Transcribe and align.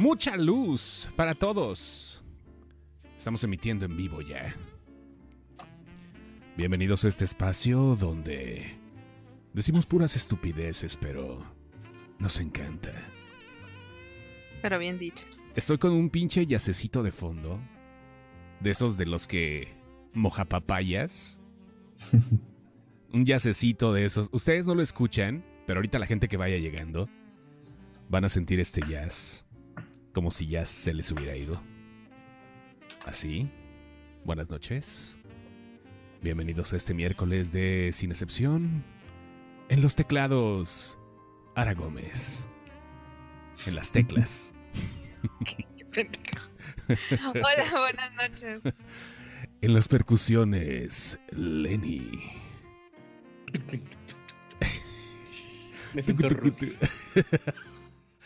Mucha 0.00 0.34
luz 0.34 1.10
para 1.14 1.34
todos. 1.34 2.24
Estamos 3.18 3.44
emitiendo 3.44 3.84
en 3.84 3.98
vivo 3.98 4.22
ya. 4.22 4.54
Bienvenidos 6.56 7.04
a 7.04 7.08
este 7.08 7.26
espacio 7.26 7.96
donde 7.96 8.78
decimos 9.52 9.84
puras 9.84 10.16
estupideces, 10.16 10.96
pero 10.96 11.44
nos 12.18 12.40
encanta. 12.40 12.94
Pero 14.62 14.78
bien 14.78 14.98
dichos. 14.98 15.38
Estoy 15.54 15.76
con 15.76 15.92
un 15.92 16.08
pinche 16.08 16.46
yacecito 16.46 17.02
de 17.02 17.12
fondo. 17.12 17.60
De 18.60 18.70
esos 18.70 18.96
de 18.96 19.04
los 19.04 19.26
que 19.26 19.68
moja 20.14 20.46
papayas. 20.46 21.42
un 23.12 23.26
yacecito 23.26 23.92
de 23.92 24.06
esos. 24.06 24.30
Ustedes 24.32 24.66
no 24.66 24.74
lo 24.74 24.80
escuchan, 24.80 25.44
pero 25.66 25.80
ahorita 25.80 25.98
la 25.98 26.06
gente 26.06 26.26
que 26.26 26.38
vaya 26.38 26.56
llegando 26.56 27.06
van 28.08 28.24
a 28.24 28.30
sentir 28.30 28.60
este 28.60 28.80
jazz 28.88 29.44
como 30.12 30.30
si 30.30 30.46
ya 30.46 30.64
se 30.66 30.94
les 30.94 31.10
hubiera 31.10 31.36
ido. 31.36 31.62
Así. 33.06 33.50
Buenas 34.24 34.50
noches. 34.50 35.18
Bienvenidos 36.22 36.72
a 36.72 36.76
este 36.76 36.94
miércoles 36.94 37.52
de 37.52 37.90
Sin 37.92 38.10
Excepción. 38.10 38.84
En 39.68 39.80
los 39.82 39.96
teclados, 39.96 40.98
Ara 41.54 41.74
Gómez. 41.74 42.48
En 43.66 43.74
las 43.74 43.92
teclas. 43.92 44.52
Hola, 47.08 47.70
buenas 47.72 48.12
noches. 48.14 48.62
En 49.62 49.74
las 49.74 49.88
percusiones, 49.88 51.18
Lenny. 51.30 52.10
Me 55.94 56.02
siento. 56.02 56.28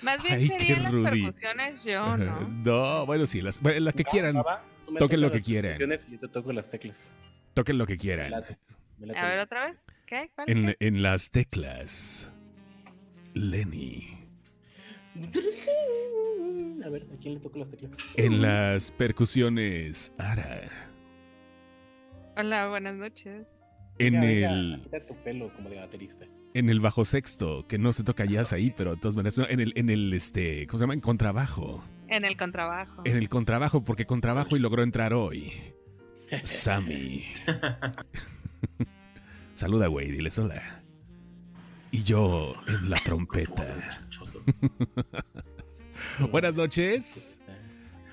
Más 0.02 0.22
bien 0.22 0.34
Ay, 0.34 0.48
serían 0.48 0.82
las 0.82 0.92
Rudy. 0.92 1.22
percusiones 1.22 1.84
yo, 1.84 2.16
¿no? 2.16 2.48
No, 2.48 3.06
bueno, 3.06 3.26
sí, 3.26 3.40
las, 3.42 3.60
bueno, 3.60 3.80
las 3.80 3.94
que 3.94 4.02
No, 4.04 4.10
quieran. 4.10 4.36
me 4.90 4.98
Toquen 4.98 5.20
lo 5.20 5.30
que 5.30 5.40
quieran. 5.40 5.78
y 5.80 6.12
Yo 6.12 6.18
te 6.20 6.28
toco 6.28 6.52
las 6.52 6.68
teclas. 6.68 7.10
Toquen 7.54 7.78
lo 7.78 7.86
que 7.86 7.94
Me 7.94 7.98
quieran. 7.98 8.30
late, 8.32 8.58
me 8.98 9.06
late. 9.06 9.18
A 9.20 9.28
ver, 9.28 9.38
otra 9.38 9.66
vez. 9.66 9.76
¿Qué? 10.06 10.30
¿Cuál? 10.34 10.50
En, 10.50 10.66
¿Qué? 10.66 10.76
en 10.80 11.02
las 11.02 11.30
teclas, 11.30 12.30
Lenny. 13.34 14.08
A 16.84 16.88
ver, 16.88 17.06
¿a 17.12 17.16
quién 17.20 17.34
le 17.34 17.40
toco 17.40 17.58
las 17.60 17.70
teclas? 17.70 17.92
En 18.16 18.42
las 18.42 18.90
percusiones, 18.90 20.12
Ara. 20.18 20.62
Hola, 22.36 22.68
buenas 22.68 22.96
noches. 22.96 23.58
En 23.98 24.14
Venga, 24.14 24.26
venga, 24.26 24.50
el, 24.52 24.74
agita 24.74 25.06
tu 25.06 25.14
pelo 25.22 25.54
como 25.54 25.70
de 25.70 25.76
baterista. 25.76 26.26
En 26.54 26.70
el 26.70 26.80
bajo 26.80 27.04
sexto, 27.04 27.66
que 27.68 27.78
no 27.78 27.92
se 27.92 28.04
toca 28.04 28.24
jazz 28.24 28.52
ahí, 28.52 28.72
pero 28.74 28.92
de 28.92 29.00
todas 29.00 29.16
maneras, 29.16 29.36
no, 29.36 29.46
en 29.48 29.60
el, 29.60 29.72
en 29.76 29.90
el, 29.90 30.14
este, 30.14 30.66
¿cómo 30.68 30.78
se 30.78 30.82
llama? 30.84 30.94
En 30.94 31.00
contrabajo. 31.00 31.84
En 32.08 32.24
el 32.24 32.36
contrabajo. 32.36 33.02
En 33.04 33.16
el 33.16 33.28
contrabajo, 33.28 33.84
porque 33.84 34.06
contrabajo 34.06 34.56
y 34.56 34.60
logró 34.60 34.84
entrar 34.84 35.12
hoy. 35.12 35.52
Sammy. 36.44 37.24
Saluda, 39.56 39.88
güey, 39.88 40.10
diles 40.10 40.38
hola. 40.38 40.82
Y 41.90 42.04
yo 42.04 42.54
en 42.68 42.88
la 42.88 43.02
trompeta. 43.02 43.64
Buenas 46.30 46.54
noches. 46.54 47.40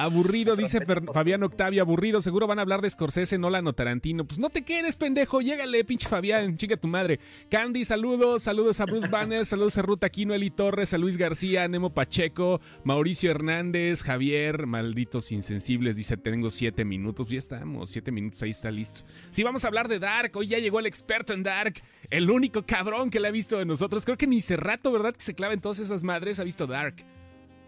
Aburrido, 0.04 0.56
dice 0.56 0.80
Fer- 0.82 1.14
Fabián 1.14 1.44
Octavio, 1.44 1.82
aburrido. 1.82 2.22
Seguro 2.22 2.48
van 2.48 2.60
a 2.60 2.64
hablar 2.64 2.82
de 2.82 2.90
Scorsese, 2.90 3.38
Nolan 3.38 3.68
o 3.68 3.74
Tarantino. 3.74 4.26
Pues 4.26 4.40
no 4.40 4.50
te 4.50 4.64
quedes, 4.64 4.96
pendejo. 4.96 5.42
Llégale, 5.42 5.84
pinche 5.84 6.08
Fabián. 6.10 6.58
Chinga 6.58 6.78
tu 6.78 6.88
madre. 6.88 7.20
Candy, 7.50 7.86
saludos. 7.86 8.44
Saludos 8.44 8.80
a 8.80 8.86
Bruce 8.86 9.08
Banner. 9.08 9.46
Saludos 9.46 9.78
a 9.78 9.82
Ruta 9.82 10.08
Aquino, 10.08 10.34
Eli 10.34 10.50
Torres, 10.50 10.94
a 10.94 10.98
Luis 10.98 11.18
García, 11.18 11.64
a 11.64 11.68
Nemo 11.68 11.94
Pacheco, 11.94 12.62
Mauricio 12.84 13.30
Hernández, 13.32 14.04
Javier, 14.04 14.66
malditos 14.66 15.32
insensibles. 15.32 15.96
Dice, 15.96 16.18
tengo 16.18 16.50
siete 16.50 16.84
minutos. 16.86 17.30
Ya 17.30 17.38
estamos, 17.38 17.90
siete 17.90 18.12
minutos. 18.12 18.42
Ahí 18.44 18.50
está 18.50 18.72
listo. 18.72 19.02
Sí, 19.30 19.44
vamos 19.44 19.64
a 19.66 19.68
hablar 19.68 19.88
de 19.88 20.00
Dark. 20.00 20.32
Hoy 20.36 20.48
ya 20.48 20.60
llegó 20.60 20.80
el 20.80 20.86
experto 20.86 21.34
en 21.34 21.44
Dark. 21.44 21.76
El 22.10 22.30
único 22.30 22.66
cabrón 22.66 23.10
que 23.10 23.20
la 23.20 23.28
ha 23.28 23.32
visto 23.32 23.58
de 23.58 23.66
nosotros. 23.66 24.04
Creo 24.06 24.18
que 24.18 24.28
ni 24.28 24.42
Cerrato, 24.42 24.92
¿verdad? 24.92 25.14
Que 25.14 25.22
se 25.22 25.36
clava 25.36 25.54
en 25.54 25.62
todas 25.62 25.80
esas 25.80 26.04
madres. 26.04 26.40
Ha 26.40 26.44
visto 26.44 26.66
Dark. 26.68 27.06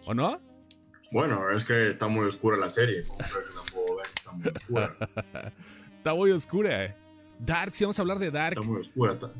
¿O 0.06 0.14
no? 0.14 0.42
Bueno, 1.14 1.50
es 1.56 1.64
que 1.64 1.92
está 1.92 2.08
muy 2.08 2.26
oscura 2.26 2.58
la 2.58 2.70
serie. 2.70 3.04
Como 3.04 3.20
creo 3.20 3.30
que 3.30 3.56
no 3.56 3.62
puedo 3.74 3.98
ver, 3.98 4.06
está 4.14 4.32
muy 4.32 4.48
oscura. 4.50 5.52
Está 6.04 6.14
muy 6.16 6.32
oscura. 6.32 6.86
eh. 6.86 6.96
Dark, 7.40 7.74
sí, 7.76 7.86
vamos 7.86 7.98
a 7.98 8.02
hablar 8.02 8.20
de 8.20 8.30
Dark. 8.30 8.58
Está 8.60 8.70
muy 8.70 8.82
oscura. 8.82 9.14
está- 9.14 9.32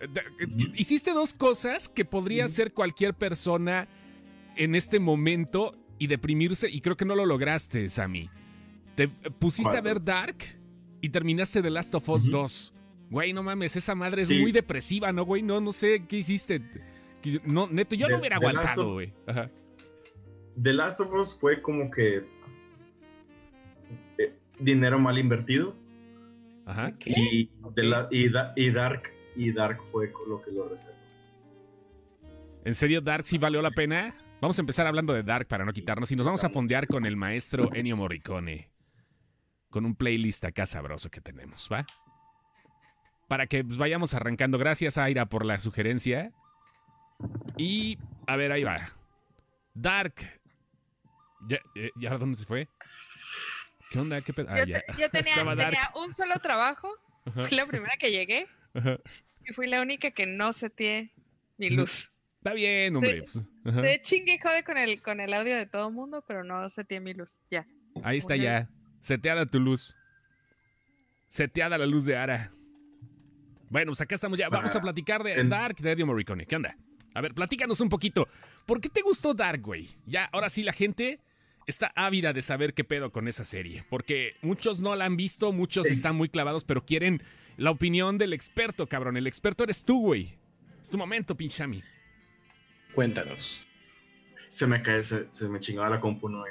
Eh, 0.00 0.46
Hiciste 0.74 1.12
dos 1.12 1.32
cosas 1.32 1.88
que 1.88 2.04
podría 2.04 2.44
hacer 2.44 2.72
cualquier 2.74 3.14
persona 3.14 3.88
en 4.56 4.74
este 4.74 4.98
momento 5.00 5.72
y 5.98 6.06
deprimirse, 6.08 6.68
y 6.70 6.80
creo 6.82 6.96
que 6.96 7.04
no 7.06 7.14
lo 7.16 7.24
lograste, 7.26 7.88
Sammy. 7.88 8.28
Te 8.96 9.08
pusiste 9.08 9.62
¿Cuál? 9.70 9.76
a 9.76 9.80
ver 9.80 10.04
Dark 10.04 10.36
y 11.00 11.08
terminaste 11.08 11.62
The 11.62 11.70
Last 11.70 11.94
of 11.94 12.08
Us 12.10 12.24
Ujú. 12.24 12.32
2. 12.32 12.74
Güey, 13.10 13.32
no 13.32 13.42
mames, 13.42 13.74
esa 13.76 13.94
madre 13.94 14.22
es 14.22 14.28
Sí. 14.28 14.38
muy 14.40 14.52
depresiva, 14.52 15.10
¿no, 15.12 15.24
güey? 15.24 15.40
No, 15.42 15.60
no 15.60 15.72
sé 15.72 16.04
qué 16.06 16.16
hiciste. 16.18 16.60
No, 17.44 17.66
neto, 17.68 17.94
yo 17.94 18.08
no 18.08 18.18
hubiera 18.18 18.36
aguantado, 18.36 18.92
güey. 18.92 19.12
Ajá. 19.26 19.50
The 20.62 20.72
Last 20.72 21.00
of 21.00 21.12
Us 21.14 21.38
fue 21.38 21.60
como 21.62 21.90
que 21.90 22.24
eh, 24.18 24.34
dinero 24.58 24.98
mal 24.98 25.18
invertido 25.18 25.76
Ajá. 26.66 26.92
¿Qué? 26.98 27.10
y, 27.16 27.50
Ok. 27.62 27.74
de 27.76 27.82
la- 27.84 28.08
y, 28.10 28.28
Da- 28.28 28.52
y 28.56 28.70
Dark 28.70 29.02
y 29.36 29.52
Dark 29.52 29.80
fue 29.92 30.10
con 30.12 30.28
lo 30.28 30.42
que 30.42 30.50
lo 30.50 30.68
rescató. 30.68 30.96
¿En 32.64 32.74
serio 32.74 33.00
Dark 33.00 33.24
sí 33.26 33.38
valió 33.38 33.62
la 33.62 33.70
pena? 33.70 34.14
Vamos 34.40 34.58
a 34.58 34.62
empezar 34.62 34.86
hablando 34.86 35.12
de 35.14 35.22
Dark 35.22 35.46
para 35.46 35.64
no 35.64 35.72
quitarnos 35.72 36.10
y 36.12 36.16
nos 36.16 36.26
vamos 36.26 36.44
a 36.44 36.50
fondear 36.50 36.86
con 36.86 37.06
el 37.06 37.16
maestro 37.16 37.72
Ennio 37.74 37.96
Morricone. 37.96 38.70
Con 39.70 39.84
un 39.86 39.94
playlist 39.94 40.44
acá 40.44 40.66
sabroso 40.66 41.10
que 41.10 41.20
tenemos, 41.20 41.68
¿va? 41.72 41.86
Para 43.28 43.46
que 43.46 43.62
pues, 43.64 43.76
vayamos 43.78 44.14
arrancando. 44.14 44.58
Gracias, 44.58 44.96
Aira, 44.98 45.26
por 45.26 45.44
la 45.44 45.60
sugerencia. 45.60 46.32
Y, 47.56 47.98
a 48.26 48.36
ver, 48.36 48.52
ahí 48.52 48.64
va. 48.64 48.84
Dark. 49.74 50.14
¿Ya, 51.46 51.58
eh, 51.74 51.90
¿ya 51.96 52.16
dónde 52.18 52.36
se 52.38 52.44
fue? 52.44 52.68
¿Qué 53.90 53.98
onda? 53.98 54.20
¿Qué 54.20 54.32
pedo? 54.32 54.48
Ah, 54.50 54.58
yo, 54.60 54.64
ya. 54.66 54.80
te- 54.82 55.00
yo 55.00 55.08
tenía, 55.10 55.34
un 55.94 56.12
solo 56.12 56.34
trabajo. 56.40 56.90
Ajá, 57.26 57.42
Fui 57.42 57.56
la 57.56 57.66
primera 57.66 57.94
que 57.98 58.10
llegué 58.10 58.46
ajá. 58.74 58.98
y 59.48 59.52
fui 59.52 59.66
la 59.66 59.80
única 59.82 60.10
que 60.10 60.26
no 60.26 60.52
seteé 60.52 61.12
mi 61.56 61.70
luz. 61.70 62.12
Está 62.38 62.52
bien, 62.54 62.94
hombre. 62.96 63.22
pues. 63.22 63.46
De 63.64 64.00
chingue 64.02 64.34
y 64.34 64.38
jode 64.38 64.62
con 64.62 64.78
el, 64.78 65.02
con 65.02 65.20
el 65.20 65.32
audio 65.34 65.56
de 65.56 65.66
todo 65.66 65.88
el 65.88 65.94
mundo, 65.94 66.24
pero 66.26 66.44
no 66.44 66.68
seteé 66.70 67.00
mi 67.00 67.12
luz. 67.14 67.42
Ya. 67.50 67.66
Ahí 68.04 68.18
está 68.18 68.36
ya. 68.36 68.68
Seteada 69.00 69.44
tu 69.46 69.58
luz. 69.60 69.96
Seteada 71.28 71.76
la 71.78 71.86
luz 71.86 72.04
de 72.04 72.16
Ara. 72.16 72.52
Bueno, 73.70 73.90
pues 73.90 74.00
acá 74.00 74.14
estamos 74.14 74.38
ya. 74.38 74.48
Vamos 74.48 74.74
a 74.74 74.80
platicar 74.80 75.22
de 75.22 75.44
Dark 75.44 75.76
de 75.76 75.92
Ennio 75.92 76.06
Morricone. 76.06 76.46
¿Qué 76.46 76.56
onda? 76.56 76.76
A 77.14 77.20
ver, 77.20 77.34
platícanos 77.34 77.80
un 77.80 77.88
poquito. 77.88 78.28
¿Por 78.66 78.80
qué 78.80 78.88
te 78.88 79.02
gustó 79.02 79.34
Dark, 79.34 79.60
güey? 79.60 79.88
Ya, 80.06 80.24
ahora 80.32 80.48
sí 80.48 80.62
la 80.62 80.72
gente 80.72 81.20
está 81.68 81.92
ávida 81.94 82.32
de 82.32 82.42
saber 82.42 82.74
qué 82.74 82.82
pedo 82.82 83.12
con 83.12 83.28
esa 83.28 83.44
serie. 83.44 83.84
Porque 83.88 84.34
muchos 84.42 84.80
no 84.80 84.96
la 84.96 85.04
han 85.04 85.16
visto, 85.16 85.52
muchos 85.52 85.86
están 85.86 86.16
muy 86.16 86.28
clavados, 86.28 86.64
pero 86.64 86.84
quieren 86.84 87.22
la 87.56 87.70
opinión 87.70 88.18
del 88.18 88.32
experto, 88.32 88.86
cabrón. 88.88 89.16
El 89.16 89.26
experto 89.28 89.62
eres 89.64 89.84
tú, 89.84 90.00
güey. 90.00 90.34
Es 90.82 90.90
tu 90.90 90.98
momento, 90.98 91.36
pinchami. 91.36 91.82
Cuéntanos. 92.94 93.60
Se 94.48 94.66
me 94.66 94.82
cae, 94.82 95.04
se, 95.04 95.30
se 95.30 95.48
me 95.48 95.60
chingaba 95.60 95.90
la 95.90 96.00
compu, 96.00 96.28
no. 96.28 96.44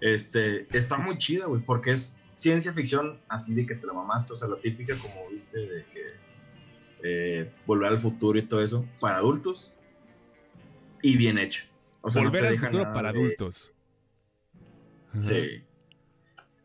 Este, 0.00 0.66
está 0.76 0.96
muy 0.98 1.16
chida, 1.18 1.46
güey, 1.46 1.62
porque 1.62 1.92
es 1.92 2.18
ciencia 2.32 2.72
ficción 2.72 3.18
así 3.28 3.54
de 3.54 3.66
que 3.66 3.74
te 3.74 3.86
la 3.86 3.92
mamaste, 3.94 4.32
o 4.32 4.36
sea, 4.36 4.48
la 4.48 4.56
típica 4.56 4.94
como 4.96 5.28
viste 5.30 5.58
de 5.58 5.84
que 5.86 6.06
eh, 7.02 7.50
volver 7.66 7.88
al 7.92 8.00
futuro 8.00 8.38
y 8.38 8.42
todo 8.42 8.62
eso, 8.62 8.86
para 9.00 9.16
adultos 9.18 9.74
y 11.02 11.16
bien 11.16 11.38
hecho. 11.38 11.64
O 12.02 12.10
sea, 12.10 12.22
Volver 12.22 12.46
al 12.46 12.58
futuro 12.58 12.92
para 12.92 13.12
de- 13.12 13.18
adultos. 13.18 13.72
Ajá. 15.18 15.28
Sí. 15.28 15.62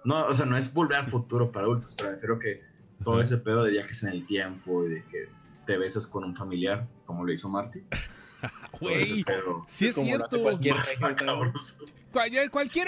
No, 0.04 0.26
o 0.26 0.34
sea, 0.34 0.46
no 0.46 0.58
es 0.58 0.74
volver 0.74 0.98
al 0.98 1.10
futuro 1.10 1.52
para 1.52 1.66
adultos, 1.66 1.94
pero 1.96 2.10
me 2.10 2.16
refiero 2.16 2.40
que 2.40 2.62
todo 3.04 3.16
Ajá. 3.16 3.24
ese 3.24 3.38
pedo 3.38 3.64
de 3.64 3.72
viajes 3.72 4.02
en 4.04 4.10
el 4.10 4.26
tiempo 4.26 4.86
y 4.86 4.90
de 4.96 5.04
que 5.06 5.30
te 5.68 5.78
besas 5.78 6.08
con 6.08 6.24
un 6.24 6.36
familiar, 6.36 6.88
como 7.06 7.24
lo 7.24 7.32
hizo 7.32 7.50
Marty. 7.50 7.82
Güey, 8.80 9.24
sí 9.68 9.88
es 9.90 9.96
Como 9.96 10.08
cierto. 10.08 10.42
Cualquiera 10.42 10.82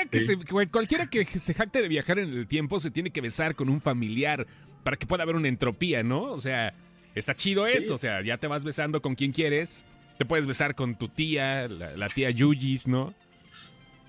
que, 0.06 0.20
Sí. 0.20 0.26
se, 0.26 0.38
cual- 0.46 0.70
cualquiera 0.72 1.08
que 1.08 1.26
se 1.26 1.54
jacte 1.54 1.82
de 1.82 1.88
viajar 1.88 2.20
en 2.20 2.34
el 2.34 2.48
tiempo 2.48 2.80
se 2.80 2.92
tiene 2.92 3.12
que 3.12 3.22
besar 3.22 3.56
con 3.56 3.70
un 3.70 3.80
familiar 3.80 4.46
para 4.84 4.98
que 4.98 5.06
pueda 5.06 5.24
haber 5.24 5.36
una 5.36 5.48
entropía, 5.48 6.04
¿no? 6.04 6.24
O 6.24 6.38
sea, 6.40 6.74
está 7.16 7.36
chido 7.36 7.68
Sí. 7.68 7.78
eso. 7.78 7.94
O 7.94 7.98
sea, 7.98 8.22
ya 8.22 8.38
te 8.38 8.48
vas 8.48 8.64
besando 8.66 9.02
con 9.02 9.16
quien 9.16 9.32
quieres. 9.32 9.86
Te 10.18 10.26
puedes 10.26 10.46
besar 10.48 10.76
con 10.76 10.96
tu 10.96 11.08
tía, 11.08 11.68
la, 11.68 11.96
la 11.96 12.08
tía 12.08 12.30
Yuyis, 12.32 12.88
¿no? 12.88 13.14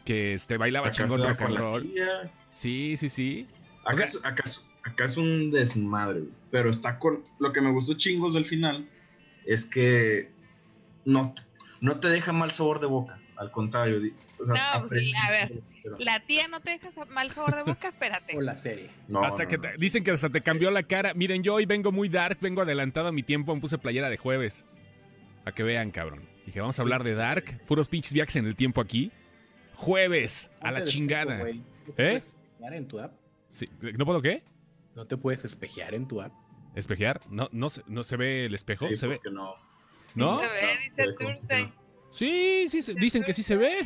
Que 0.04 0.34
este, 0.34 0.56
bailaba 0.58 0.90
chingón 0.90 1.20
rock 1.20 1.28
and 1.30 1.38
con 1.38 1.54
la 1.54 1.60
roll. 1.60 1.92
tía. 1.92 2.30
Sí, 2.52 2.96
sí, 2.96 3.08
sí. 3.08 3.48
O 3.84 3.88
Acá, 3.88 3.96
sea- 3.96 4.06
es, 4.06 4.16
acá 4.24 4.42
es- 4.44 4.64
acá 4.82 5.04
es 5.04 5.16
un 5.16 5.50
desmadre, 5.50 6.24
pero 6.50 6.70
está 6.70 6.98
con... 6.98 7.22
Lo 7.40 7.52
que 7.52 7.60
me 7.60 7.70
gustó 7.72 7.94
chingos 7.94 8.34
del 8.34 8.44
final 8.44 8.88
es 9.46 9.64
que 9.64 10.30
no, 11.04 11.34
no 11.80 12.00
te 12.00 12.08
deja 12.08 12.32
mal 12.32 12.50
sabor 12.50 12.80
de 12.80 12.86
boca. 12.86 13.18
Al 13.36 13.50
contrario, 13.50 14.00
o 14.38 14.44
sea, 14.44 14.54
No, 14.78 14.84
a 14.84 15.30
ver, 15.30 15.52
La 15.98 16.20
tía 16.20 16.46
no 16.48 16.60
te 16.60 16.70
deja 16.70 16.90
mal 17.06 17.30
sabor 17.32 17.56
de 17.56 17.62
boca, 17.64 17.88
espérate. 17.88 18.34
O 18.36 18.40
la 18.40 18.56
serie. 18.56 18.88
No, 19.08 19.22
hasta 19.24 19.42
no, 19.44 19.48
que 19.48 19.58
te- 19.58 19.76
dicen 19.78 20.04
que 20.04 20.12
hasta 20.12 20.28
te 20.30 20.40
cambió 20.40 20.70
la 20.70 20.82
cara. 20.84 21.14
Miren, 21.14 21.42
yo 21.42 21.54
hoy 21.54 21.66
vengo 21.66 21.90
muy 21.90 22.08
dark, 22.08 22.38
vengo 22.40 22.62
adelantado 22.62 23.08
a 23.08 23.12
mi 23.12 23.22
tiempo, 23.24 23.54
me 23.54 23.60
puse 23.60 23.76
playera 23.78 24.08
de 24.08 24.16
jueves. 24.18 24.64
A 25.46 25.52
que 25.52 25.62
vean, 25.62 25.90
cabrón. 25.90 26.22
Dije, 26.46 26.60
vamos 26.60 26.78
a 26.78 26.82
hablar 26.82 27.02
de 27.04 27.14
dark, 27.14 27.58
puros 27.66 27.88
pinches 27.88 28.12
viajes 28.12 28.36
en 28.36 28.46
el 28.46 28.54
tiempo 28.54 28.80
aquí. 28.80 29.10
Jueves, 29.74 30.50
a 30.60 30.70
la 30.72 30.82
chingada. 30.82 31.36
despejo, 31.36 31.42
güey. 31.42 31.58
¿No 31.86 31.92
te 31.94 32.02
¿Eh? 32.16 32.20
puedes 32.20 32.34
en 32.74 32.88
tu 32.88 32.98
app? 33.00 33.12
Sí, 33.48 33.68
¿No 33.96 34.04
puedo 34.06 34.22
qué? 34.22 34.42
¿No 34.94 35.06
te 35.06 35.16
puedes 35.16 35.44
espejear 35.44 35.94
en 35.94 36.06
tu 36.08 36.20
app? 36.22 36.32
¿Espejear? 36.74 37.20
¿No, 37.30 37.48
no, 37.52 37.70
se, 37.70 37.82
no 37.86 38.02
se 38.04 38.16
ve 38.16 38.46
el 38.46 38.54
espejo? 38.54 38.88
Sí, 38.88 38.96
¿Se 38.96 39.06
ve? 39.06 39.20
no. 39.30 39.54
¿No? 40.14 40.38
Se 40.40 40.46
ve, 40.46 40.62
No, 40.62 40.80
dice 40.82 41.12
Thursday. 41.18 41.62
no. 41.64 41.72
Sí, 42.10 42.66
sí, 42.68 42.82
se- 42.82 42.94
dicen 42.94 43.22
que 43.22 43.32
sí 43.32 43.42
se 43.42 43.56
ve. 43.56 43.82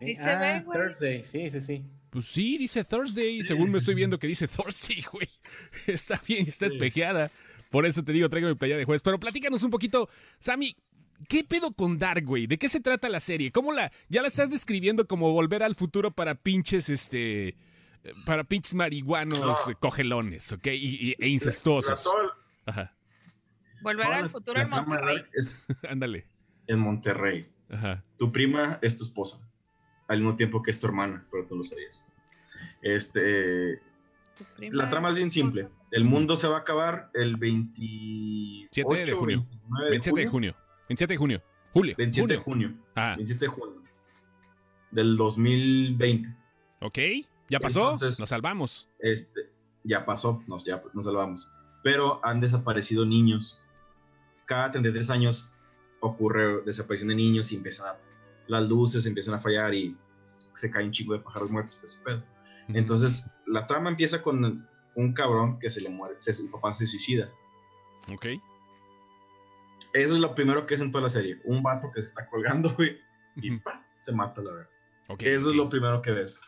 Sí 0.00 0.10
¿Eh? 0.10 0.14
se 0.14 0.30
Ah, 0.30 0.38
ve, 0.38 0.60
güey. 0.64 0.78
Thursday, 0.78 1.24
sí, 1.24 1.50
sí, 1.50 1.60
sí. 1.62 1.84
Pues 2.10 2.26
sí, 2.26 2.58
dice 2.58 2.84
Thursday. 2.84 3.42
Según 3.42 3.70
me 3.70 3.78
estoy 3.78 3.94
viendo 3.94 4.18
que 4.18 4.26
dice 4.26 4.46
Thursday, 4.48 5.02
güey. 5.12 5.28
Está 5.86 6.20
bien, 6.26 6.46
está 6.46 6.68
Sí. 6.68 6.74
espejeada. 6.74 7.30
Por 7.70 7.86
eso 7.86 8.04
te 8.04 8.12
digo, 8.12 8.28
traigo 8.28 8.48
mi 8.48 8.54
playa 8.54 8.76
de 8.76 8.84
jueves. 8.84 9.02
Pero 9.02 9.18
platícanos 9.18 9.62
un 9.64 9.70
poquito, 9.70 10.08
Sammy. 10.38 10.76
¿Qué 11.28 11.44
pedo 11.44 11.72
con 11.72 11.98
Dark, 11.98 12.24
güey? 12.24 12.46
¿De 12.46 12.58
qué 12.58 12.68
se 12.68 12.80
trata 12.80 13.08
la 13.08 13.20
serie? 13.20 13.50
¿Cómo 13.52 13.72
la. 13.72 13.90
Ya 14.08 14.22
la 14.22 14.28
estás 14.28 14.50
describiendo 14.50 15.06
como 15.06 15.32
volver 15.32 15.62
al 15.62 15.74
futuro 15.74 16.10
para 16.10 16.34
pinches, 16.34 16.88
este. 16.88 17.48
eh, 17.48 17.54
Para 18.26 18.44
pinches 18.44 18.74
marihuanos 18.74 19.38
No. 19.40 19.52
eh, 19.72 19.76
cogelones, 19.80 20.52
¿ok? 20.52 20.66
Y, 20.68 20.70
y- 20.72 21.12
e 21.12 21.16
La- 21.20 21.26
incestuosos. 21.26 22.08
Ajá. 22.66 22.94
Volver 23.82 24.06
al 24.06 24.28
futuro 24.30 24.60
en 24.60 24.70
Monterrey. 24.70 25.22
Ándale. 25.88 26.26
en 26.66 26.78
Monterrey. 26.78 27.46
Ajá. 27.70 28.02
Tu 28.16 28.30
prima 28.32 28.78
es 28.82 28.96
tu 28.96 29.04
esposa. 29.04 29.38
Al 30.08 30.18
mismo 30.20 30.36
tiempo 30.36 30.62
que 30.62 30.70
es 30.70 30.78
tu 30.80 30.86
hermana, 30.86 31.26
pero 31.30 31.46
tú 31.46 31.56
lo 31.56 31.64
sabías. 31.64 32.06
Este, 32.82 33.80
la 34.70 34.88
trama 34.88 35.10
es 35.10 35.16
bien 35.16 35.30
simple. 35.30 35.68
El 35.90 36.04
mundo 36.04 36.36
se 36.36 36.48
va 36.48 36.56
a 36.56 36.60
acabar 36.60 37.10
el 37.14 37.36
28 37.36 38.68
7 38.70 38.94
de 39.04 39.12
junio. 39.12 39.38
29 39.48 39.90
27 39.90 40.20
de 40.20 40.26
junio. 40.28 40.56
27 40.88 41.12
de 41.14 41.18
junio. 41.18 41.42
Julio. 41.72 41.94
27 41.98 42.32
de 42.34 42.38
junio. 42.38 42.74
Ah, 42.94 43.14
27 43.16 43.44
de 43.44 43.48
junio. 43.48 43.82
Del 44.90 45.16
2020. 45.16 46.28
ok. 46.80 46.98
¿Ya 47.50 47.60
pasó? 47.60 47.80
Entonces- 47.82 48.18
Nos 48.18 48.30
salvamos. 48.30 48.88
Este, 49.00 49.50
ya 49.82 50.06
pasó, 50.06 50.42
nos, 50.46 50.64
ya 50.64 50.82
nos 50.94 51.04
salvamos. 51.04 51.50
Pero 51.82 52.20
han 52.24 52.40
desaparecido 52.40 53.04
niños. 53.04 53.60
Cada 54.46 54.70
33 54.70 55.10
años 55.10 55.52
ocurre 56.00 56.62
desaparición 56.62 57.08
de 57.08 57.16
niños 57.16 57.52
y 57.52 57.56
empiezan 57.56 57.88
a, 57.88 57.96
las 58.46 58.66
luces 58.68 59.04
empiezan 59.06 59.34
a 59.34 59.40
fallar 59.40 59.74
y 59.74 59.96
se 60.54 60.70
cae 60.70 60.84
un 60.84 60.92
chingo 60.92 61.12
de 61.14 61.18
pájaros 61.20 61.50
muertos. 61.50 61.82
ese 61.84 61.98
pedo. 62.02 62.22
Entonces, 62.68 63.30
la 63.46 63.66
trama 63.66 63.90
empieza 63.90 64.22
con 64.22 64.66
un 64.94 65.12
cabrón 65.12 65.58
que 65.58 65.68
se 65.68 65.80
le 65.82 65.90
muere, 65.90 66.14
se, 66.18 66.32
su 66.32 66.50
papá 66.50 66.72
se 66.72 66.86
suicida. 66.86 67.30
Ok. 68.12 68.26
Eso 69.94 70.14
es 70.16 70.20
lo 70.20 70.34
primero 70.34 70.66
que 70.66 70.74
es 70.74 70.80
en 70.82 70.92
toda 70.92 71.04
la 71.04 71.08
serie. 71.10 71.40
Un 71.44 71.62
vato 71.62 71.90
que 71.90 72.00
se 72.02 72.08
está 72.08 72.26
colgando, 72.28 72.68
güey, 72.74 72.98
y. 73.36 73.56
¡pam! 73.58 73.82
se 74.00 74.12
mata, 74.12 74.42
la 74.42 74.50
verdad. 74.52 74.70
Eso 75.20 75.50
es 75.50 75.56
lo 75.56 75.68
primero 75.70 76.02
que 76.02 76.10
ves. 76.10 76.38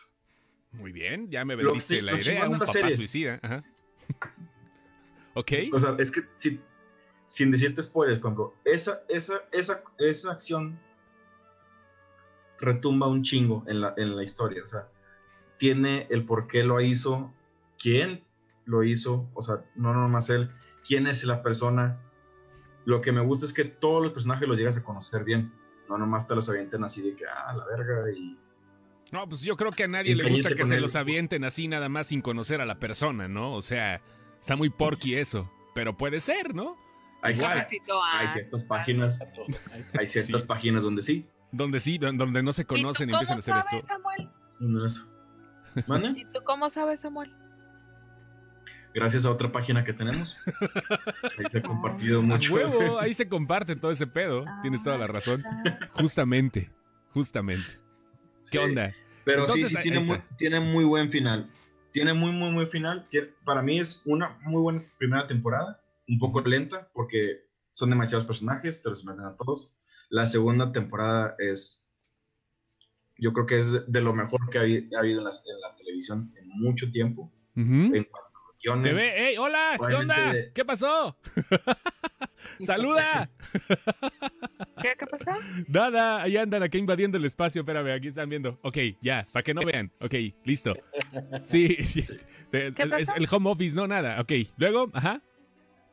Muy 0.71 0.91
bien, 0.91 1.29
ya 1.31 1.43
me 1.43 1.55
vendiste 1.55 2.01
la 2.03 2.19
idea. 2.19 2.47
Un 2.47 2.59
papá 2.59 2.71
serie 2.71 2.89
es- 2.91 2.95
suicida. 2.97 3.39
Ajá. 3.41 3.63
ok. 5.33 5.51
O 5.73 5.79
sea, 5.79 5.95
es 5.97 6.11
que 6.11 6.21
si- 6.35 6.61
sin 7.25 7.49
decirte 7.51 7.81
spoilers, 7.81 8.19
por 8.19 8.27
ejemplo, 8.27 8.53
esa, 8.63 8.99
esa, 9.09 9.41
esa, 9.51 9.81
esa 9.97 10.31
acción 10.33 10.77
retumba 12.59 13.07
un 13.07 13.23
chingo 13.23 13.63
en 13.67 13.81
la, 13.81 13.93
en 13.97 14.15
la 14.15 14.23
historia. 14.23 14.63
O 14.63 14.67
sea, 14.67 14.87
tiene 15.57 16.07
el 16.09 16.25
por 16.25 16.47
qué 16.47 16.63
lo 16.63 16.79
hizo, 16.81 17.33
quién 17.79 18.23
lo 18.65 18.83
hizo, 18.83 19.29
o 19.33 19.41
sea, 19.41 19.63
no 19.75 19.93
nomás 19.93 20.29
él, 20.29 20.51
quién 20.85 21.07
es 21.07 21.23
la 21.23 21.41
persona. 21.41 21.99
Lo 22.87 23.01
que 23.01 23.11
me 23.11 23.19
gusta 23.21 23.45
es 23.45 23.51
que 23.51 23.65
todos 23.65 24.01
los 24.01 24.13
personajes 24.13 24.47
los 24.47 24.57
llegas 24.57 24.77
a 24.77 24.83
conocer 24.83 25.25
bien. 25.25 25.51
No 25.89 25.97
nomás 25.97 26.25
te 26.25 26.35
los 26.35 26.47
avienten 26.49 26.83
así 26.85 27.01
de 27.01 27.15
que, 27.17 27.25
ah, 27.27 27.53
la 27.53 27.65
verga, 27.65 28.09
y 28.11 28.37
No, 29.11 29.27
pues 29.27 29.41
yo 29.41 29.57
creo 29.57 29.71
que 29.71 29.83
a 29.83 29.87
nadie 29.89 30.15
le 30.15 30.29
gusta 30.29 30.55
que 30.55 30.63
se 30.63 30.79
los 30.79 30.95
avienten 30.95 31.43
así 31.43 31.67
nada 31.67 31.89
más 31.89 32.07
sin 32.07 32.21
conocer 32.21 32.61
a 32.61 32.65
la 32.65 32.79
persona, 32.79 33.27
¿no? 33.27 33.53
O 33.53 33.61
sea, 33.61 34.01
está 34.39 34.55
muy 34.55 34.69
porky 34.69 35.15
eso. 35.15 35.51
Pero 35.75 35.97
puede 35.97 36.21
ser, 36.21 36.55
¿no? 36.55 36.75
hay, 37.21 37.35
Igual. 37.35 37.67
hay- 38.13 38.29
ciertas 38.29 38.63
páginas, 38.63 39.19
hay 39.99 40.07
ciertas 40.07 40.41
Sí. 40.41 40.47
páginas 40.47 40.83
donde 40.83 41.01
sí. 41.01 41.27
Donde 41.51 41.79
sí, 41.81 41.97
don- 41.97 42.17
donde 42.17 42.41
no 42.41 42.53
se 42.53 42.61
¿Y 42.61 42.65
tú 42.65 42.75
conocen 42.75 43.09
y 43.09 43.11
cómo 43.11 43.21
empiezan 43.21 43.35
a 43.35 43.39
hacer 43.39 43.53
sabes, 43.53 43.83
esto. 43.83 43.95
¿Y 46.17 46.25
tú 46.25 46.39
cómo 46.45 46.69
sabes, 46.69 47.01
Samuel? 47.01 47.33
Gracias 48.99 49.25
a 49.25 49.31
otra 49.31 49.51
página 49.51 49.83
que 49.83 49.93
tenemos. 49.93 50.37
Ahí 51.37 51.45
se 51.51 51.59
ha 51.59 51.61
compartido 51.61 52.19
A 52.19 52.23
mucho. 52.23 52.53
huevo, 52.55 52.99
ahí 52.99 53.13
se 53.13 53.27
comparte 53.29 53.75
todo 53.75 53.91
ese 53.91 54.07
pedo. 54.07 54.43
Tienes 54.61 54.83
toda 54.83 54.97
la 54.97 55.07
razón. 55.07 55.43
Justamente, 55.91 56.71
justamente. 57.11 57.79
¿Qué 58.51 58.59
onda? 58.59 58.91
Pero 59.23 59.41
Entonces, 59.41 59.69
sí, 59.69 59.75
sí 59.75 59.81
tiene 59.83 59.99
muy, 59.99 60.15
está. 60.17 60.35
tiene 60.37 60.59
muy 60.59 60.85
buen 60.85 61.11
final. 61.11 61.49
Tiene 61.91 62.13
muy, 62.13 62.31
muy, 62.31 62.49
muy 62.51 62.65
final. 62.65 63.07
Tiene- 63.09 63.27
para 63.45 63.61
mí 63.61 63.79
es 63.79 64.01
una 64.05 64.37
muy 64.41 64.61
buena 64.61 64.83
primera 64.97 65.27
temporada. 65.27 65.81
Un 66.07 66.17
poco 66.19 66.41
lenta 66.41 66.89
porque 66.93 67.41
son 67.73 67.89
demasiados 67.89 68.25
personajes, 68.25 68.81
te 68.81 68.89
los 68.89 69.03
meten 69.05 69.25
a 69.25 69.35
todos. 69.35 69.75
La 70.09 70.25
segunda 70.27 70.71
temporada 70.71 71.35
es, 71.37 71.89
yo 73.17 73.33
creo 73.33 73.45
que 73.45 73.59
es 73.59 73.91
de, 73.91 74.01
lo 74.01 74.13
mejor 74.13 74.49
que 74.49 74.57
ha, 74.57 74.61
habi- 74.63 74.89
ha 74.95 74.99
habido 74.99 75.19
en 75.19 75.25
la, 75.25 75.31
en 75.31 75.61
la 75.61 75.75
televisión 75.75 76.33
en 76.39 76.47
mucho 76.49 76.89
tiempo. 76.91 77.31
En 77.55 78.07
cuanto 78.67 78.87
a 78.87 78.91
guiones. 78.91 78.97
Bebé, 78.97 79.29
ey, 79.29 79.37
hola, 79.37 79.73
¿qué 79.77 79.83
Obviamente 79.85 80.13
onda? 80.13 80.33
de- 80.33 80.51
¿Qué 80.53 80.65
pasó? 80.65 81.17
Saluda. 82.63 83.29
¿Qué, 84.81 84.93
qué 84.97 85.07
pasó? 85.07 85.31
Nada, 85.67 86.21
ahí 86.23 86.37
andan 86.37 86.63
aquí 86.63 86.77
invadiendo 86.77 87.17
el 87.17 87.25
espacio. 87.25 87.61
Espérame, 87.61 87.91
aquí 87.95 88.07
están 88.07 88.29
viendo. 88.29 88.57
Ok, 88.61 88.77
ya, 89.01 89.25
para 89.31 89.43
que 89.43 89.53
no 89.53 89.61
vean. 89.61 89.91
Ok, 89.99 90.13
listo. 90.43 90.75
Sí, 91.43 91.67
sí. 91.83 92.01
Es, 92.01 92.25
¿Qué 92.75 92.85
pasó? 92.87 92.95
es 92.97 93.09
el 93.15 93.27
home 93.29 93.49
office, 93.49 93.75
no 93.75 93.87
nada. 93.87 94.21
Ok, 94.21 94.31
luego, 94.57 94.89
ajá. 94.93 95.21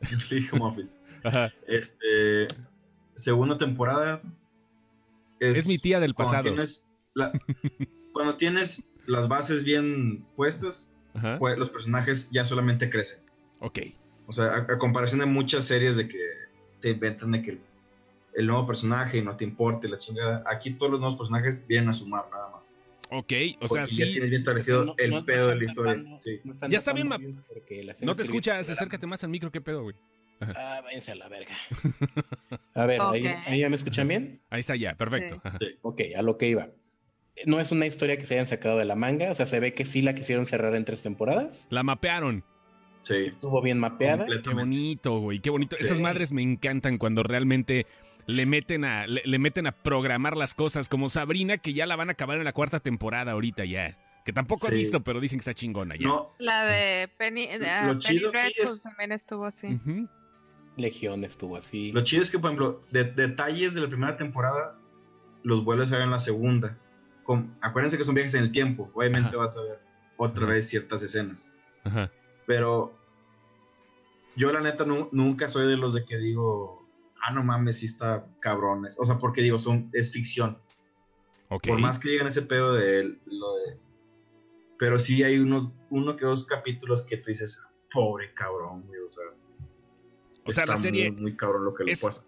Sí, 0.28 0.46
home 0.52 0.64
office. 0.64 0.94
Ajá. 1.22 1.52
Este, 1.66 2.48
segunda 3.14 3.56
temporada. 3.56 4.20
Es, 5.40 5.58
Es 5.58 5.66
mi 5.66 5.78
tía 5.78 5.98
del 6.00 6.14
cuando 6.14 6.30
pasado. 6.32 6.48
tienes 6.50 6.84
la- 7.14 7.32
cuando 8.12 8.36
tienes 8.36 8.90
las 9.06 9.28
bases 9.28 9.64
bien 9.64 10.24
puestas, 10.36 10.93
Ajá. 11.14 11.38
pues 11.38 11.56
los 11.58 11.70
personajes 11.70 12.28
ya 12.30 12.44
solamente 12.44 12.90
crecen. 12.90 13.20
Ok. 13.60 13.78
O 14.26 14.32
sea, 14.32 14.46
a, 14.46 14.56
a 14.58 14.78
comparación 14.78 15.20
de 15.20 15.26
muchas 15.26 15.64
series 15.64 15.96
de 15.96 16.08
que 16.08 16.18
te 16.80 16.90
inventan 16.90 17.30
de 17.32 17.42
que 17.42 17.50
el, 17.52 17.60
el 18.34 18.46
nuevo 18.46 18.66
personaje 18.66 19.22
no 19.22 19.36
te 19.36 19.44
importa 19.44 19.86
y 19.86 19.90
la 19.90 19.98
chingada, 19.98 20.42
aquí 20.46 20.72
todos 20.74 20.90
los 20.92 21.00
nuevos 21.00 21.16
personajes 21.16 21.64
vienen 21.66 21.88
a 21.88 21.92
sumar 21.92 22.24
nada 22.30 22.48
más. 22.50 22.76
Ok, 23.10 23.32
o 23.60 23.68
sea, 23.68 23.82
Porque 23.82 23.94
ya 23.96 24.06
sí. 24.06 24.12
tienes 24.12 24.30
bien 24.30 24.34
establecido 24.34 24.84
No- 24.86 24.94
el 24.98 25.10
no- 25.10 25.20
no 25.20 25.24
pedo 25.26 25.48
de 25.48 25.56
la 25.56 25.64
historia. 25.64 25.92
tapando- 25.94 26.18
Sí. 26.18 26.40
no 26.42 26.52
están 26.52 26.70
Ya 26.70 26.78
está 26.78 26.92
bien 26.92 27.08
No 28.02 28.16
te 28.16 28.22
escuchas, 28.22 28.68
acércate 28.68 29.06
más 29.06 29.22
al 29.24 29.30
micro, 29.30 29.50
¿qué 29.52 29.60
pedo, 29.60 29.82
güey? 29.84 29.94
Ah, 30.40 30.80
váyanse 30.82 31.12
a 31.12 31.14
la 31.14 31.28
verga. 31.28 31.54
A 32.74 32.86
ver, 32.86 33.00
ahí, 33.00 33.60
ya 33.60 33.68
me 33.70 33.76
escuchan 33.76 34.08
bien. 34.08 34.40
Ahí 34.50 34.60
está 34.60 34.74
ya, 34.74 34.94
perfecto. 34.96 35.40
Sí. 35.60 35.76
Ok, 35.82 36.00
a 36.16 36.22
lo 36.22 36.36
que 36.36 36.48
iba. 36.48 36.68
No 37.46 37.58
es 37.60 37.72
una 37.72 37.86
historia 37.86 38.16
que 38.16 38.26
se 38.26 38.34
hayan 38.34 38.46
sacado 38.46 38.78
de 38.78 38.84
la 38.84 38.94
manga, 38.96 39.30
o 39.30 39.34
sea, 39.34 39.46
se 39.46 39.58
ve 39.60 39.74
que 39.74 39.84
sí 39.84 40.02
la 40.02 40.14
quisieron 40.14 40.46
cerrar 40.46 40.74
en 40.76 40.84
tres 40.84 41.02
temporadas. 41.02 41.66
La 41.70 41.82
mapearon. 41.82 42.44
Sí. 43.02 43.14
Estuvo 43.26 43.60
bien 43.60 43.78
mapeada. 43.78 44.26
Qué 44.42 44.50
bonito, 44.54 45.18
güey, 45.18 45.40
qué 45.40 45.50
bonito. 45.50 45.76
Sí. 45.76 45.84
Esas 45.84 46.00
madres 46.00 46.32
me 46.32 46.42
encantan 46.42 46.96
cuando 46.96 47.22
realmente 47.22 47.86
le 48.26 48.46
meten 48.46 48.84
a 48.84 49.06
le, 49.06 49.20
le 49.24 49.38
meten 49.38 49.66
a 49.66 49.72
programar 49.72 50.36
las 50.36 50.54
cosas 50.54 50.88
como 50.88 51.10
Sabrina 51.10 51.58
que 51.58 51.74
ya 51.74 51.84
la 51.86 51.96
van 51.96 52.08
a 52.08 52.12
acabar 52.12 52.38
en 52.38 52.44
la 52.44 52.52
cuarta 52.54 52.80
temporada 52.80 53.32
ahorita 53.32 53.64
ya. 53.66 53.98
Que 54.24 54.32
tampoco 54.32 54.68
he 54.68 54.74
visto, 54.74 55.02
pero 55.04 55.20
dicen 55.20 55.38
que 55.38 55.40
está 55.42 55.52
chingona 55.52 55.96
ya. 55.96 56.06
No, 56.06 56.32
La 56.38 56.64
de 56.64 57.08
Penny, 57.18 57.46
de, 57.46 57.68
ah, 57.68 57.86
Lo 57.92 57.98
Penny 57.98 58.52
es- 58.56 58.82
también 58.82 59.12
estuvo 59.12 59.44
así. 59.44 59.66
Ujú. 59.74 60.08
Legión 60.78 61.24
estuvo 61.24 61.56
así. 61.56 61.92
Lo 61.92 62.02
chido 62.04 62.22
es 62.22 62.30
que, 62.30 62.38
por 62.38 62.50
ejemplo, 62.50 62.82
de- 62.90 63.04
detalles 63.04 63.74
de 63.74 63.82
la 63.82 63.88
primera 63.88 64.16
temporada 64.16 64.78
los 65.42 65.62
vuelves 65.62 65.92
a 65.92 65.96
ver 65.96 66.04
en 66.04 66.10
la 66.10 66.20
segunda. 66.20 66.78
Con- 67.24 67.56
acuérdense 67.60 67.98
que 67.98 68.04
son 68.04 68.14
viajes 68.14 68.34
en 68.34 68.42
el 68.44 68.52
tiempo. 68.52 68.90
Obviamente 68.94 69.28
Ajá. 69.30 69.36
vas 69.38 69.56
a 69.56 69.62
ver 69.62 69.80
otra 70.16 70.44
Ajá. 70.44 70.52
vez 70.52 70.68
ciertas 70.68 71.02
escenas. 71.02 71.50
Ajá. 71.82 72.10
Pero 72.46 72.94
yo, 74.36 74.52
la 74.52 74.60
neta, 74.60 74.84
nu- 74.84 75.08
nunca 75.12 75.48
soy 75.48 75.66
de 75.66 75.76
los 75.76 75.94
de 75.94 76.04
que 76.04 76.18
digo, 76.18 76.86
ah, 77.22 77.32
no 77.32 77.42
mames, 77.42 77.78
sí 77.78 77.86
está 77.86 78.26
cabrones. 78.40 78.96
O 79.00 79.04
sea, 79.04 79.18
porque 79.18 79.40
digo, 79.42 79.58
son, 79.58 79.90
es 79.92 80.12
ficción. 80.12 80.58
Por 81.48 81.78
más 81.78 81.98
que 81.98 82.08
lleguen 82.08 82.26
ese 82.26 82.42
pedo 82.42 82.74
de 82.74 83.16
lo 83.26 83.54
de. 83.56 83.78
Pero 84.78 84.98
sí 84.98 85.22
hay 85.22 85.38
unos, 85.38 85.70
uno 85.90 86.16
que 86.16 86.24
dos 86.26 86.44
capítulos 86.46 87.02
que 87.02 87.16
tú 87.16 87.26
dices, 87.28 87.62
pobre 87.92 88.34
cabrón, 88.34 88.82
güey, 88.86 89.00
o 89.00 89.08
sea. 89.08 89.24
O 90.44 90.50
sea, 90.50 90.66
la 90.66 90.76
serie 90.76 91.10
Muy, 91.12 91.20
muy 91.22 91.36
cabrón 91.36 91.64
lo 91.64 91.72
que 91.74 91.84
le 91.84 91.92
es- 91.92 92.00
pasa. 92.00 92.24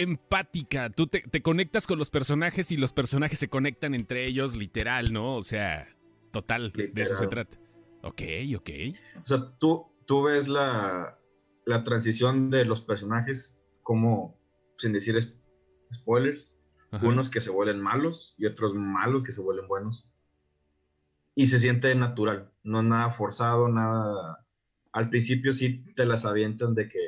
Empática. 0.00 0.90
Tú 0.90 1.06
te, 1.06 1.20
te 1.20 1.42
conectas 1.42 1.86
con 1.86 1.98
los 1.98 2.10
personajes 2.10 2.72
y 2.72 2.76
los 2.76 2.92
personajes 2.92 3.38
se 3.38 3.48
conectan 3.48 3.94
entre 3.94 4.26
ellos, 4.26 4.56
literal, 4.56 5.12
¿no? 5.12 5.36
O 5.36 5.42
sea, 5.42 5.88
total, 6.32 6.72
de 6.72 7.02
eso 7.02 7.16
se 7.16 7.26
trata. 7.26 7.58
Ok, 8.02 8.22
ok. 8.56 8.70
O 9.20 9.24
sea, 9.24 9.52
tú, 9.58 9.86
tú 10.06 10.22
ves 10.22 10.48
la, 10.48 11.18
la 11.66 11.84
transición 11.84 12.50
de 12.50 12.64
los 12.64 12.80
personajes 12.80 13.62
como, 13.82 14.38
sin 14.78 14.92
decir 14.92 15.16
spoilers, 15.92 16.54
Ajá. 16.90 17.06
unos 17.06 17.28
que 17.28 17.40
se 17.40 17.50
vuelven 17.50 17.80
malos 17.80 18.34
y 18.38 18.46
otros 18.46 18.74
malos 18.74 19.22
que 19.22 19.32
se 19.32 19.42
vuelven 19.42 19.68
buenos. 19.68 20.14
Y 21.34 21.48
se 21.48 21.58
siente 21.58 21.94
natural, 21.94 22.50
no 22.62 22.80
es 22.80 22.86
nada 22.86 23.10
forzado, 23.10 23.68
nada... 23.68 24.46
Al 24.92 25.08
principio 25.08 25.52
sí 25.52 25.84
te 25.94 26.04
las 26.04 26.24
avientan 26.24 26.74
de 26.74 26.88
que, 26.88 26.98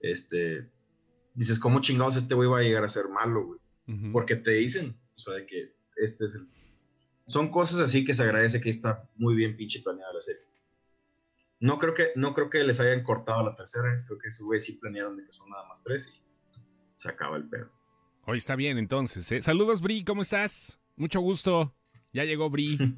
este, 0.00 0.70
dices, 1.34 1.58
¿cómo 1.58 1.80
chingados 1.80 2.16
este 2.16 2.34
güey 2.34 2.48
va 2.48 2.58
a 2.58 2.62
llegar 2.62 2.84
a 2.84 2.88
ser 2.88 3.08
malo, 3.08 3.46
güey? 3.46 3.60
Porque 4.12 4.36
te 4.36 4.52
dicen, 4.52 4.96
o 5.14 5.18
sea, 5.18 5.34
de 5.34 5.46
que 5.46 5.74
este 5.96 6.24
es 6.24 6.34
el... 6.34 6.48
Son 7.26 7.50
cosas 7.50 7.80
así 7.80 8.04
que 8.04 8.14
se 8.14 8.22
agradece 8.22 8.60
que 8.60 8.70
está 8.70 9.08
muy 9.16 9.34
bien 9.34 9.56
pinche 9.56 9.80
planeada 9.80 10.12
la 10.14 10.20
serie. 10.20 10.42
No 11.60 11.78
creo 11.78 11.94
que, 11.94 12.08
no 12.16 12.34
creo 12.34 12.50
que 12.50 12.64
les 12.64 12.80
hayan 12.80 13.04
cortado 13.04 13.44
la 13.44 13.54
tercera, 13.54 13.94
creo 14.06 14.18
que 14.18 14.28
esos 14.28 14.46
güeyes 14.46 14.64
sí 14.64 14.72
planearon 14.72 15.16
de 15.16 15.24
que 15.24 15.32
son 15.32 15.50
nada 15.50 15.64
más 15.68 15.82
tres 15.82 16.12
y 16.12 16.20
se 16.96 17.08
acaba 17.08 17.36
el 17.36 17.48
pedo. 17.48 17.70
Hoy 18.24 18.38
está 18.38 18.56
bien, 18.56 18.78
entonces. 18.78 19.30
¿eh? 19.32 19.42
Saludos, 19.42 19.80
Bri, 19.80 20.04
¿cómo 20.04 20.22
estás? 20.22 20.80
Mucho 20.96 21.20
gusto. 21.20 21.74
Ya 22.12 22.24
llegó 22.24 22.50
Bri. 22.50 22.78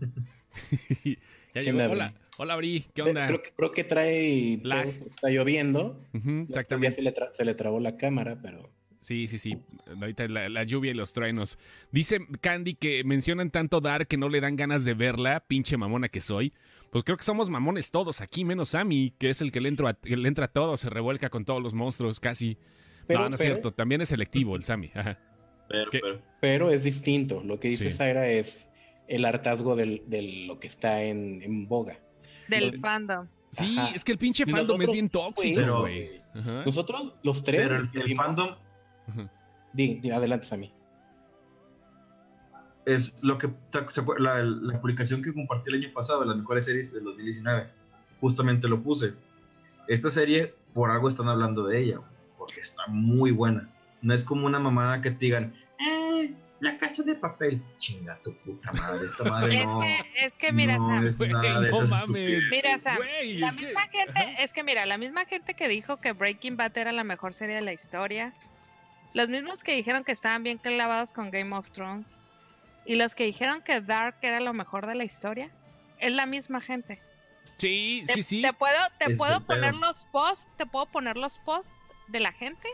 ya 1.55 1.63
llegó. 1.63 1.79
Hola, 1.91 2.09
Bri? 2.09 2.24
Hola, 2.39 2.57
Bri. 2.57 2.85
¿Qué 2.95 3.03
onda? 3.03 3.27
Creo 3.27 3.43
que, 3.43 3.51
creo 3.57 3.73
que 3.73 3.85
trae. 3.85 4.61
Lag. 4.63 4.87
Está 4.87 5.29
lloviendo. 5.31 6.01
Ujú, 6.15 6.31
Ya 6.31 6.43
exactamente. 6.49 6.97
se 6.97 7.03
le, 7.03 7.15
se 7.33 7.45
le 7.45 7.55
trabó 7.55 7.81
la 7.81 7.97
cámara, 7.97 8.39
pero. 8.43 8.71
Sí, 9.01 9.27
sí, 9.27 9.39
sí. 9.39 9.57
Ahorita 10.01 10.27
la, 10.29 10.49
la 10.49 10.63
lluvia 10.65 10.91
y 10.93 10.95
los 10.95 11.13
truenos. 11.13 11.59
Dice 11.93 12.21
Candy 12.41 12.75
que 12.75 13.05
mencionan 13.05 13.51
tanto 13.51 13.81
Dark 13.81 14.07
que 14.09 14.17
no 14.17 14.31
le 14.31 14.41
dan 14.41 14.57
ganas 14.57 14.85
de 14.87 14.95
verla, 14.95 15.45
pinche 15.47 15.77
mamona 15.77 16.09
que 16.09 16.21
soy. 16.23 16.55
Pues 16.91 17.05
creo 17.05 17.17
que 17.19 17.25
somos 17.25 17.51
mamones 17.51 17.91
todos 17.91 18.21
aquí, 18.21 18.45
menos 18.45 18.71
Sammy, 18.71 19.13
que 19.19 19.29
es 19.29 19.41
el 19.43 19.51
que 19.53 19.61
le, 19.61 19.69
entra 19.69 19.91
a, 19.91 19.95
que 19.95 20.17
le 20.17 20.29
entra 20.29 20.47
a 20.47 20.49
todo, 20.49 20.77
se 20.77 20.89
revuelca 20.89 21.29
con 21.29 21.45
todos 21.45 21.63
los 21.63 21.75
monstruos, 21.75 22.19
casi. 22.21 22.57
Pero, 23.07 23.21
no, 23.21 23.29
no 23.31 23.35
es 23.35 23.41
pero- 23.43 23.55
cierto. 23.55 23.73
También 23.73 24.01
es 24.01 24.09
selectivo 24.09 24.57
el 24.57 24.63
Sammy. 24.63 24.91
Ajá. 24.95 25.19
Pero, 25.69 25.91
¿Qué? 25.91 25.99
pero, 26.01 26.23
Pero 26.41 26.71
es 26.71 26.85
distinto. 26.85 27.43
Lo 27.45 27.59
que 27.61 27.69
dice 27.69 27.91
Sí. 27.91 27.97
Zaira 27.99 28.27
es 28.29 28.69
el 29.09 29.25
hartazgo 29.27 29.77
del- 29.77 30.03
de 30.07 30.23
lo 30.47 30.59
que 30.61 30.67
está 30.69 31.03
en, 31.03 31.43
en 31.43 31.67
boga. 31.69 31.99
Del 32.49 32.79
fandom. 32.81 33.27
Sí, 33.49 33.77
Ajá. 33.79 33.91
es 33.95 34.05
que 34.05 34.13
el 34.13 34.19
pinche 34.19 34.45
fandom 34.47 34.81
es 34.83 34.91
bien 34.93 35.09
tóxico, 35.09 35.61
pero- 35.61 35.81
güey. 35.81 36.23
Nosotros, 36.67 37.15
los 37.23 37.45
tres. 37.45 37.63
pero 37.63 37.77
el, 37.77 38.17
fandom. 38.17 38.57
Di, 39.73 40.01
di, 40.01 40.11
adelante, 40.11 40.47
Sammy. 40.47 40.73
es 42.87 43.15
lo 43.23 43.39
que 43.39 43.49
la, 44.19 44.43
la 44.43 44.81
publicación 44.81 45.23
que 45.23 45.33
compartí 45.33 45.71
el 45.71 45.85
año 45.85 45.93
pasado 45.95 46.21
de 46.21 46.27
las 46.27 46.37
mejores 46.37 46.65
series 46.67 46.93
del 46.93 47.05
2019 47.05 47.69
justamente 48.21 48.69
lo 48.69 48.83
puse 48.83 49.15
esta 49.89 50.11
serie 50.11 50.55
por 50.75 50.91
algo 50.91 51.09
están 51.09 51.29
hablando 51.29 51.65
de 51.67 51.81
ella 51.81 51.97
güey, 51.99 52.11
porque 52.39 52.61
está 52.61 52.83
muy 52.89 53.31
buena 53.31 53.69
no 54.03 54.13
es 54.13 54.23
como 54.23 54.47
una 54.47 54.59
mamada 54.61 55.01
que 55.01 55.11
te 55.11 55.19
digan 55.19 55.55
"Eh, 55.55 55.64
la 56.61 56.79
casa 56.79 57.03
de 57.03 57.15
papel 57.17 57.63
chinga 57.79 58.17
tu 58.23 58.35
puta 58.39 58.73
madre 58.73 59.07
esta 59.07 59.25
madre 59.25 59.55
Es 59.57 59.65
no 59.65 59.81
que, 59.81 59.99
es 60.25 60.37
que 60.37 60.53
mira, 60.53 60.77
no 60.79 60.87
Sam, 60.87 61.07
es 61.07 61.21
nada 61.21 61.61
de 61.61 61.71
no 61.71 61.77
esas 61.77 61.91
mames. 61.91 62.43
Mira, 62.51 62.79
Sam, 62.79 62.99
la 63.01 63.49
es 63.49 63.57
que- 63.57 63.67
misma 63.67 63.89
gente, 63.89 64.19
ajá. 64.19 64.31
es 64.43 64.53
que 64.53 64.63
mira, 64.63 64.87
la 64.87 64.97
misma 64.99 65.25
gente 65.27 65.55
que 65.55 65.69
dijo 65.69 65.99
que 65.99 66.13
Breaking 66.13 66.57
Bad 66.57 66.79
era 66.79 66.93
la 66.93 67.05
mejor 67.05 67.35
serie 67.35 67.57
de 67.57 67.63
la 67.63 67.73
historia, 67.73 68.33
los 69.13 69.29
mismos 69.29 69.63
que 69.63 69.75
dijeron 69.75 70.05
que 70.05 70.13
estaban 70.13 70.43
bien 70.43 70.59
clavados 70.59 71.13
con 71.13 71.31
Game 71.31 71.55
of 71.55 71.71
Thrones, 71.71 72.23
y 72.87 72.97
los 72.97 73.15
que 73.15 73.25
dijeron 73.25 73.63
que 73.63 73.81
Dark 73.81 74.17
era 74.23 74.41
lo 74.41 74.53
mejor 74.53 74.87
de 74.87 74.95
la 74.95 75.05
historia, 75.05 75.51
es 75.99 76.13
la 76.15 76.27
misma 76.27 76.61
gente. 76.61 77.01
Sí, 77.57 78.03
Te, 78.07 78.15
sí, 78.15 78.23
sí. 78.23 78.43
te 78.43 78.53
puedo, 78.53 78.77
te 78.99 79.13
Es 79.13 79.19
puedo 79.19 79.41
poner 79.41 79.75
los 79.75 80.05
posts, 80.07 80.49
te 80.57 80.67
puedo 80.67 80.87
poner 80.87 81.17
los 81.17 81.39
posts 81.41 81.73
de 82.09 82.21
la 82.21 82.33
gente. 82.33 82.69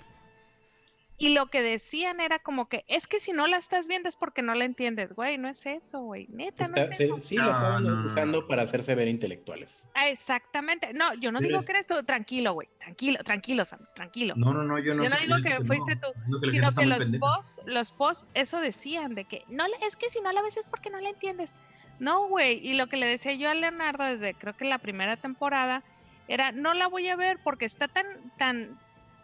Y 1.20 1.34
lo 1.34 1.46
que 1.48 1.60
decían 1.62 2.18
era 2.18 2.38
como 2.38 2.68
que, 2.68 2.82
es 2.88 3.06
que 3.06 3.18
si 3.20 3.32
no 3.32 3.46
la 3.46 3.58
estás 3.58 3.86
viendo 3.86 4.08
es 4.08 4.16
porque 4.16 4.40
no 4.40 4.54
la 4.54 4.64
entiendes, 4.64 5.12
güey, 5.12 5.36
no 5.36 5.48
es 5.48 5.66
eso, 5.66 6.00
güey, 6.00 6.26
neta, 6.30 6.64
no 6.66 6.74
Está- 6.76 6.84
es 6.84 6.96
se- 6.96 7.20
sí, 7.20 7.36
No, 7.36 7.44
lo 7.44 7.50
estaban 7.52 7.84
no, 7.84 8.06
usando 8.06 8.48
para 8.48 8.62
hacerse 8.62 8.94
ver 8.94 9.06
intelectuales. 9.06 9.86
Ah, 9.94 10.08
Exactamente. 10.08 10.94
No, 10.94 11.12
yo 11.14 11.30
no 11.30 11.38
Pero 11.40 11.48
digo 11.48 11.60
es- 11.60 11.66
que 11.66 11.72
eres 11.72 11.86
tú. 11.86 12.02
Tranquilo, 12.04 12.54
güey. 12.54 12.68
Tranquilo, 12.78 13.18
tranquilo, 13.22 13.64
Sam. 13.66 13.80
Tranquilo. 13.94 14.34
no 14.36 14.54
no 14.54 14.64
no 14.64 14.78
yo 14.78 14.94
no 14.94 15.04
yo 15.04 15.10
no 15.10 15.16
sé- 15.16 15.22
digo 15.26 15.36
yo 15.38 15.44
que 15.44 15.64
fuiste 15.66 15.94
no. 15.96 16.00
tú, 16.00 16.12
Digo 16.26 16.40
que 16.40 16.46
la 16.46 16.52
gente 16.52 16.82
sino 16.82 16.98
que 16.98 17.04
los 17.04 17.18
posts, 17.20 17.60
los 17.66 17.92
posts, 17.92 18.26
eso 18.32 18.60
decían 18.60 19.14
de 19.14 19.24
que 19.26 19.44
no, 19.48 19.68
le- 19.68 19.86
es 19.86 19.96
que 19.96 20.08
si 20.08 20.20
no 20.22 20.32
la 20.32 20.40
ves 20.40 20.56
es 20.56 20.66
porque 20.68 20.88
no 20.88 21.00
la 21.00 21.10
entiendes. 21.10 21.54
No, 21.98 22.28
güey. 22.28 22.66
Y 22.66 22.72
lo 22.72 22.86
que 22.86 22.96
le 22.96 23.06
decía 23.06 23.34
yo 23.34 23.50
a 23.50 23.54
Leonardo 23.54 24.04
desde 24.04 24.32
creo 24.32 24.56
que 24.56 24.64
la 24.64 24.78
primera 24.78 25.18
temporada 25.18 25.82
era 26.28 26.50
no 26.50 26.72
la 26.72 26.86
voy 26.86 27.08
a 27.08 27.16
ver 27.16 27.38
porque 27.44 27.66
está 27.66 27.88
tan, 27.88 28.06
tan, 28.38 28.78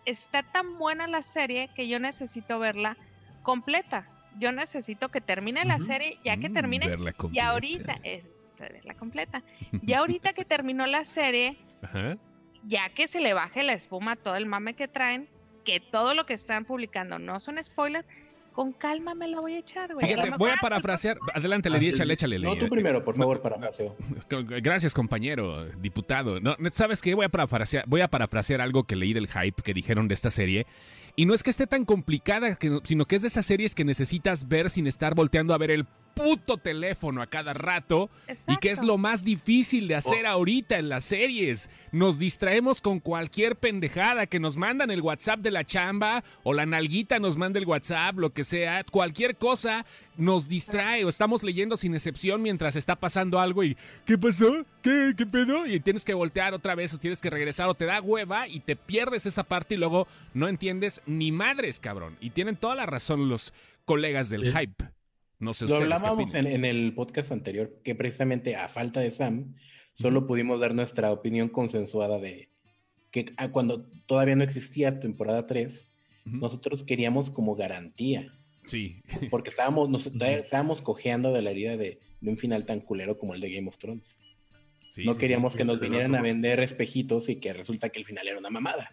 está 0.07 0.43
tan 0.43 0.79
buena 0.79 1.07
la 1.07 1.23
serie 1.23 1.69
que 1.75 1.89
yo 1.89 1.99
necesito 2.01 2.59
verla 2.59 2.97
completa. 3.43 4.09
Yo 4.39 4.53
necesito 4.53 5.09
que 5.09 5.21
termine 5.21 5.65
la 5.65 5.79
serie, 5.79 6.19
ya 6.25 6.37
que 6.37 6.49
Mm, 6.49 6.53
termine. 6.55 6.87
verla 6.89 7.13
Y 7.33 7.39
ahorita, 7.39 7.99
es 8.03 8.31
verla 8.59 8.95
completa. 8.95 9.43
Ya 9.83 9.99
ahorita 10.01 10.33
que 10.33 10.45
terminó 10.45 10.87
la 10.87 11.05
serie, 11.05 11.59
Ajá. 11.83 12.17
ya 12.63 12.89
que 12.91 13.09
se 13.09 13.21
le 13.21 13.35
baje 13.35 13.63
la 13.63 13.73
espuma 13.73 14.13
a 14.13 14.17
todo 14.17 14.37
el 14.37 14.47
mame 14.47 14.75
que 14.75 14.89
traen, 14.89 15.29
que 15.65 15.81
todo 15.81 16.15
lo 16.15 16.27
que 16.27 16.35
están 16.35 16.65
publicando 16.65 17.19
no 17.19 17.41
son 17.41 17.63
spoilers, 17.63 18.07
con 18.57 18.73
calma 18.73 19.15
me 19.15 19.29
la 19.29 19.39
voy 19.39 19.53
a 19.53 19.59
echar, 19.59 19.93
güey. 19.93 20.07
Fíjate, 20.07 20.31
voy 20.39 20.51
a 20.51 20.57
parafrasear. 20.57 21.19
Adelante, 21.35 21.69
le 21.69 21.79
di, 21.79 21.89
es. 21.89 21.95
échale, 21.95 22.15
échale. 22.15 22.39
No, 22.39 22.57
tú 22.57 22.71
primero, 22.71 23.05
por 23.05 23.15
favor, 23.15 23.43
para 23.43 23.59
paseo. 23.59 23.95
Gracias, 24.31 24.95
compañero, 24.95 25.67
diputado. 25.79 26.41
No, 26.41 26.57
¿Sabes 26.73 27.03
qué? 27.03 27.15
Voy 27.15 27.27
a, 27.27 27.29
parafrasear, 27.29 27.85
voy 27.87 28.01
a 28.01 28.09
parafrasear 28.09 28.63
algo 28.63 28.85
que 28.85 28.97
leí 28.97 29.13
del 29.13 29.29
hype 29.29 29.63
que 29.63 29.75
dijeron 29.75 30.09
de 30.09 30.15
esta 30.15 30.31
serie. 30.31 30.67
Y 31.17 31.27
no 31.27 31.35
es 31.35 31.43
que 31.43 31.51
esté 31.51 31.67
tan 31.67 31.85
complicada, 31.85 32.57
sino 32.85 33.05
que 33.05 33.17
es 33.17 33.23
de 33.23 33.29
esas 33.29 33.45
series 33.45 33.75
que 33.75 33.85
necesitas 33.85 34.49
ver 34.49 34.71
sin 34.71 34.87
estar 34.87 35.15
volteando 35.15 35.53
a 35.53 35.59
ver 35.59 35.71
el 35.71 35.87
puto 36.17 36.57
teléfono 36.57 37.21
a 37.21 37.27
cada 37.27 37.53
rato. 37.53 38.09
Y 38.49 38.57
que 38.57 38.71
es 38.71 38.83
lo 38.83 38.97
más 38.97 39.23
difícil 39.23 39.87
de 39.87 39.95
hacer 39.97 40.25
ahorita 40.27 40.79
en 40.79 40.89
las 40.89 41.05
series. 41.05 41.69
Nos 41.93 42.19
distraemos 42.19 42.81
con 42.81 43.01
cualquier 43.01 43.57
pendejada 43.57 44.27
que 44.27 44.41
nos 44.41 44.57
mandan 44.57 44.91
el 44.91 45.03
WhatsApp 45.03 45.41
de 45.41 45.51
la 45.51 45.65
chamba 45.65 46.25
o 46.43 46.55
la 46.55 46.65
nalguita 46.65 47.19
nos 47.19 47.37
manda 47.37 47.59
el 47.59 47.67
WhatsApp, 47.67 48.19
lo 48.19 48.31
que 48.33 48.45
sea. 48.45 48.83
Cualquier 48.85 49.37
cosa 49.37 49.85
nos 50.17 50.49
distrae 50.49 51.05
o 51.05 51.11
estamos 51.11 51.43
leyendo 51.43 51.77
sin 51.77 51.95
excepción 51.95 52.41
mientras 52.41 52.75
está 52.77 52.97
pasando 52.97 53.39
algo 53.39 53.63
y 53.63 53.77
¿qué 54.07 54.17
pasó? 54.17 54.65
¿Qué, 54.83 55.13
qué 55.17 55.27
pedo? 55.27 55.67
Y 55.67 55.79
tienes 55.81 56.05
que 56.07 56.15
voltear 56.15 56.55
otra 56.55 56.75
vez 56.75 56.95
o 56.95 56.99
tienes 56.99 57.21
que 57.21 57.29
regresar 57.29 57.69
o 57.69 57.75
te 57.75 57.85
da 57.85 58.01
hueva 58.01 58.49
y 58.49 58.61
te 58.61 58.75
pierdes 58.77 59.27
esa 59.27 59.45
parte 59.45 59.75
y 59.75 59.79
luego 59.79 60.09
no 60.33 60.49
entiendes 60.49 61.03
ni 61.05 61.31
madres, 61.31 61.79
cabrón. 61.79 62.17
Y 62.23 62.31
tienen 62.31 62.57
toda 62.57 62.75
la 62.75 62.87
razón 62.87 63.29
los 63.29 63.53
colegas 63.85 64.31
del 64.31 64.51
Sí. 64.51 64.57
hype. 64.59 64.96
No 65.39 65.53
sé 65.53 65.67
Lo 65.67 65.77
hablábamos 65.77 66.35
en, 66.35 66.47
en 66.47 66.65
el 66.65 66.95
podcast 66.95 67.31
anterior, 67.33 67.81
que 67.85 67.95
precisamente 67.95 68.57
a 68.57 68.69
falta 68.69 69.01
de 69.01 69.11
Sam, 69.11 69.55
solo 69.95 70.27
pudimos 70.27 70.61
dar 70.61 70.75
nuestra 70.75 71.13
opinión 71.13 71.49
consensuada 71.49 72.19
de 72.19 72.51
que 73.11 73.33
ah, 73.37 73.51
cuando 73.53 73.87
todavía 74.07 74.37
no 74.37 74.45
existía 74.45 74.99
temporada 75.01 75.47
3, 75.47 75.89
Ujú. 76.27 76.37
nosotros 76.39 76.83
queríamos 76.85 77.31
como 77.31 77.55
garantía, 77.55 78.33
Sí. 78.65 79.03
porque 79.31 79.49
estábamos, 79.51 79.89
nos, 79.89 80.07
estábamos 80.09 80.81
cojeando 80.83 81.33
de 81.33 81.41
la 81.43 81.51
herida 81.51 81.77
de, 81.77 82.01
de 82.21 82.31
un 82.31 82.37
final 82.37 82.65
tan 82.67 82.81
culero 82.81 83.17
como 83.17 83.35
el 83.35 83.41
de 83.41 83.53
Game 83.53 83.69
of 83.69 83.79
Thrones. 83.79 84.19
sí, 84.91 85.05
no 85.05 85.13
sí, 85.13 85.17
sí. 85.17 85.21
queríamos 85.21 85.55
que 85.55 85.65
nos 85.65 85.79
vinieran 85.81 86.15
a 86.15 86.23
vender 86.23 86.61
espejitos 86.61 87.29
y 87.29 87.37
que 87.37 87.53
resulta 87.53 87.91
que 87.91 87.99
el 88.01 88.05
final 88.07 88.27
era 88.27 88.39
una 88.39 88.51
mamada. 88.51 88.91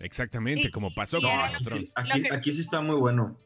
Exactamente, 0.00 0.70
como 0.70 0.92
pasó 0.94 1.20
con 1.20 1.30
Game 1.30 1.42
of 1.44 1.54
aquí, 1.54 1.64
Thrones. 1.64 1.92
aquí, 1.94 2.22
aquí 2.30 2.52
sí 2.52 2.60
está 2.60 2.80
muy 2.82 2.96
bueno. 2.96 3.38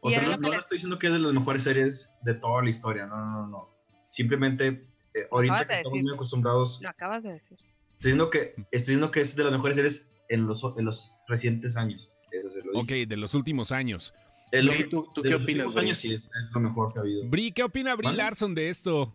O 0.00 0.10
sea, 0.10 0.22
no, 0.22 0.36
no 0.36 0.52
estoy 0.54 0.76
diciendo 0.76 0.98
que 0.98 1.08
es 1.08 1.12
de 1.12 1.18
las 1.18 1.32
mejores 1.32 1.64
series 1.64 2.14
de 2.22 2.34
toda 2.34 2.62
la 2.62 2.70
historia, 2.70 3.06
no, 3.06 3.16
no, 3.16 3.42
no. 3.42 3.46
no. 3.48 3.74
Simplemente, 4.08 4.88
eh, 5.14 5.26
ahorita 5.30 5.58
que 5.58 5.64
de 5.66 5.72
estamos 5.74 5.92
decir. 5.94 6.02
muy 6.04 6.14
acostumbrados, 6.14 6.80
Lo 6.82 6.88
acabas 6.88 7.24
de 7.24 7.32
decir. 7.32 7.58
estoy 7.58 8.12
diciendo, 8.12 8.30
que, 8.30 8.54
estoy 8.70 8.78
diciendo 8.94 9.10
que 9.10 9.20
es 9.20 9.34
de 9.36 9.44
las 9.44 9.52
mejores 9.52 9.76
series 9.76 10.10
en 10.28 10.46
los, 10.46 10.62
en 10.76 10.84
los 10.84 11.10
recientes 11.26 11.76
años. 11.76 12.10
Eso 12.30 12.50
se 12.50 12.62
lo. 12.62 12.78
Ok, 12.80 12.88
de 13.08 13.16
los 13.16 13.34
últimos 13.34 13.72
años. 13.72 14.14
Es 14.52 14.64
lo 14.64 14.70
Bri, 14.72 14.84
que- 14.84 14.88
¿tú, 14.88 15.06
tú 15.14 15.22
de 15.22 15.28
qué 15.28 15.34
los 15.34 15.42
opinas, 15.42 15.66
últimos 15.66 15.74
Bri? 15.74 15.84
años 15.86 15.98
sí 15.98 16.12
es, 16.12 16.24
es 16.24 16.50
lo 16.54 16.60
mejor 16.60 16.92
que 16.92 16.98
ha 16.98 17.02
habido. 17.02 17.28
Bri, 17.28 17.52
¿qué 17.52 17.62
opina 17.64 17.94
Bri 17.96 18.06
¿Vale? 18.06 18.16
Larson 18.18 18.54
de 18.54 18.68
esto? 18.68 19.14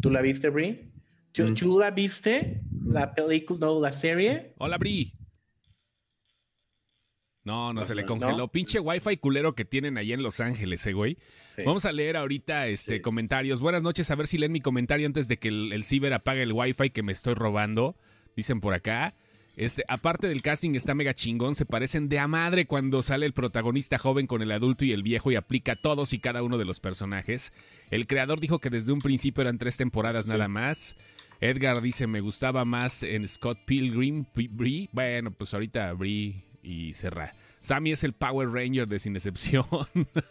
¿Tú 0.00 0.10
la 0.10 0.20
viste, 0.20 0.50
Brie? 0.50 0.90
¿Tú, 1.32 1.44
Mm. 1.48 1.54
tú 1.54 1.78
la 1.78 1.90
viste? 1.90 2.60
¿La 2.86 3.14
película, 3.14 3.58
no, 3.66 3.80
la 3.80 3.92
serie? 3.92 4.52
Hola, 4.58 4.76
Bri. 4.78 5.14
No, 7.44 7.72
no, 7.72 7.84
se 7.84 7.94
le 7.96 8.02
¿No? 8.02 8.08
congeló. 8.08 8.48
Pinche 8.48 8.78
wifi 8.78 9.16
culero 9.16 9.54
que 9.54 9.64
tienen 9.64 9.98
ahí 9.98 10.12
en 10.12 10.22
Los 10.22 10.38
Ángeles, 10.40 10.86
eh, 10.86 10.92
güey. 10.92 11.18
Sí. 11.44 11.62
Vamos 11.66 11.84
a 11.86 11.92
leer 11.92 12.16
ahorita 12.16 12.68
este, 12.68 12.96
Sí. 12.96 13.00
comentarios. 13.00 13.60
Buenas 13.60 13.82
noches, 13.82 14.10
a 14.10 14.14
ver 14.14 14.26
si 14.28 14.38
leen 14.38 14.52
mi 14.52 14.60
comentario 14.60 15.06
antes 15.06 15.26
de 15.26 15.38
que 15.38 15.48
el, 15.48 15.72
el 15.72 15.82
ciber 15.82 16.12
apague 16.12 16.42
el 16.42 16.52
wifi 16.52 16.90
que 16.90 17.02
me 17.02 17.10
estoy 17.12 17.34
robando. 17.34 17.96
Dicen 18.36 18.60
por 18.60 18.74
acá. 18.74 19.14
Este, 19.54 19.84
aparte 19.88 20.28
del 20.28 20.40
casting 20.40 20.74
está 20.76 20.94
mega 20.94 21.12
chingón, 21.12 21.54
se 21.54 21.66
parecen 21.66 22.08
de 22.08 22.18
a 22.18 22.26
madre 22.26 22.64
cuando 22.66 23.02
sale 23.02 23.26
el 23.26 23.34
protagonista 23.34 23.98
joven 23.98 24.26
con 24.26 24.40
el 24.40 24.50
adulto 24.50 24.86
y 24.86 24.92
el 24.92 25.02
viejo 25.02 25.30
y 25.30 25.34
aplica 25.36 25.72
a 25.72 25.76
todos 25.76 26.14
y 26.14 26.20
cada 26.20 26.42
uno 26.42 26.56
de 26.56 26.64
los 26.64 26.80
personajes. 26.80 27.52
El 27.90 28.06
creador 28.06 28.40
dijo 28.40 28.60
que 28.60 28.70
desde 28.70 28.92
un 28.92 29.02
principio 29.02 29.42
eran 29.42 29.58
tres 29.58 29.76
temporadas 29.76 30.26
nada 30.26 30.48
más. 30.48 30.96
Edgar 31.40 31.82
dice, 31.82 32.06
me 32.06 32.20
gustaba 32.20 32.64
más 32.64 33.02
en 33.02 33.28
Scott 33.28 33.58
Pilgrim, 33.66 34.24
Brie. 34.34 34.88
Bueno, 34.92 35.32
pues 35.32 35.52
ahorita 35.52 35.92
Brie 35.92 36.44
y 36.62 36.92
Serra. 36.94 37.32
Sammy 37.60 37.92
es 37.92 38.02
el 38.02 38.12
Power 38.12 38.48
Ranger 38.50 38.88
de 38.88 38.98
sin 38.98 39.14
excepción. 39.14 39.64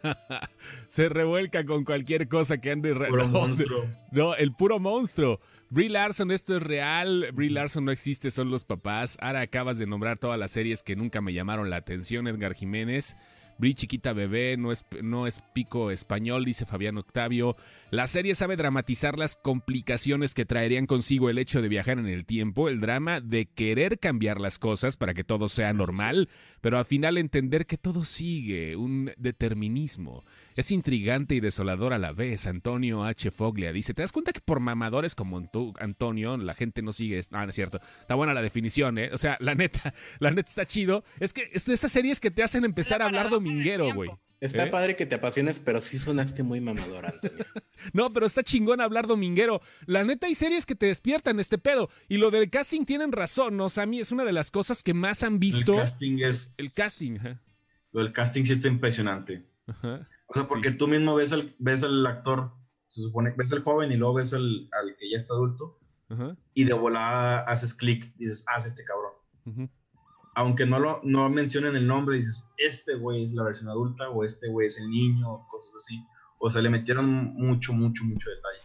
Se 0.89 1.07
revuelca 1.07 1.65
con 1.65 1.85
cualquier 1.85 2.27
cosa 2.27 2.59
que 2.59 2.71
ande. 2.71 2.93
Puro 2.93 3.23
no, 3.27 3.27
monstruo. 3.27 3.85
no, 4.11 4.35
el 4.35 4.53
puro 4.53 4.79
monstruo. 4.79 5.39
Brie 5.69 5.89
Larson, 5.89 6.31
esto 6.31 6.57
es 6.57 6.63
real. 6.63 7.29
Brie 7.33 7.50
Larson 7.50 7.85
no 7.85 7.91
existe, 7.91 8.31
son 8.31 8.51
los 8.51 8.65
papás. 8.65 9.17
Ahora 9.21 9.39
acabas 9.39 9.77
de 9.77 9.88
nombrar 9.88 10.19
todas 10.19 10.38
las 10.38 10.51
series 10.51 10.83
que 10.83 10.97
nunca 10.97 11.21
me 11.21 11.31
llamaron 11.31 11.69
la 11.69 11.77
atención, 11.77 12.27
Edgar 12.27 12.53
Jiménez. 12.53 13.15
Brie 13.62 13.75
chiquita 13.75 14.12
bebé, 14.12 14.58
no 14.58 14.72
es, 14.72 14.88
no 15.03 15.27
es 15.27 15.44
pico 15.53 15.91
español, 15.91 16.46
dice 16.46 16.65
Fabián 16.65 16.98
Octavio. 16.98 17.56
La 17.91 18.08
serie 18.08 18.34
sabe 18.34 18.58
dramatizar 18.58 19.20
las 19.20 19.36
complicaciones 19.36 20.34
que 20.34 20.46
traerían 20.46 20.88
consigo 20.88 21.30
el 21.30 21.38
hecho 21.38 21.62
de 21.62 21.70
viajar 21.70 22.00
en 22.00 22.08
el 22.08 22.25
tiempo, 22.25 22.70
el 22.70 22.80
drama 22.80 23.22
de 23.22 23.46
querer 23.46 24.00
cambiar 24.00 24.41
las 24.41 24.58
cosas 24.58 24.98
para 24.98 25.13
que 25.13 25.24
todo 25.24 25.48
sea 25.48 25.74
normal, 25.74 26.27
pero 26.62 26.80
al 26.80 26.86
final 26.86 27.20
entender 27.20 27.68
que 27.68 27.77
todo 27.77 28.03
sigue, 28.03 28.75
un 28.75 29.12
determinismo. 29.18 30.24
Es 30.56 30.72
intrigante 30.72 31.36
y 31.36 31.39
desolador 31.39 31.94
a 31.94 32.00
la 32.00 32.13
vez. 32.13 32.48
Antonio 32.48 33.03
H. 33.03 33.30
Foglia 33.30 33.72
dice: 33.72 33.94
¿Te 33.94 34.01
das 34.01 34.12
cuenta 34.12 34.34
que 34.34 34.41
por 34.41 34.60
mamadores 34.60 35.13
como 35.13 35.39
tú, 35.50 35.75
Antonio, 35.80 36.36
la 36.38 36.56
gente 36.56 36.82
no 36.82 36.94
sigue? 36.94 37.20
Ah, 37.32 37.44
no 37.44 37.50
es 37.50 37.56
cierto. 37.56 37.80
Está 38.00 38.15
buena 38.15 38.34
la 38.34 38.41
definición, 38.41 38.98
¿eh? 38.98 39.12
O 39.13 39.20
sea, 39.20 39.38
la 39.39 39.53
neta, 39.53 39.94
la 40.20 40.32
neta 40.32 40.50
está 40.50 40.65
chido. 40.65 41.03
Es 41.20 41.32
que 41.32 41.51
es 41.53 41.65
de 41.65 41.75
esas 41.75 41.91
series 41.91 42.20
que 42.20 42.32
te 42.32 42.41
hacen 42.41 42.65
empezar 42.65 43.03
a 43.03 43.06
hablar 43.06 43.30
del 43.30 43.50
dominguero, 43.51 43.93
güey. 43.93 44.10
Está 44.39 44.65
¿Eh? 44.65 44.72
padre 44.72 44.96
que 44.96 45.05
te 45.05 45.15
apasiones, 45.15 45.60
pero 45.60 45.81
sí 45.81 46.00
sonaste 46.00 46.41
muy 46.41 46.60
mamador, 46.62 47.05
Antonio. 47.05 47.46
No, 47.93 48.13
pero 48.13 48.27
está 48.27 48.43
chingón 48.43 48.79
hablar 48.79 49.08
dominguero. 49.08 49.60
La 49.88 50.03
neta 50.03 50.27
hay 50.27 50.36
series 50.36 50.67
que 50.67 50.75
te 50.75 50.86
despiertan 50.86 51.39
este 51.39 51.58
pedo. 51.58 51.89
Y 52.08 52.17
lo 52.17 52.29
del 52.29 52.50
casting 52.50 52.86
tienen 52.86 53.12
razón, 53.12 53.58
¿no? 53.58 53.70
Sammy 53.70 54.00
es 54.00 54.12
una 54.12 54.24
de 54.24 54.34
las 54.34 54.51
cosas 54.51 54.84
que 54.84 54.93
más 54.93 55.24
han 55.24 55.39
visto. 55.39 55.74
El 55.74 55.79
casting 55.81 56.17
es. 56.20 56.53
El 56.58 56.74
casting, 56.74 57.17
ajá. 57.17 57.41
Lo 57.91 58.03
del 58.03 58.13
casting 58.13 58.43
sí 58.46 58.53
está 58.53 58.67
impresionante. 58.67 59.43
Ajá. 59.67 60.08
O 60.27 60.34
sea, 60.34 60.46
porque 60.46 60.72
tú 60.72 60.88
mismo 60.88 61.15
ves 61.15 61.34
al, 61.34 61.55
ves 61.60 61.84
al 61.84 62.05
actor, 62.05 62.51
se 62.88 63.01
supone, 63.01 63.34
ves 63.36 63.51
al 63.51 63.63
joven 63.63 63.91
y 63.91 63.96
luego 63.98 64.15
ves 64.15 64.34
al, 64.34 64.70
al 64.81 64.96
que 64.98 65.10
ya 65.10 65.17
está 65.17 65.34
adulto, 65.34 65.79
Ajá. 66.10 66.38
y 66.53 66.63
de 66.63 66.74
volada 66.74 67.39
haces 67.41 67.74
clic, 67.74 68.13
dices, 68.15 68.46
haz 68.48 68.65
este 68.65 68.84
cabrón. 68.86 69.12
Ujú. 69.46 69.70
Aunque 70.33 70.65
no 70.65 70.79
lo 70.79 71.01
no 71.03 71.29
mencionen 71.29 71.75
el 71.75 71.88
nombre, 71.88 72.17
dices, 72.17 72.51
este 72.57 72.95
güey 72.95 73.23
es 73.23 73.33
la 73.33 73.43
versión 73.43 73.69
adulta, 73.69 74.09
o 74.09 74.23
este 74.23 74.47
güey 74.47 74.67
es 74.67 74.77
el 74.77 74.89
niño, 74.89 75.29
o 75.29 75.47
cosas 75.47 75.75
así. 75.75 76.01
O 76.39 76.50
sea, 76.50 76.61
le 76.61 76.69
metieron 76.69 77.05
mucho, 77.35 77.73
mucho, 77.73 78.03
mucho 78.03 78.29
detalle. 78.29 78.59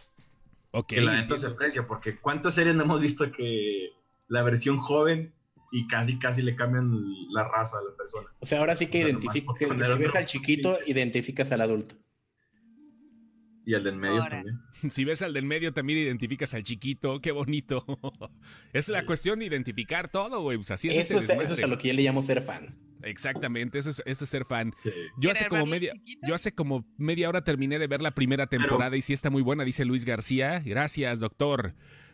Ok. 0.71 0.87
que 0.87 1.01
la 1.01 1.13
neta 1.13 1.35
se 1.35 1.47
aprecia, 1.47 1.87
porque 1.87 2.19
¿cuántas 2.19 2.53
series 2.53 2.75
no 2.75 2.83
hemos 2.83 3.01
visto 3.01 3.31
que 3.31 3.91
la 4.27 4.43
versión 4.43 4.77
joven 4.77 5.33
y 5.71 5.87
casi, 5.87 6.19
casi 6.19 6.41
le 6.41 6.55
cambian 6.55 6.91
la 7.31 7.47
raza 7.47 7.77
a 7.77 7.83
la 7.83 7.95
persona? 7.95 8.27
O 8.39 8.45
sea, 8.45 8.59
ahora 8.59 8.75
sí 8.75 8.87
que 8.87 8.99
identificas, 8.99 9.45
nomás 9.45 9.59
que 9.59 9.67
por 9.67 9.97
si 9.97 10.03
ves 10.03 10.15
al 10.15 10.25
chiquito, 10.25 10.77
identificas 10.85 11.51
al 11.51 11.61
adulto. 11.61 11.95
Y 13.67 13.73
el 13.73 13.83
del 13.83 13.97
medio 13.97 14.21
Ahora. 14.23 14.29
también. 14.37 14.61
Si 14.89 15.03
ves 15.03 15.21
al 15.21 15.33
del 15.33 15.43
medio, 15.43 15.73
también 15.73 15.99
identificas 15.99 16.53
al 16.53 16.63
chiquito. 16.63 17.19
Qué 17.19 17.33
bonito. 17.33 17.83
es 18.73 18.87
la 18.87 19.01
Sí. 19.01 19.05
cuestión 19.05 19.39
de 19.39 19.45
identificar 19.45 20.07
todo, 20.07 20.39
güey. 20.41 20.57
Pues 20.57 20.71
así 20.71 20.87
es 20.87 20.95
Eso, 20.97 21.19
este 21.19 21.33
es, 21.33 21.41
eso 21.41 21.53
es 21.55 21.63
a 21.63 21.67
lo 21.67 21.77
que 21.77 21.89
yo 21.89 21.93
le 21.93 22.01
llamo 22.03 22.23
ser 22.23 22.41
fan. 22.41 22.73
Exactamente, 23.03 23.77
eso 23.77 23.89
es, 23.89 24.01
eso 24.05 24.23
es 24.23 24.29
ser 24.29 24.45
fan. 24.45 24.73
Sí. 24.77 24.89
Yo 25.19 25.29
hace 25.31 25.39
¿Querer 25.45 25.49
como 25.59 25.65
media, 25.65 25.93
yo 26.25 26.33
hace 26.33 26.53
como 26.53 26.85
media 26.97 27.27
hora 27.29 27.43
terminé 27.43 27.77
de 27.77 27.87
ver 27.87 28.01
la 28.01 28.11
primera 28.11 28.47
temporada 28.47 28.95
y 28.95 29.01
sí 29.01 29.11
está 29.13 29.29
muy 29.29 29.41
buena, 29.41 29.63
dice 29.65 29.83
Luis 29.85 30.05
García. 30.05 30.61
Gracias, 30.65 31.19
doctor. 31.19 31.73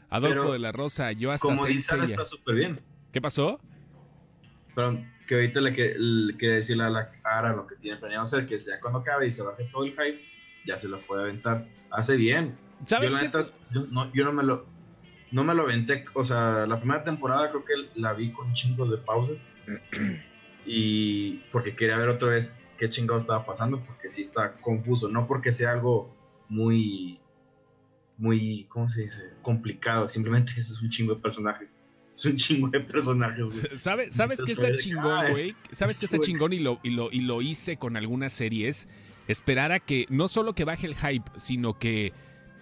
Adolfo 0.10 0.40
Pero, 0.42 0.54
de 0.54 0.60
la 0.60 0.72
Rosa, 0.72 1.12
yo 1.12 1.32
hasta 1.32 1.48
Como 1.48 1.66
dice, 1.68 1.96
está 2.04 2.26
súper 2.26 2.56
bien. 2.56 2.82
¿Qué 3.12 3.22
pasó? 3.22 3.60
Pero 4.76 5.04
que 5.28 5.36
ahorita 5.36 5.62
le, 5.62 5.74
que- 5.74 5.96
le 5.98 6.36
quería 6.38 6.56
decirle 6.56 6.84
a 6.84 6.90
la 6.90 7.12
Ara 7.24 7.56
lo 7.56 7.66
que 7.68 7.76
tiene 7.76 7.98
planeado 7.98 8.24
hacer, 8.24 8.46
que 8.46 8.58
ya 8.58 8.80
cuando 8.82 9.00
acabe 9.00 9.28
y 9.28 9.32
se 9.32 9.42
baje 9.44 9.66
todo 9.72 9.86
el 9.86 9.92
hype, 9.92 10.20
ya 10.66 10.78
se 10.78 10.88
lo 10.88 11.00
puede 11.00 11.24
aventar. 11.24 11.68
Hace 11.92 12.16
bien. 12.16 12.58
¿Sabes 12.86 13.10
yo, 13.10 13.16
la 13.16 13.20
qué? 13.22 13.26
neta, 13.28 13.40
es- 13.42 13.52
yo, 13.72 13.88
no, 13.92 14.12
yo 14.14 14.24
no 14.26 14.34
me 14.34 14.44
lo 14.44 14.66
no 15.32 15.44
me 15.44 15.56
lo 15.56 15.64
aventé, 15.64 16.06
o 16.14 16.24
sea, 16.24 16.68
la 16.68 16.78
primera 16.80 17.04
temporada 17.04 17.50
creo 17.50 17.66
que 17.66 17.74
la 18.00 18.14
vi 18.14 18.32
con 18.32 18.54
chingos 18.54 18.92
de 18.92 18.98
pausas 18.98 19.44
y 20.66 21.38
porque 21.52 21.76
quería 21.76 21.98
ver 21.98 22.10
otra 22.10 22.30
vez 22.30 22.56
qué 22.78 22.88
chingado 22.90 23.18
estaba 23.18 23.46
pasando, 23.46 23.84
porque 23.84 24.10
sí 24.12 24.22
está 24.22 24.54
confuso, 24.62 25.08
no 25.10 25.26
porque 25.28 25.52
sea 25.52 25.72
algo 25.72 26.16
muy, 26.50 27.20
muy, 28.18 28.66
¿cómo 28.70 28.88
se 28.88 29.02
dice? 29.02 29.32
Complicado, 29.42 30.08
simplemente 30.10 30.52
es 30.58 30.80
un 30.82 30.90
chingo 30.90 31.16
de 31.16 31.22
personajes, 31.22 31.76
es 32.14 32.26
un 32.26 32.36
chingo 32.36 32.68
de 32.70 32.80
personajes. 32.82 33.44
güey. 33.44 33.60
¿Sabe- 33.78 34.12
¿Sabes 34.12 34.40
qué 34.46 34.52
está 34.52 34.74
chingón, 34.76 35.26
ah, 35.26 35.30
güey? 35.32 35.56
¿Sabes 35.72 36.00
qué 36.00 36.06
está 36.06 36.18
chingón 36.20 36.54
y 36.54 36.60
lo, 36.60 36.80
y, 36.84 36.92
lo, 36.92 37.12
y 37.12 37.22
lo 37.22 37.42
hice 37.42 37.78
con 37.78 37.98
algunas 37.98 38.34
series? 38.34 38.88
Esperar 39.28 39.72
a 39.72 39.80
que 39.80 40.06
no 40.10 40.28
solo 40.28 40.54
que 40.54 40.64
baje 40.66 40.88
el 40.88 40.96
hype, 40.96 41.30
sino 41.38 41.78
que 41.80 42.12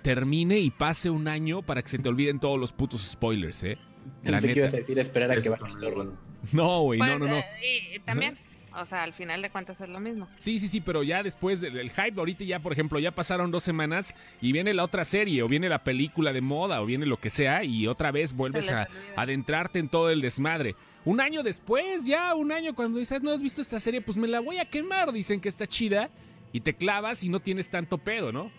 termine 0.01 0.59
y 0.59 0.71
pase 0.71 1.09
un 1.09 1.27
año 1.27 1.61
para 1.61 1.81
que 1.81 1.89
se 1.89 1.99
te 1.99 2.09
olviden 2.09 2.39
todos 2.39 2.59
los 2.59 2.71
putos 2.73 3.01
spoilers, 3.01 3.63
¿eh? 3.63 3.77
La 4.23 4.39
que 4.39 4.47
neta. 4.47 4.59
ibas 4.59 4.73
a 4.73 4.77
decir 4.77 4.97
esperar 4.99 5.31
a 5.31 5.41
que 5.41 5.49
baje 5.49 5.65
el 5.65 5.93
güey. 5.93 6.07
No, 6.53 6.81
güey, 6.81 6.99
no, 6.99 7.05
Pues, 7.05 7.19
no, 7.19 7.27
no. 7.27 7.37
eh, 7.37 7.95
y 7.95 7.99
también, 7.99 8.35
o 8.75 8.83
sea, 8.87 9.03
al 9.03 9.13
final 9.13 9.43
de 9.43 9.51
cuentas 9.51 9.79
es 9.79 9.89
lo 9.89 9.99
mismo. 9.99 10.27
Sí, 10.39 10.57
sí, 10.57 10.67
sí, 10.67 10.81
pero 10.81 11.03
ya 11.03 11.21
después 11.21 11.61
del 11.61 11.91
hype, 11.91 12.13
ahorita 12.19 12.43
ya, 12.45 12.59
por 12.59 12.73
ejemplo, 12.73 12.97
ya 12.97 13.11
pasaron 13.11 13.51
dos 13.51 13.61
semanas 13.63 14.15
y 14.41 14.51
viene 14.51 14.73
la 14.73 14.83
otra 14.83 15.03
serie, 15.03 15.43
o 15.43 15.47
viene 15.47 15.69
la 15.69 15.83
película 15.83 16.33
de 16.33 16.41
moda, 16.41 16.81
o 16.81 16.85
viene 16.87 17.05
lo 17.05 17.17
que 17.19 17.29
sea, 17.29 17.63
y 17.63 17.85
otra 17.85 18.11
vez 18.11 18.33
vuelves 18.33 18.71
a 18.71 18.87
adentrarte 19.15 19.77
en 19.77 19.87
todo 19.89 20.09
el 20.09 20.21
desmadre. 20.21 20.75
Un 21.05 21.21
año 21.21 21.43
después, 21.43 22.05
ya, 22.07 22.33
un 22.33 22.51
año 22.51 22.73
cuando 22.73 22.97
dices, 22.97 23.21
no 23.21 23.29
has 23.31 23.43
visto 23.43 23.61
esta 23.61 23.79
serie, 23.79 24.01
pues 24.01 24.17
me 24.17 24.27
la 24.27 24.39
voy 24.39 24.57
a 24.57 24.65
quemar, 24.65 25.11
dicen 25.11 25.39
que 25.41 25.49
está 25.49 25.67
chida, 25.67 26.09
y 26.51 26.61
te 26.61 26.75
clavas 26.75 27.23
y 27.23 27.29
no 27.29 27.39
tienes 27.39 27.69
tanto 27.69 27.97
pedo, 27.97 28.31
¿no? 28.31 28.51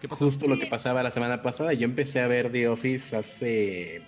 ¿Qué 0.00 0.08
pasó? 0.08 0.24
Justo 0.26 0.48
lo 0.48 0.58
que 0.58 0.66
pasaba 0.66 1.02
la 1.02 1.10
semana 1.10 1.42
pasada. 1.42 1.72
Yo 1.72 1.84
empecé 1.84 2.20
a 2.20 2.26
ver 2.26 2.50
The 2.50 2.68
Office 2.68 3.16
hace. 3.16 4.02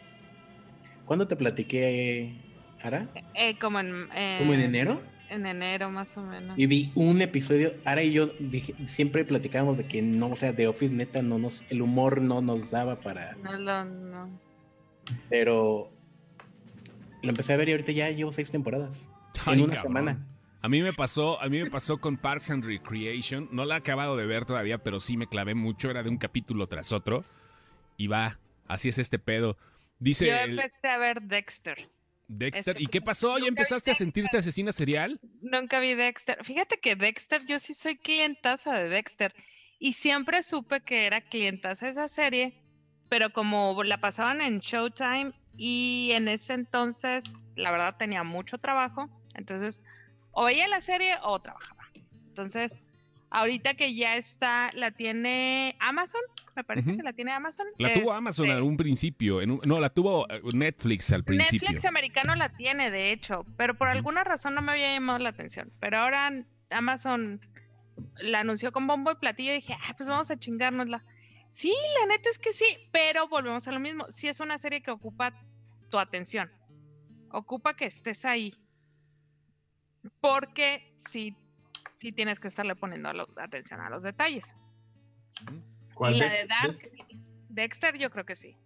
¿Cuándo 1.05 1.29
te 1.29 1.37
platiqué, 1.37 2.35
Ara? 2.83 3.09
Eh, 3.35 3.57
como 3.59 3.79
en, 3.81 4.09
eh, 4.15 4.37
¿Como 4.41 4.53
en 4.55 4.61
enero? 4.61 5.01
En 5.31 5.47
enero 5.47 5.91
más 5.91 6.17
o 6.17 6.23
menos. 6.23 6.59
Y 6.59 6.67
vi 6.67 6.93
un 6.95 7.21
episodio. 7.23 7.75
Ara 7.85 8.03
y 8.03 8.13
yo 8.13 8.27
dije- 8.39 8.75
siempre 8.87 9.25
platicábamos 9.25 9.77
de 9.77 9.87
que 9.87 10.03
no, 10.03 10.29
o 10.29 10.37
sea, 10.37 10.55
The 10.55 10.67
Office 10.69 10.93
neta 10.95 11.23
no 11.23 11.39
nos. 11.39 11.65
El 11.71 11.83
humor 11.83 12.21
no 12.21 12.41
nos 12.43 12.71
daba 12.71 13.01
para. 13.01 13.35
No, 13.37 13.53
lo- 13.59 13.85
no. 13.85 14.41
Pero. 15.29 15.93
Lo 17.23 17.31
empecé 17.31 17.53
a 17.53 17.57
ver 17.57 17.69
y 17.69 17.73
ahorita 17.73 17.93
ya 17.93 18.11
llevo 18.11 18.33
seis 18.33 18.51
temporadas. 18.51 18.97
Ay, 19.47 19.55
en 19.59 19.65
una 19.65 19.75
cabrón. 19.75 19.83
semana. 19.93 20.27
A 20.67 20.69
mí 20.69 20.83
me 20.83 20.93
pasó, 20.93 21.41
a 21.41 21.49
mí 21.49 21.63
me 21.63 21.71
pasó 21.71 21.99
con 22.01 22.17
Parks 22.17 22.51
and 22.51 22.65
Recreation. 22.65 23.49
No 23.53 23.65
la 23.65 23.77
he 23.77 23.79
acabado 23.79 24.17
de 24.17 24.27
ver 24.27 24.47
todavía, 24.47 24.79
pero 24.79 24.99
sí 24.99 25.17
me 25.17 25.29
clavé 25.29 25.55
mucho. 25.55 25.89
Era 25.91 26.03
de 26.03 26.09
un 26.09 26.17
capítulo 26.19 26.67
tras 26.67 26.91
otro. 26.91 27.25
Y 27.97 28.09
va, 28.09 28.41
así 28.67 28.89
es 28.89 28.99
este 28.99 29.21
pedo. 29.21 29.57
Dice 30.01 30.27
Yo 30.27 30.35
el 30.37 30.59
empecé 30.59 30.89
a 30.89 30.99
ver 30.99 31.23
Dexter. 31.23 31.89
Dexter. 32.27 32.75
este- 32.75 32.83
¿Y 32.83 32.89
qué 32.89 33.01
pasó? 33.01 33.39
¿Ya 33.39 33.47
empezaste 33.47 33.93
a 33.93 33.95
sentirte 33.95 34.39
asesina 34.39 34.73
serial? 34.73 35.21
Nunca 35.41 35.79
vi 35.79 35.95
Dexter. 35.95 36.45
Fíjate 36.45 36.81
que 36.81 36.97
Dexter, 36.97 37.47
yo 37.47 37.61
sí 37.61 37.73
soy 37.73 37.97
clientaza 37.97 38.77
de 38.77 38.89
Dexter. 38.89 39.37
Y 39.79 39.93
siempre 39.93 40.43
supe 40.43 40.81
que 40.81 41.07
era 41.07 41.21
clientaza 41.21 41.89
esa 41.89 42.09
serie, 42.09 42.61
pero 43.09 43.33
como 43.33 43.85
la 43.85 44.01
pasaban 44.01 44.41
en 44.41 44.59
Showtime 44.59 45.31
y 45.57 46.09
en 46.11 46.27
ese 46.27 46.55
entonces, 46.55 47.23
la 47.55 47.71
verdad, 47.71 47.97
tenía 47.97 48.25
mucho 48.25 48.59
trabajo. 48.59 49.09
Entonces, 49.37 49.85
o 50.37 50.45
veía 50.45 50.69
la 50.69 50.81
serie 50.81 51.15
o 51.23 51.41
trabajaba. 51.41 51.83
Entonces, 52.29 52.85
ahorita 53.31 53.75
que 53.75 53.95
ya 53.95 54.17
está, 54.17 54.71
la 54.75 54.91
tiene 54.91 55.75
Amazon, 55.81 56.21
me 56.55 56.63
parece 56.63 56.95
que 56.97 57.03
la 57.03 57.13
tiene 57.15 57.33
Amazon. 57.33 57.67
La 57.79 57.93
tuvo 57.95 58.13
Amazon 58.13 58.45
en 58.47 58.51
este, 58.53 58.57
algún 58.59 58.77
principio. 58.77 59.41
en 59.41 59.53
un- 59.53 59.61
no, 59.65 59.81
la 59.81 59.89
tuvo 59.91 60.31
eh, 60.31 60.41
Netflix 60.53 61.11
al 61.13 61.25
principio. 61.25 61.69
Netflix 61.69 61.85
americano 61.87 62.35
la 62.37 62.51
tiene, 62.51 62.91
de 62.91 63.13
hecho, 63.13 63.45
pero 63.57 63.77
por 63.79 63.89
alguna 63.89 64.25
razón 64.25 64.55
no 64.55 64.61
me 64.63 64.73
había 64.73 64.93
llamado 64.93 65.19
la 65.19 65.31
atención. 65.31 65.73
Pero 65.81 65.99
ahora 65.99 66.31
Amazon 66.71 67.41
la 68.21 68.41
anunció 68.41 68.73
con 68.73 68.87
bombo 68.87 69.11
y 69.11 69.15
platillo 69.17 69.53
y 69.53 69.57
dije, 69.57 69.75
ah, 69.89 69.95
pues 69.97 70.09
vamos 70.09 70.31
a 70.31 70.39
chingárnosla. 70.39 71.03
Sí, 71.49 71.73
la 72.01 72.07
neta 72.15 72.29
es 72.29 72.39
que 72.39 72.53
sí, 72.53 72.67
pero 72.93 73.27
volvemos 73.29 73.67
a 73.69 73.73
lo 73.73 73.81
mismo. 73.81 74.05
Sí 74.11 74.29
es 74.29 74.41
una 74.41 74.59
serie 74.59 74.83
que 74.83 74.91
ocupa 74.91 75.33
tu 75.91 75.99
atención. 75.99 76.51
Ocupa 77.31 77.75
que 77.75 77.87
estés 77.87 78.25
ahí. 78.27 78.55
Porque 80.21 80.95
sí, 81.09 81.35
sí 82.01 82.13
tienes 82.13 82.41
que 82.41 82.49
estarle 82.49 82.75
poniendo 82.77 83.13
lo- 83.13 83.29
atención 83.37 83.81
a 83.81 83.91
los 83.91 84.03
detalles. 84.03 84.55
¿Cuál 85.95 86.15
y 86.15 86.19
la 86.19 86.29
de 86.29 86.47
Dark, 86.47 86.73
Dex? 86.79 86.91
Dexter, 87.49 87.97
yo 87.99 88.11
creo 88.11 88.25
que 88.27 88.37
sí. 88.37 88.57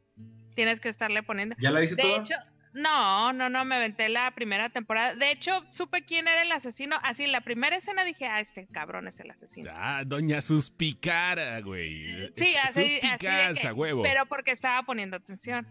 Tienes 0.54 0.80
que 0.80 0.88
estarle 0.88 1.22
poniendo. 1.22 1.54
¿Ya 1.58 1.70
la 1.70 1.80
viste 1.80 1.96
De 1.96 2.02
toda? 2.02 2.24
hecho, 2.24 2.34
No, 2.72 3.32
no, 3.32 3.48
no, 3.50 3.64
me 3.64 3.74
aventé 3.76 4.08
la 4.08 4.30
primera 4.32 4.68
temporada. 4.68 5.14
De 5.16 5.30
hecho, 5.32 5.64
supe 5.70 6.02
quién 6.04 6.28
era 6.28 6.42
el 6.42 6.52
asesino. 6.52 6.96
Así, 7.02 7.26
la 7.26 7.40
primera 7.40 7.74
escena 7.76 8.04
dije, 8.04 8.26
ah, 8.26 8.38
este 8.40 8.68
cabrón 8.68 9.08
es 9.08 9.18
el 9.18 9.28
asesino. 9.30 9.70
Ah, 9.74 10.04
doña 10.06 10.40
Suspicara, 10.40 11.60
güey. 11.62 12.28
Sí, 12.32 12.44
Es- 12.54 12.56
así, 12.56 12.56
así 12.56 12.80
de 12.94 13.00
Suspicaz, 13.00 13.58
que- 13.60 13.66
a 13.68 13.74
huevo. 13.74 14.02
pero 14.02 14.26
porque 14.26 14.52
estaba 14.52 14.82
poniendo 14.84 15.16
atención. 15.16 15.66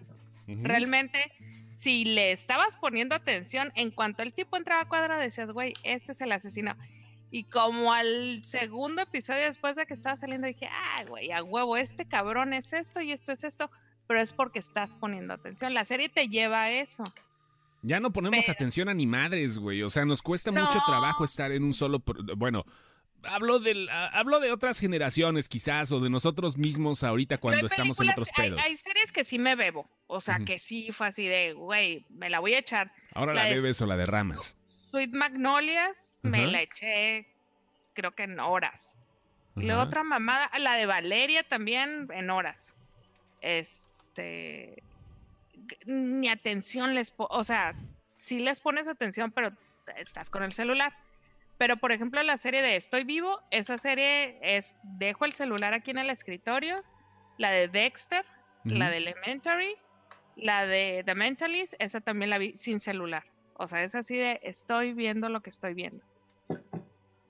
Realmente, 0.47 1.31
si 1.79 2.03
le 2.03 2.33
estabas 2.33 2.75
poniendo 2.75 3.15
atención, 3.15 3.71
en 3.73 3.89
cuanto 3.91 4.21
el 4.21 4.33
tipo 4.33 4.57
entraba 4.57 4.81
a 4.81 4.87
cuadra, 4.89 5.17
decías, 5.17 5.49
güey, 5.49 5.73
este 5.83 6.11
es 6.11 6.19
el 6.19 6.33
asesino. 6.33 6.75
Y 7.31 7.45
como 7.45 7.93
al 7.93 8.43
segundo 8.43 9.01
episodio 9.01 9.43
después 9.43 9.77
de 9.77 9.85
que 9.85 9.93
estaba 9.93 10.17
saliendo, 10.17 10.45
dije, 10.47 10.67
ah, 10.69 11.05
güey, 11.07 11.31
a 11.31 11.41
huevo, 11.41 11.77
este 11.77 12.03
cabrón 12.05 12.51
es 12.53 12.73
esto 12.73 12.99
y 12.99 13.13
esto 13.13 13.31
es 13.31 13.45
esto, 13.45 13.71
pero 14.07 14.19
es 14.19 14.33
porque 14.33 14.59
estás 14.59 14.95
poniendo 14.95 15.33
atención. 15.33 15.73
La 15.73 15.85
serie 15.85 16.09
te 16.09 16.27
lleva 16.27 16.63
a 16.63 16.71
eso. 16.71 17.05
Ya 17.81 18.01
no 18.01 18.11
ponemos 18.11 18.43
Pero- 18.45 18.51
atención 18.51 18.89
a 18.89 18.93
ni 18.93 19.07
madres, 19.07 19.57
güey. 19.57 19.81
O 19.83 19.89
sea, 19.89 20.03
nos 20.03 20.21
cuesta 20.21 20.51
mucho 20.51 20.79
trabajo 20.85 21.23
estar 21.23 21.49
en 21.53 21.63
un 21.63 21.73
solo. 21.73 22.03
Bueno, 22.35 22.65
hablo, 23.23 23.59
del, 23.59 23.89
ah, 23.89 24.09
hablo 24.13 24.39
de 24.39 24.51
otras 24.51 24.79
generaciones, 24.79 25.49
quizás, 25.49 25.91
o 25.91 25.99
de 25.99 26.09
nosotros 26.09 26.57
mismos 26.57 27.03
ahorita 27.03 27.37
cuando 27.37 27.65
estamos 27.65 27.99
en 27.99 28.09
otros 28.09 28.29
pedos. 28.35 28.59
Hay, 28.63 28.77
series 28.77 29.11
que 29.11 29.23
sí 29.23 29.39
me 29.39 29.55
bebo, 29.55 29.89
o 30.07 30.21
sea, 30.21 30.39
que 30.39 30.59
sí 30.59 30.91
fue 30.91 31.07
así 31.07 31.27
de, 31.27 31.53
güey, 31.53 32.05
me 32.09 32.29
la 32.29 32.39
voy 32.39 32.53
a 32.53 32.59
echar. 32.59 32.91
Ahora 33.13 33.33
la 33.33 33.43
la 33.43 33.49
de- 33.49 33.55
bebes 33.55 33.81
o 33.81 33.85
la 33.85 33.97
derramas. 33.97 34.57
Sweet 34.91 35.11
Magnolias, 35.11 36.19
me 36.23 36.47
la 36.47 36.61
eché, 36.61 37.27
creo 37.93 38.11
que 38.15 38.23
en 38.23 38.39
horas. 38.39 38.97
Y 39.55 39.63
la 39.65 39.81
otra 39.81 40.03
mamada, 40.03 40.49
la 40.57 40.75
de 40.75 40.85
Valeria 40.85 41.43
también 41.43 42.07
en 42.13 42.29
horas. 42.29 42.75
Este. 43.41 44.81
Ni 45.85 46.29
atención 46.29 46.95
les. 46.95 47.13
O 47.17 47.43
sea, 47.43 47.75
sí 48.17 48.39
les 48.39 48.61
pones 48.61 48.87
atención, 48.87 49.31
pero 49.31 49.51
estás 49.97 50.29
con 50.29 50.43
el 50.43 50.53
celular. 50.53 50.95
Pero, 51.59 51.75
por 51.75 51.91
ejemplo, 51.91 52.23
la 52.23 52.37
serie 52.37 52.61
de 52.61 52.77
Estoy 52.77 53.03
Vivo, 53.03 53.41
esa 53.51 53.77
serie 53.77 54.39
es. 54.41 54.77
Dejo 54.81 55.25
el 55.25 55.33
celular 55.33 55.73
aquí 55.73 55.91
en 55.91 55.97
el 55.97 56.09
escritorio. 56.09 56.83
La 57.37 57.51
de 57.51 57.67
Dexter, 57.67 58.25
la 58.63 58.89
de 58.89 58.97
Elementary, 58.97 59.75
la 60.37 60.65
de 60.65 61.03
The 61.05 61.15
Mentalist, 61.15 61.73
esa 61.79 62.01
también 62.01 62.29
la 62.29 62.37
vi 62.37 62.55
sin 62.55 62.79
celular. 62.79 63.25
O 63.55 63.67
sea, 63.67 63.83
es 63.83 63.93
así 63.93 64.15
de 64.15 64.39
estoy 64.43 64.93
viendo 64.93 65.27
lo 65.27 65.41
que 65.41 65.49
estoy 65.49 65.73
viendo. 65.73 66.03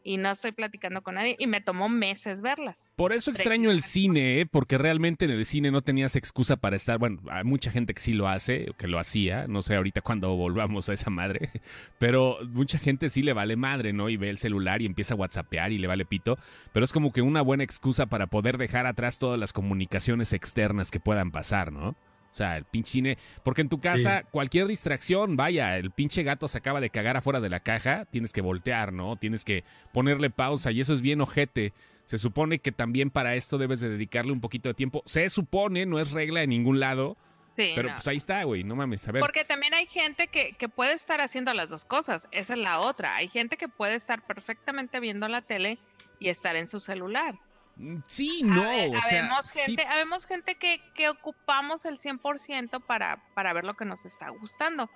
Y 0.09 0.17
no 0.17 0.31
estoy 0.31 0.53
platicando 0.53 1.03
con 1.03 1.13
nadie. 1.13 1.35
Y 1.37 1.45
me 1.45 1.61
tomó 1.61 1.87
meses 1.87 2.41
verlas. 2.41 2.91
Por 2.95 3.13
eso 3.13 3.29
extraño 3.29 3.69
el 3.69 3.83
cine, 3.83 4.39
¿eh? 4.39 4.47
porque 4.47 4.79
realmente 4.79 5.25
en 5.25 5.29
el 5.29 5.45
cine 5.45 5.69
no 5.69 5.81
tenías 5.81 6.15
excusa 6.15 6.57
para 6.57 6.75
estar. 6.75 6.97
Bueno, 6.97 7.21
hay 7.29 7.43
mucha 7.43 7.69
gente 7.69 7.93
que 7.93 8.01
sí 8.01 8.13
lo 8.13 8.27
hace, 8.27 8.71
que 8.79 8.87
lo 8.87 8.97
hacía. 8.97 9.45
No 9.47 9.61
sé 9.61 9.75
ahorita 9.75 10.01
cuando 10.01 10.35
volvamos 10.35 10.89
a 10.89 10.93
esa 10.93 11.11
madre. 11.11 11.51
Pero 11.99 12.39
mucha 12.47 12.79
gente 12.79 13.09
sí 13.09 13.21
le 13.21 13.33
vale 13.33 13.55
madre, 13.55 13.93
¿no? 13.93 14.09
Y 14.09 14.17
ve 14.17 14.31
el 14.31 14.39
celular 14.39 14.81
y 14.81 14.87
empieza 14.87 15.13
a 15.13 15.17
whatsappear 15.17 15.71
y 15.71 15.77
le 15.77 15.85
vale 15.85 16.05
pito. 16.05 16.39
Pero 16.73 16.83
es 16.83 16.91
como 16.91 17.13
que 17.13 17.21
una 17.21 17.43
buena 17.43 17.63
excusa 17.63 18.07
para 18.07 18.25
poder 18.25 18.57
dejar 18.57 18.87
atrás 18.87 19.19
todas 19.19 19.39
las 19.39 19.53
comunicaciones 19.53 20.33
externas 20.33 20.89
que 20.89 20.99
puedan 20.99 21.29
pasar, 21.29 21.71
¿no? 21.71 21.95
O 22.31 22.35
sea, 22.35 22.57
el 22.57 22.65
pinche 22.65 22.91
cine. 22.91 23.17
Porque 23.43 23.61
en 23.61 23.69
tu 23.69 23.79
casa, 23.79 24.23
cualquier 24.23 24.67
distracción, 24.67 25.35
vaya, 25.35 25.77
el 25.77 25.91
pinche 25.91 26.23
gato 26.23 26.47
se 26.47 26.57
acaba 26.59 26.79
de 26.79 26.89
cagar 26.89 27.17
afuera 27.17 27.39
de 27.39 27.49
la 27.49 27.59
caja, 27.59 28.05
tienes 28.05 28.33
que 28.33 28.41
voltear, 28.41 28.93
¿no? 28.93 29.15
Tienes 29.15 29.43
que 29.43 29.63
ponerle 29.93 30.29
pausa 30.29 30.71
y 30.71 30.79
eso 30.79 30.93
es 30.93 31.01
bien 31.01 31.21
ojete. 31.21 31.73
Se 32.05 32.17
supone 32.17 32.59
que 32.59 32.71
también 32.71 33.09
para 33.09 33.35
esto 33.35 33.57
debes 33.57 33.79
de 33.79 33.89
dedicarle 33.89 34.31
un 34.31 34.41
poquito 34.41 34.69
de 34.69 34.73
tiempo. 34.73 35.03
Se 35.05 35.29
supone, 35.29 35.85
no 35.85 35.99
es 35.99 36.11
regla 36.11 36.39
de 36.41 36.47
ningún 36.47 36.79
lado, 36.79 37.17
Sí, 37.55 37.73
pero 37.75 37.89
no. 37.89 37.95
pues 37.95 38.07
ahí 38.07 38.17
está, 38.17 38.43
güey, 38.43 38.63
no 38.63 38.75
mames, 38.75 39.05
a 39.07 39.11
ver. 39.11 39.19
Porque 39.19 39.43
también 39.43 39.73
hay 39.73 39.85
gente 39.85 40.27
que, 40.27 40.53
que 40.53 40.69
puede 40.69 40.93
estar 40.93 41.19
haciendo 41.19 41.53
las 41.53 41.69
dos 41.69 41.83
cosas. 41.83 42.27
Esa 42.31 42.53
es 42.53 42.59
la 42.59 42.79
otra. 42.79 43.15
Hay 43.17 43.27
gente 43.27 43.57
que 43.57 43.67
puede 43.67 43.95
estar 43.95 44.25
perfectamente 44.25 44.99
viendo 45.01 45.27
la 45.27 45.41
tele 45.41 45.77
y 46.19 46.29
estar 46.29 46.55
en 46.55 46.67
su 46.69 46.79
celular. 46.79 47.35
Mm, 47.79 48.01
Sí, 48.05 48.41
no, 48.43 48.61
Habe- 48.63 48.97
o 48.97 49.01
sea, 49.01 49.19
habemos 49.21 49.45
sí, 49.49 49.59
gente, 49.61 49.87
habemos 49.87 50.25
gente 50.27 50.55
que, 50.55 50.81
que 50.93 51.09
ocupamos 51.09 51.85
el 51.85 51.97
100% 51.97 52.81
para, 52.85 53.23
para 53.33 53.53
ver 53.53 53.63
lo 53.63 53.75
que 53.75 53.85
nos 53.85 54.05
está 54.05 54.29
gustando. 54.29 54.89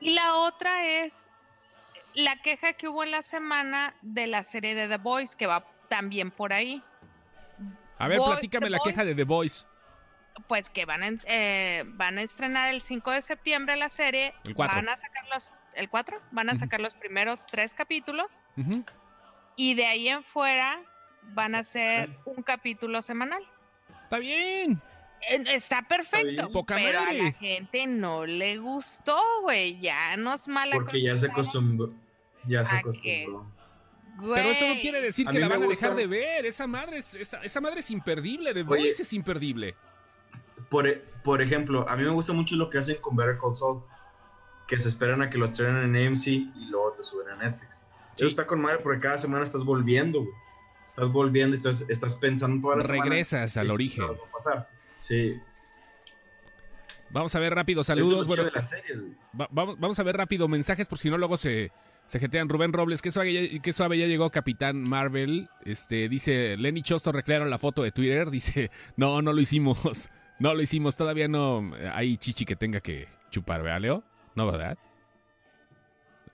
Y 0.00 0.14
la 0.14 0.34
otra 0.34 0.86
es 0.86 1.28
la 2.14 2.36
queja 2.42 2.72
que 2.72 2.88
hubo 2.88 3.04
en 3.04 3.10
la 3.10 3.22
semana 3.22 3.94
de 4.02 4.26
la 4.26 4.42
serie 4.42 4.74
de 4.74 4.88
The 4.88 4.96
Boys, 4.96 5.36
que 5.36 5.46
va 5.46 5.64
también 5.88 6.30
por 6.30 6.52
ahí. 6.52 6.82
A 7.98 8.08
ver, 8.08 8.18
Boy- 8.18 8.30
platícame 8.32 8.66
The 8.66 8.70
la 8.70 8.78
queja 8.82 9.04
de. 9.04 9.14
The 9.14 9.24
Voice. 9.24 9.66
Pues 10.46 10.70
que 10.70 10.84
van 10.84 11.02
a, 11.02 11.10
eh, 11.24 11.82
van 11.86 12.16
a 12.18 12.22
estrenar 12.22 12.68
el 12.72 12.80
5 12.80 13.10
de 13.10 13.20
septiembre 13.22 13.76
la 13.76 13.88
serie. 13.88 14.32
El 14.44 14.54
cuatro. 14.54 14.76
Van 14.76 14.88
a 14.88 14.96
sacar 14.96 15.24
los, 15.34 15.52
¿El 15.74 15.88
4? 15.90 16.20
Van 16.30 16.48
a 16.48 16.54
sacar 16.54 16.80
los 16.80 16.94
primeros 16.94 17.44
tres 17.50 17.74
capítulos. 17.74 18.42
Y 19.56 19.74
de 19.74 19.86
ahí 19.86 20.08
en 20.08 20.22
fuera 20.22 20.80
van 21.34 21.54
a 21.54 21.64
ser 21.64 22.10
un 22.24 22.42
capítulo 22.42 23.02
semanal. 23.02 23.42
Está 24.04 24.18
bien. 24.18 24.80
Está 25.20 25.82
perfecto, 25.82 26.50
pero 26.66 27.00
a 27.00 27.12
la 27.12 27.32
gente 27.32 27.86
no 27.86 28.24
le 28.24 28.58
gustó, 28.58 29.18
güey. 29.42 29.78
Ya 29.80 30.16
nos 30.16 30.48
mala 30.48 30.76
Porque 30.76 31.02
ya 31.02 31.16
se 31.16 31.26
acostumbró. 31.26 31.92
Ya 32.46 32.64
se 32.64 32.76
acostumbró. 32.76 33.46
Pero 34.34 34.48
eso 34.48 34.66
no 34.66 34.80
quiere 34.80 35.00
decir 35.00 35.28
A 35.28 35.30
que 35.30 35.38
la 35.38 35.48
van 35.48 35.62
a 35.62 35.66
dejar 35.66 35.94
de 35.94 36.06
ver. 36.06 36.46
Esa 36.46 36.66
madre 36.66 36.98
es, 36.98 37.14
esa, 37.14 37.40
esa 37.42 37.60
madre 37.60 37.80
es 37.80 37.90
imperdible. 37.90 38.52
The 38.52 38.60
Oye. 38.60 38.68
Voice 38.68 39.02
es 39.02 39.12
imperdible. 39.12 39.76
Por, 40.70 41.00
por 41.22 41.40
ejemplo, 41.40 41.88
a 41.88 41.96
mí 41.96 42.02
me 42.02 42.10
gusta 42.10 42.32
mucho 42.32 42.56
lo 42.56 42.68
que 42.70 42.78
hacen 42.78 42.96
con 43.00 43.16
Better 43.16 43.38
Call 43.38 43.54
Saul. 43.54 43.82
Que 44.66 44.78
se 44.80 44.88
esperan 44.88 45.22
a 45.22 45.30
que 45.30 45.38
lo 45.38 45.46
estrenen 45.46 45.94
en 45.94 46.08
AMC 46.08 46.26
y 46.26 46.68
luego 46.70 46.92
te 46.92 47.04
suben 47.04 47.28
a 47.28 47.36
Netflix. 47.36 47.86
Sí. 48.14 48.16
Eso 48.16 48.26
está 48.26 48.46
con 48.46 48.60
madre 48.60 48.78
porque 48.82 49.00
cada 49.00 49.18
semana 49.18 49.44
estás 49.44 49.64
volviendo, 49.64 50.20
güey. 50.20 50.32
Estás 50.98 51.12
volviendo 51.12 51.54
y 51.54 51.58
estás, 51.58 51.84
estás 51.88 52.16
pensando 52.16 52.60
toda 52.60 52.76
la 52.78 52.84
semana. 52.84 53.04
Regresas 53.04 53.56
al 53.56 53.66
¿qué 53.68 53.72
origen. 53.72 54.04
va 54.04 54.10
a 54.28 54.32
pasar? 54.32 54.68
Sí. 54.98 55.34
Vamos 57.10 57.34
a 57.34 57.38
ver 57.38 57.54
rápido, 57.54 57.84
saludos. 57.84 58.26
Bueno, 58.26 58.44
de 58.44 58.50
las 58.50 58.68
series, 58.68 59.00
güey. 59.00 59.14
va- 59.40 59.48
vamos, 59.50 59.78
vamos 59.78 59.98
a 59.98 60.02
ver 60.02 60.16
rápido 60.16 60.48
mensajes 60.48 60.88
por 60.88 60.98
si 60.98 61.08
no 61.08 61.16
luego 61.16 61.36
se, 61.36 61.70
se 62.06 62.18
jetean. 62.18 62.48
Rubén 62.48 62.72
Robles, 62.72 63.00
qué 63.00 63.10
suave, 63.12 63.32
ya, 63.32 63.62
qué 63.62 63.72
suave 63.72 63.96
ya 63.96 64.06
llegó 64.06 64.28
Capitán 64.30 64.82
Marvel. 64.82 65.48
Este, 65.64 66.08
dice, 66.08 66.56
Lenny 66.56 66.82
Chosto 66.82 67.12
recrearon 67.12 67.48
la 67.48 67.58
foto 67.58 67.82
de 67.84 67.92
Twitter. 67.92 68.30
Dice, 68.32 68.70
no, 68.96 69.22
no 69.22 69.32
lo 69.32 69.40
hicimos. 69.40 70.10
No 70.40 70.54
lo 70.54 70.62
hicimos, 70.62 70.96
todavía 70.96 71.26
no 71.26 71.72
hay 71.92 72.16
chichi 72.16 72.44
que 72.44 72.54
tenga 72.54 72.78
que 72.80 73.08
chupar, 73.28 73.60
¿verdad, 73.60 73.80
Leo? 73.80 74.04
No, 74.36 74.46
¿verdad? 74.46 74.78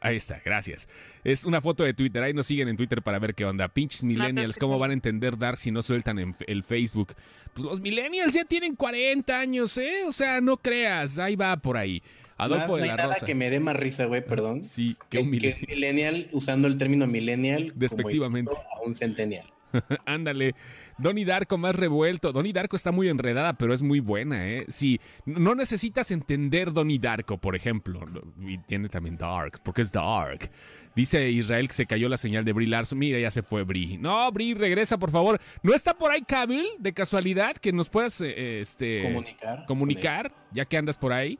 Ahí 0.04 0.16
está, 0.16 0.40
gracias. 0.44 0.86
Es 1.24 1.44
una 1.46 1.60
foto 1.62 1.82
de 1.82 1.94
Twitter, 1.94 2.22
ahí 2.22 2.34
nos 2.34 2.46
siguen 2.46 2.68
en 2.68 2.76
Twitter 2.76 3.00
para 3.00 3.18
ver 3.18 3.34
qué 3.34 3.44
onda. 3.46 3.68
Pinches 3.68 4.04
millennials, 4.04 4.58
¿cómo 4.58 4.78
van 4.78 4.90
a 4.90 4.94
entender 4.94 5.38
Dark 5.38 5.56
si 5.58 5.70
no 5.70 5.82
sueltan 5.82 6.18
en 6.18 6.36
el 6.46 6.62
Facebook? 6.62 7.14
Pues 7.54 7.64
los 7.64 7.80
millennials 7.80 8.34
ya 8.34 8.44
tienen 8.44 8.76
40 8.76 9.38
años, 9.38 9.78
¿eh? 9.78 10.02
O 10.06 10.12
sea, 10.12 10.40
no 10.42 10.58
creas, 10.58 11.18
ahí 11.18 11.36
va 11.36 11.56
por 11.56 11.76
ahí. 11.78 12.02
Adolfo 12.36 12.72
no 12.72 12.76
de 12.76 12.82
hay 12.82 12.88
la 12.88 12.96
nada 12.96 13.14
Rosa. 13.14 13.26
que 13.26 13.34
me 13.34 13.48
dé 13.48 13.60
más 13.60 13.76
risa, 13.76 14.04
güey, 14.06 14.24
perdón. 14.24 14.62
Sí, 14.62 14.96
que 15.08 15.18
Que, 15.18 15.18
un 15.20 15.24
que 15.24 15.30
millennial. 15.30 15.58
un 15.68 15.74
millennial 15.74 16.28
usando 16.32 16.68
el 16.68 16.76
término 16.76 17.06
millennial 17.06 17.68
como 17.68 17.80
Despectivamente. 17.80 18.50
insulto 18.52 18.70
a 18.76 18.82
un 18.86 18.96
centennial. 18.96 19.46
Ándale. 20.06 20.54
Donnie 20.98 21.24
Darko 21.24 21.58
más 21.58 21.74
revuelto. 21.74 22.32
Donnie 22.32 22.52
Darko 22.52 22.76
está 22.76 22.92
muy 22.92 23.08
enredada, 23.08 23.54
pero 23.54 23.74
es 23.74 23.82
muy 23.82 24.00
buena, 24.00 24.48
¿eh? 24.48 24.64
Sí, 24.68 25.00
no 25.24 25.54
necesitas 25.54 26.10
entender 26.10 26.72
Donnie 26.72 26.98
Darko, 26.98 27.38
por 27.38 27.56
ejemplo. 27.56 28.00
Y 28.40 28.58
tiene 28.58 28.88
también 28.88 29.16
Dark, 29.16 29.60
porque 29.62 29.82
es 29.82 29.92
Dark. 29.92 30.50
Dice 30.94 31.30
Israel 31.30 31.66
que 31.66 31.74
se 31.74 31.86
cayó 31.86 32.08
la 32.08 32.16
señal 32.16 32.44
de 32.44 32.52
Brie 32.52 32.68
Larson. 32.68 32.98
Mira, 32.98 33.18
ya 33.18 33.30
se 33.30 33.42
fue 33.42 33.64
Brie. 33.64 33.98
No, 33.98 34.30
Brie, 34.30 34.54
regresa, 34.54 34.98
por 34.98 35.10
favor. 35.10 35.40
¿No 35.62 35.74
está 35.74 35.94
por 35.94 36.10
ahí 36.10 36.22
Cavill, 36.22 36.66
de 36.78 36.92
casualidad, 36.92 37.56
que 37.56 37.72
nos 37.72 37.88
puedas 37.88 38.20
eh, 38.20 38.60
este, 38.60 39.02
Comunicar. 39.02 39.66
comunicar, 39.66 40.34
ya 40.52 40.64
que 40.64 40.76
andas 40.76 40.98
por 40.98 41.12
ahí? 41.12 41.38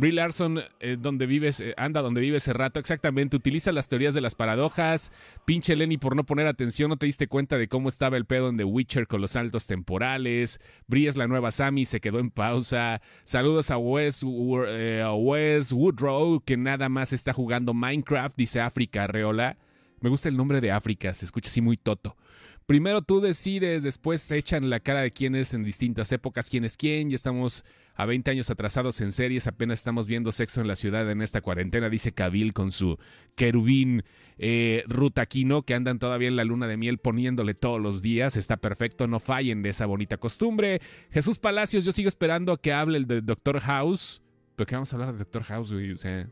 Brie 0.00 0.12
Larson, 0.12 0.62
eh, 0.80 0.96
donde 0.98 1.26
vives, 1.26 1.60
eh, 1.60 1.74
anda 1.76 2.00
donde 2.00 2.22
vive 2.22 2.38
ese 2.38 2.54
rato, 2.54 2.80
exactamente. 2.80 3.36
Utiliza 3.36 3.70
las 3.70 3.86
teorías 3.86 4.14
de 4.14 4.22
las 4.22 4.34
paradojas. 4.34 5.12
Pinche 5.44 5.76
Lenny, 5.76 5.98
por 5.98 6.16
no 6.16 6.24
poner 6.24 6.46
atención, 6.46 6.88
no 6.88 6.96
te 6.96 7.04
diste 7.04 7.28
cuenta 7.28 7.58
de 7.58 7.68
cómo 7.68 7.90
estaba 7.90 8.16
el 8.16 8.24
pedo 8.24 8.48
en 8.48 8.56
The 8.56 8.64
Witcher 8.64 9.06
con 9.06 9.20
los 9.20 9.32
saltos 9.32 9.66
temporales. 9.66 10.58
Brie 10.86 11.06
es 11.06 11.18
la 11.18 11.26
nueva 11.26 11.50
Sammy, 11.50 11.84
se 11.84 12.00
quedó 12.00 12.18
en 12.18 12.30
pausa. 12.30 13.02
Saludos 13.24 13.70
a 13.70 13.76
Wes, 13.76 14.24
eh, 14.24 15.04
Woodrow, 15.06 16.40
que 16.46 16.56
nada 16.56 16.88
más 16.88 17.12
está 17.12 17.34
jugando 17.34 17.74
Minecraft, 17.74 18.38
dice 18.38 18.62
África 18.62 19.04
Arreola. 19.04 19.58
Me 20.00 20.08
gusta 20.08 20.30
el 20.30 20.36
nombre 20.38 20.62
de 20.62 20.70
África, 20.70 21.12
se 21.12 21.26
escucha 21.26 21.50
así 21.50 21.60
muy 21.60 21.76
toto. 21.76 22.16
Primero 22.64 23.02
tú 23.02 23.20
decides, 23.20 23.82
después 23.82 24.30
echan 24.30 24.70
la 24.70 24.80
cara 24.80 25.00
de 25.00 25.10
quién 25.10 25.34
es 25.34 25.52
en 25.54 25.64
distintas 25.64 26.12
épocas, 26.12 26.48
quién 26.48 26.64
es 26.64 26.76
quién. 26.76 27.10
Ya 27.10 27.16
estamos 27.16 27.64
a 28.00 28.06
20 28.06 28.30
años 28.30 28.50
atrasados 28.50 29.00
en 29.00 29.12
series, 29.12 29.46
apenas 29.46 29.80
estamos 29.80 30.06
viendo 30.06 30.32
sexo 30.32 30.60
en 30.60 30.68
la 30.68 30.74
ciudad 30.74 31.10
en 31.10 31.22
esta 31.22 31.40
cuarentena, 31.40 31.90
dice 31.90 32.12
Kabil 32.12 32.52
con 32.52 32.72
su 32.72 32.98
querubín 33.34 34.04
eh, 34.38 34.84
Rutaquino, 34.86 35.62
que 35.62 35.74
andan 35.74 35.98
todavía 35.98 36.28
en 36.28 36.36
la 36.36 36.44
luna 36.44 36.66
de 36.66 36.76
miel 36.76 36.98
poniéndole 36.98 37.54
todos 37.54 37.80
los 37.80 38.00
días. 38.00 38.36
Está 38.36 38.56
perfecto, 38.56 39.06
no 39.06 39.20
fallen 39.20 39.62
de 39.62 39.68
esa 39.68 39.86
bonita 39.86 40.16
costumbre. 40.16 40.80
Jesús 41.10 41.38
Palacios, 41.38 41.84
yo 41.84 41.92
sigo 41.92 42.08
esperando 42.08 42.52
a 42.52 42.60
que 42.60 42.72
hable 42.72 42.98
el 42.98 43.06
de 43.06 43.20
Doctor 43.20 43.60
House 43.60 44.22
¿Pero 44.60 44.68
qué 44.68 44.74
vamos 44.74 44.92
a 44.92 44.96
hablar 44.96 45.12
de 45.12 45.18
Doctor 45.20 45.42
House, 45.44 45.72
güey? 45.72 45.90
O 45.90 45.96
sea, 45.96 46.28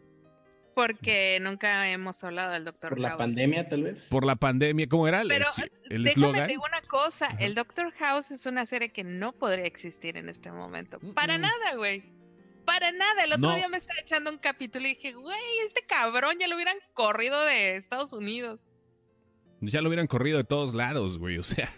Porque 0.87 1.39
nunca 1.43 1.91
hemos 1.91 2.23
hablado 2.23 2.53
del 2.53 2.65
Doctor 2.65 2.91
Por 2.91 3.01
la 3.01 3.09
House. 3.11 3.19
pandemia, 3.19 3.69
tal 3.69 3.83
vez. 3.83 4.07
por 4.09 4.25
la 4.25 4.37
pandemia, 4.37 4.89
¿cómo 4.89 5.09
era 5.09 5.23
el- 5.23 5.29
Pero, 5.29 5.47
sí, 5.53 5.63
el 5.91 6.05
Déjame 6.05 6.09
eslogan? 6.11 6.49
digo 6.49 6.63
una 6.65 6.83
cosa, 6.83 7.27
Ajá. 7.27 7.37
el 7.41 7.57
Doctor 7.57 7.93
House 7.99 8.31
es 8.31 8.47
una 8.47 8.65
serie 8.65 8.91
que 8.91 9.03
no 9.03 9.33
podría 9.33 9.65
existir 9.65 10.17
en 10.17 10.29
este 10.29 10.53
momento. 10.53 11.01
Para 11.15 11.37
Mm-mm. 11.37 11.41
nada, 11.41 11.75
güey. 11.77 12.05
Para 12.65 12.93
nada. 12.93 13.25
El 13.25 13.33
otro 13.33 13.49
No. 13.51 13.57
día 13.57 13.67
me 13.69 13.77
estaba 13.77 13.99
echando 14.01 14.31
un 14.31 14.39
capítulo 14.39 14.87
y 14.87 14.91
dije, 14.91 15.15
güey, 15.15 15.37
este 15.67 15.83
cabrón 15.83 16.37
ya 16.39 16.47
lo 16.47 16.55
hubieran 16.55 16.77
corrido 16.95 17.45
de 17.45 17.75
Estados 17.77 18.13
Unidos. 18.13 18.61
Ya 19.61 19.81
lo 19.83 19.89
hubieran 19.89 20.07
corrido 20.07 20.39
de 20.39 20.45
todos 20.45 20.75
lados, 20.75 21.19
güey. 21.19 21.39
O 21.39 21.43
sea, 21.43 21.69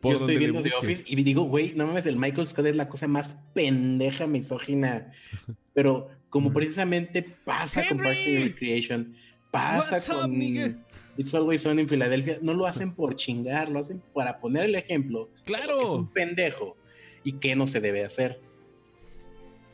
por 0.00 0.14
Yo 0.14 0.18
donde 0.18 0.34
estoy 0.34 0.44
viendo 0.50 0.68
The. 0.68 0.74
Office 0.76 1.04
y 1.06 1.22
digo, 1.22 1.42
güey, 1.44 1.74
no 1.76 1.86
mames, 1.86 2.06
el 2.06 2.16
Michael 2.16 2.48
Scott 2.48 2.66
es 2.66 2.74
la 2.74 2.88
cosa 2.88 3.06
más 3.06 3.36
pendeja, 3.54 4.26
misógina. 4.26 5.12
Pero 5.72 6.08
como 6.30 6.50
Mm. 6.50 6.52
precisamente 6.54 7.22
pasa 7.44 7.86
con 7.88 7.98
Parks 7.98 8.18
and 8.26 8.38
Recreation, 8.44 9.14
pasa 9.50 9.92
What's 9.96 10.08
up, 10.08 10.20
con 10.22 10.38
nigga? 10.38 10.74
It's 11.18 11.34
Always 11.34 11.62
Sunny 11.62 11.82
en 11.82 11.88
Filadelfia, 11.88 12.38
no 12.40 12.54
lo 12.54 12.66
hacen 12.66 12.94
por 12.94 13.14
chingar, 13.16 13.68
lo 13.68 13.80
hacen 13.80 14.00
para 14.14 14.40
poner 14.40 14.64
el 14.64 14.74
ejemplo. 14.76 15.26
de 15.26 15.34
que 15.34 15.40
Es 15.40 15.44
Claro. 15.44 15.92
un 15.94 16.06
pendejo 16.10 16.76
y 17.24 17.32
que 17.32 17.54
no 17.56 17.66
se 17.66 17.80
debe 17.80 18.04
hacer. 18.04 18.40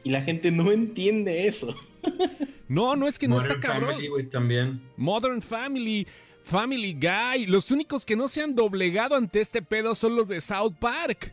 Y 0.03 0.11
la 0.11 0.23
gente 0.23 0.51
no 0.51 0.73
entiende 0.73 1.47
eso. 1.47 1.75
No, 2.69 2.97
no 2.97 3.07
es 3.07 3.17
que 3.17 3.29
no 3.29 3.37
Modern 3.37 3.55
está 3.55 3.69
cabrón. 3.69 3.91
Family, 3.91 4.09
güey, 4.09 4.27
también. 4.27 4.81
Modern 4.97 5.41
Family, 5.41 6.05
Family 6.43 6.95
Guy. 7.01 7.47
Los 7.47 7.71
únicos 7.71 8.05
que 8.05 8.17
no 8.17 8.27
se 8.27 8.43
han 8.43 8.57
doblegado 8.57 9.15
ante 9.15 9.41
este 9.41 9.63
pedo 9.63 9.95
son 9.95 10.17
los 10.17 10.27
de 10.27 10.41
South 10.41 10.75
Park. 10.81 11.33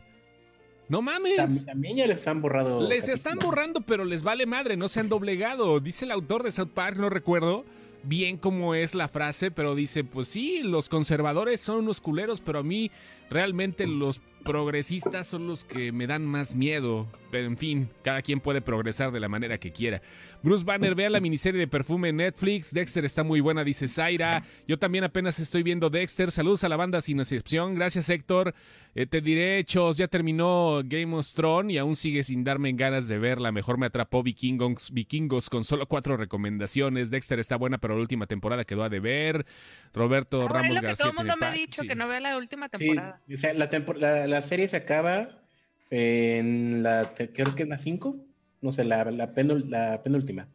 No 0.88 1.00
mames. 1.02 1.36
Tam- 1.36 1.64
También 1.66 1.96
ya 1.96 2.06
les 2.06 2.26
han 2.28 2.42
borrado. 2.42 2.86
Les 2.88 3.08
están 3.08 3.38
borrando, 3.38 3.80
pero 3.80 4.04
les 4.04 4.22
vale 4.22 4.44
madre, 4.46 4.76
no 4.76 4.88
se 4.88 5.00
han 5.00 5.08
doblegado. 5.08 5.80
Dice 5.80 6.04
el 6.04 6.10
autor 6.10 6.42
de 6.42 6.52
South 6.52 6.68
Park, 6.74 6.96
no 6.98 7.08
recuerdo 7.10 7.64
bien 8.02 8.36
cómo 8.36 8.74
es 8.74 8.94
la 8.94 9.08
frase, 9.08 9.50
pero 9.50 9.74
dice, 9.74 10.04
pues 10.04 10.28
sí, 10.28 10.60
los 10.62 10.90
conservadores 10.90 11.60
son 11.62 11.76
unos 11.78 12.02
culeros, 12.02 12.42
pero 12.42 12.58
a 12.58 12.62
mí 12.62 12.90
realmente 13.30 13.86
los 13.86 14.20
progresistas 14.44 15.26
son 15.26 15.46
los 15.48 15.64
que 15.64 15.90
me 15.92 16.06
dan 16.06 16.24
más 16.24 16.54
miedo. 16.54 17.08
Pero 17.30 17.46
en 17.48 17.58
fin, 17.58 17.88
cada 18.04 18.22
quien 18.22 18.38
puede 18.38 18.60
progresar 18.60 19.10
de 19.10 19.18
la 19.18 19.28
manera 19.28 19.58
que 19.58 19.72
quiera. 19.72 20.00
Bruce 20.42 20.64
Banner, 20.64 20.94
vea 20.94 21.10
la 21.10 21.20
miniserie 21.20 21.58
de 21.58 21.66
perfume 21.66 22.10
en 22.10 22.16
Netflix. 22.16 22.72
Dexter 22.72 23.04
está 23.04 23.24
muy 23.24 23.40
buena, 23.40 23.64
dice 23.64 23.88
Zaira. 23.88 24.44
Yo 24.68 24.78
también 24.78 25.02
apenas 25.04 25.40
estoy 25.40 25.62
viendo 25.64 25.90
Dexter. 25.90 26.30
Saludos 26.30 26.62
a 26.62 26.68
la 26.68 26.76
banda 26.76 27.00
sin 27.00 27.18
excepción. 27.18 27.74
Gracias, 27.74 28.08
Héctor. 28.08 28.54
Eh, 28.96 29.06
te 29.06 29.20
diré, 29.20 29.58
hechos, 29.58 29.96
ya 29.96 30.06
terminó 30.06 30.80
Game 30.84 31.16
of 31.16 31.28
Thrones 31.34 31.74
y 31.74 31.78
aún 31.78 31.96
sigue 31.96 32.22
sin 32.22 32.44
darme 32.44 32.72
ganas 32.74 33.08
de 33.08 33.18
verla. 33.18 33.50
Mejor 33.50 33.76
me 33.76 33.86
atrapó 33.86 34.22
Vikingos, 34.22 34.92
Vikingos 34.92 35.50
con 35.50 35.64
solo 35.64 35.86
cuatro 35.86 36.16
recomendaciones. 36.16 37.10
Dexter 37.10 37.40
está 37.40 37.56
buena, 37.56 37.78
pero 37.78 37.94
la 37.96 38.00
última 38.02 38.26
temporada 38.28 38.64
quedó 38.64 38.84
a 38.84 38.88
deber. 38.88 39.46
Roberto 39.92 40.42
Ahora 40.42 40.60
es 40.60 40.62
Ramos 40.62 40.74
lo 40.76 40.80
que 40.80 40.86
García. 40.86 41.02
todo 41.02 41.10
el 41.10 41.16
mundo 41.16 41.34
me 41.40 41.46
ha 41.46 41.52
dicho, 41.52 41.82
que 41.82 41.88
sí. 41.88 41.94
no 41.96 42.06
vea 42.06 42.20
la 42.20 42.36
última 42.36 42.68
Sí, 42.72 42.86
temporada. 42.86 43.20
o 43.32 43.36
sea, 43.36 43.54
la, 43.54 43.70
tempor- 43.70 43.96
la, 43.98 44.26
la 44.28 44.33
serie 44.42 44.68
se 44.68 44.76
acaba 44.76 45.42
en 45.90 46.82
la, 46.82 47.14
creo 47.34 47.54
que 47.54 47.62
es 47.64 47.68
la 47.68 47.78
5, 47.78 48.16
no 48.62 48.72
sé, 48.72 48.84
la, 48.84 49.04
la, 49.10 49.34
penul- 49.34 49.66
la 49.68 50.02
penúltima, 50.02 50.48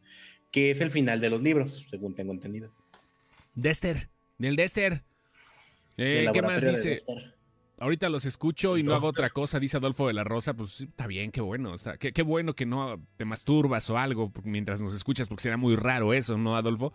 que 0.51 0.71
es 0.71 0.81
el 0.81 0.91
final 0.91 1.21
de 1.21 1.29
los 1.29 1.41
libros, 1.41 1.85
según 1.89 2.15
tengo 2.15 2.33
entendido. 2.33 2.71
Dexter, 3.55 4.09
del 4.37 4.55
Dexter. 4.55 5.03
Eh, 5.97 6.29
¿Qué 6.33 6.41
más 6.41 6.61
dice? 6.61 7.03
Ahorita 7.81 8.09
los 8.09 8.25
escucho 8.25 8.77
y 8.77 8.83
no 8.83 8.93
hago 8.93 9.07
otra 9.07 9.29
cosa, 9.29 9.57
dice 9.59 9.77
Adolfo 9.77 10.07
de 10.07 10.13
la 10.13 10.25
Rosa. 10.25 10.53
Pues 10.53 10.81
está 10.81 11.07
bien, 11.07 11.31
qué 11.31 11.39
bueno. 11.39 11.75
Está, 11.75 11.97
qué, 11.97 12.11
qué 12.11 12.23
bueno 12.23 12.53
que 12.53 12.65
no 12.65 13.01
te 13.15 13.23
masturbas 13.23 13.89
o 13.89 13.97
algo 13.97 14.33
mientras 14.43 14.81
nos 14.81 14.93
escuchas, 14.93 15.29
porque 15.29 15.43
será 15.43 15.55
muy 15.55 15.77
raro 15.77 16.13
eso, 16.13 16.37
¿no, 16.37 16.57
Adolfo? 16.57 16.93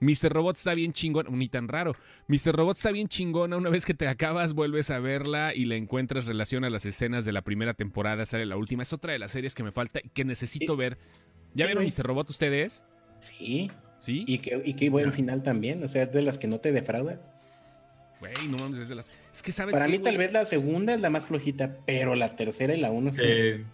Mr. 0.00 0.32
Robot 0.32 0.56
está 0.56 0.74
bien 0.74 0.92
chingón, 0.92 1.26
ni 1.38 1.48
tan 1.48 1.68
raro. 1.68 1.94
Mr. 2.28 2.52
Robot 2.56 2.76
está 2.76 2.90
bien 2.90 3.06
chingona. 3.08 3.56
Una 3.56 3.70
vez 3.70 3.84
que 3.84 3.94
te 3.94 4.08
acabas, 4.08 4.54
vuelves 4.54 4.90
a 4.90 4.98
verla 4.98 5.54
y 5.54 5.66
le 5.66 5.76
encuentras 5.76 6.26
relación 6.26 6.64
a 6.64 6.70
las 6.70 6.86
escenas 6.86 7.24
de 7.24 7.32
la 7.32 7.42
primera 7.42 7.74
temporada. 7.74 8.24
Sale 8.26 8.46
la 8.46 8.56
última. 8.56 8.82
Es 8.82 8.92
otra 8.92 9.12
de 9.12 9.18
las 9.18 9.30
series 9.30 9.54
que 9.54 9.62
me 9.62 9.72
falta 9.72 10.00
y 10.02 10.08
que 10.08 10.24
necesito 10.24 10.72
Sí. 10.74 10.78
ver. 10.78 10.98
¿Ya 11.54 11.66
Sí, 11.66 11.72
vieron. 11.74 11.84
Mr. 11.84 12.06
Robot 12.06 12.30
ustedes? 12.30 12.84
Sí, 13.20 13.70
¿Sí? 13.98 14.24
y 14.26 14.38
qué, 14.38 14.62
y 14.64 14.74
qué 14.74 14.88
buen 14.88 15.12
final 15.12 15.42
también, 15.42 15.84
o 15.84 15.88
sea, 15.88 16.04
es 16.04 16.12
de 16.12 16.22
las 16.22 16.38
que 16.38 16.46
no 16.46 16.58
te 16.60 16.72
defrauda. 16.72 17.20
Güey, 18.20 18.32
no 18.48 18.58
mames, 18.58 18.78
es 18.78 18.88
de 18.88 18.94
las. 18.94 19.10
Es 19.32 19.42
que 19.42 19.50
sabes 19.52 19.72
Para 19.74 19.86
qué, 19.86 19.92
mí 19.92 19.98
tal 19.98 20.16
vez 20.18 20.32
la 20.32 20.44
segunda 20.46 20.94
es 20.94 21.00
la 21.00 21.10
más 21.10 21.26
flojita, 21.26 21.76
pero 21.86 22.14
la 22.14 22.36
tercera 22.36 22.74
y 22.74 22.80
la 22.80 22.90
uno 22.90 23.12
sí. 23.12 23.20
Eh, 23.22 23.64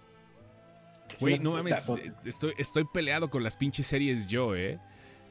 Güey, 1.21 1.37
Sí, 1.37 1.43
no 1.43 1.53
mames, 1.53 1.89
estoy, 2.25 2.53
estoy 2.59 2.85
peleado 2.93 3.31
con 3.31 3.43
las 3.45 3.57
pinches 3.57 3.87
series 3.87 4.27
yo, 4.27 4.55
¿eh? 4.57 4.79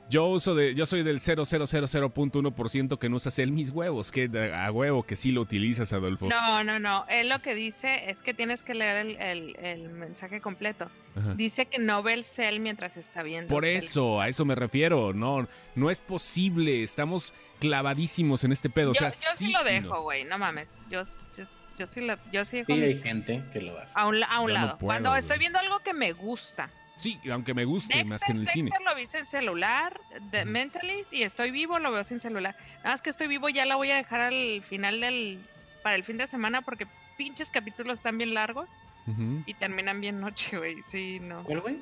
Yo 0.09 0.27
uso 0.27 0.53
de, 0.53 0.75
yo 0.75 0.85
soy 0.85 1.01
del 1.03 1.19
0000.1% 1.19 2.99
que 2.99 3.09
no 3.09 3.15
usas 3.17 3.39
el 3.39 3.51
mis 3.51 3.71
huevos, 3.71 4.11
que 4.11 4.29
a 4.53 4.71
huevo 4.71 5.03
que 5.03 5.15
sí 5.15 5.31
lo 5.31 5.41
utilizas, 5.41 5.93
Adolfo. 5.93 6.27
No, 6.29 6.63
no, 6.63 6.79
no. 6.79 7.05
Él 7.09 7.29
lo 7.29 7.41
que 7.41 7.55
dice 7.55 8.09
es 8.09 8.21
que 8.21 8.33
tienes 8.33 8.61
que 8.63 8.75
leer 8.75 8.97
el, 8.97 9.15
el- 9.17 9.55
el 9.57 9.89
mensaje 9.89 10.39
completo. 10.41 10.89
Ajá. 11.15 11.33
Dice 11.35 11.65
que 11.65 11.79
no 11.79 12.03
ve 12.03 12.13
el 12.13 12.23
cel 12.23 12.59
mientras 12.59 12.97
está 12.97 13.23
viendo. 13.23 13.47
Por 13.53 13.65
eso, 13.65 14.21
a 14.21 14.27
eso 14.29 14.45
me 14.45 14.53
refiero. 14.55 15.13
No, 15.13 15.47
no 15.75 15.89
es 15.89 16.01
posible. 16.01 16.83
Estamos 16.83 17.33
clavadísimos 17.59 18.43
en 18.43 18.51
este 18.51 18.69
pedo. 18.69 18.93
Yo, 18.93 19.07
o 19.07 19.09
sea, 19.09 19.09
yo 19.09 19.35
sí, 19.37 19.45
sí 19.47 19.51
lo 19.51 19.63
dejo, 19.63 20.01
güey. 20.03 20.23
No. 20.25 20.37
mames. 20.37 20.67
Yo, 20.89 21.01
yo, 21.35 21.43
yo 21.77 21.87
sí 21.87 22.01
lo, 22.01 22.15
yo 22.31 22.45
sí 22.45 22.57
dejo 22.57 22.75
Sí, 22.75 22.83
hay 22.83 22.99
gente 22.99 23.43
que 23.51 23.61
lo 23.61 23.77
hace. 23.79 23.93
a 23.97 24.05
un, 24.07 24.23
a 24.23 24.39
un 24.41 24.47
no 24.49 24.53
lado. 24.53 24.77
puedo, 24.77 24.87
Cuando 24.87 25.15
estoy 25.15 25.39
viendo 25.39 25.57
algo 25.59 25.79
que 25.79 25.93
me 25.93 26.11
gusta. 26.11 26.69
Sí, 26.97 27.19
aunque 27.31 27.53
me 27.53 27.65
guste 27.65 27.93
Dexter, 27.93 28.10
más 28.10 28.21
que 28.23 28.31
en 28.31 28.38
el 28.39 28.47
cine. 28.47 28.71
Dexter 28.71 28.88
lo 28.88 28.95
vi 28.95 29.01
en 29.17 29.25
celular, 29.25 29.99
de 30.31 30.41
Ujú. 30.43 30.49
Mentalist, 30.49 31.13
y 31.13 31.23
estoy 31.23 31.51
vivo, 31.51 31.77
lo 31.79 31.91
veo 31.91 32.03
sin 32.03 32.19
celular. 32.19 32.55
Nada 32.77 32.91
más 32.91 33.01
que 33.01 33.10
estoy 33.10 33.27
vivo, 33.27 33.49
ya 33.49 33.65
la 33.65 33.75
voy 33.75 33.91
a 33.91 33.95
dejar 33.95 34.21
al 34.21 34.63
final 34.63 35.01
del. 35.01 35.39
para 35.84 35.95
el 35.95 36.03
fin 36.03 36.17
de 36.17 36.25
semana, 36.25 36.62
porque 36.63 36.88
pinches 37.17 37.51
capítulos 37.51 37.99
están 37.99 38.17
bien 38.17 38.34
largos 38.34 38.69
Ujú. 39.05 39.43
y 39.45 39.53
terminan 39.53 40.01
bien 40.01 40.19
noche, 40.19 40.58
güey. 40.58 40.77
Sí, 40.88 41.19
no. 41.19 41.43
¿Cuál, 41.43 41.62
güey? 41.62 41.77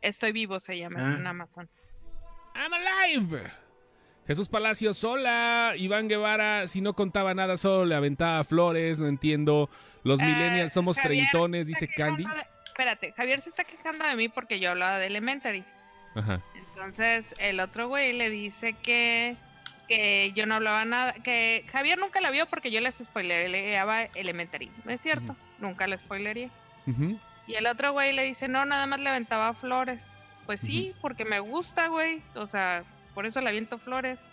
Estoy 0.00 0.30
vivo 0.32 0.60
se 0.60 0.78
llama, 0.78 1.00
Ah. 1.00 1.12
en 1.18 1.26
Amazon. 1.26 1.68
I'm 2.54 2.72
alive. 2.72 3.42
Jesús 4.28 4.48
Palacios, 4.48 5.02
hola. 5.02 5.72
Iván 5.76 6.06
Guevara, 6.08 6.66
si 6.68 6.80
no 6.80 6.94
contaba 6.94 7.34
nada, 7.34 7.56
solo 7.56 7.84
le 7.84 7.94
aventaba 7.96 8.44
flores, 8.44 9.00
no 9.00 9.08
entiendo. 9.08 9.68
Los 10.04 10.20
Eh, 10.20 10.24
millennials 10.24 10.72
somos 10.72 10.96
Javier, 10.98 11.26
treintones, 11.30 11.66
dice 11.66 11.88
Candy. 11.88 12.24
Espérate, 12.72 13.12
Javier 13.12 13.38
se 13.42 13.50
está 13.50 13.64
quejando 13.64 14.06
de 14.06 14.16
mí 14.16 14.30
porque 14.30 14.58
yo 14.58 14.70
hablaba 14.70 14.98
de 14.98 15.06
Elementary. 15.06 15.62
Ajá. 16.14 16.40
Entonces 16.54 17.34
el 17.38 17.60
otro 17.60 17.88
güey 17.88 18.14
le 18.14 18.30
dice 18.30 18.72
que, 18.72 19.36
que 19.88 20.32
yo 20.34 20.46
no 20.46 20.54
hablaba 20.54 20.86
nada, 20.86 21.12
que 21.12 21.66
Javier 21.70 21.98
nunca 21.98 22.22
la 22.22 22.30
vio 22.30 22.46
porque 22.46 22.70
yo 22.70 22.80
les 22.80 22.94
spoileaba 22.96 24.04
Elementary. 24.14 24.70
No 24.84 24.90
es 24.90 25.02
cierto, 25.02 25.36
nunca 25.58 25.86
la 25.86 25.98
spoilería. 25.98 26.48
Y 27.46 27.54
el 27.54 27.66
otro 27.66 27.92
güey 27.92 28.14
le 28.14 28.24
dice, 28.24 28.48
no, 28.48 28.64
nada 28.64 28.86
más 28.86 29.00
le 29.00 29.10
aventaba 29.10 29.52
flores. 29.52 30.16
Pues 30.46 30.60
sí, 30.62 30.94
porque 31.02 31.26
me 31.26 31.40
gusta, 31.40 31.88
güey. 31.88 32.22
O 32.34 32.46
sea, 32.46 32.84
por 33.14 33.26
eso 33.26 33.42
le 33.42 33.50
aviento 33.50 33.78
flores. 33.78 34.26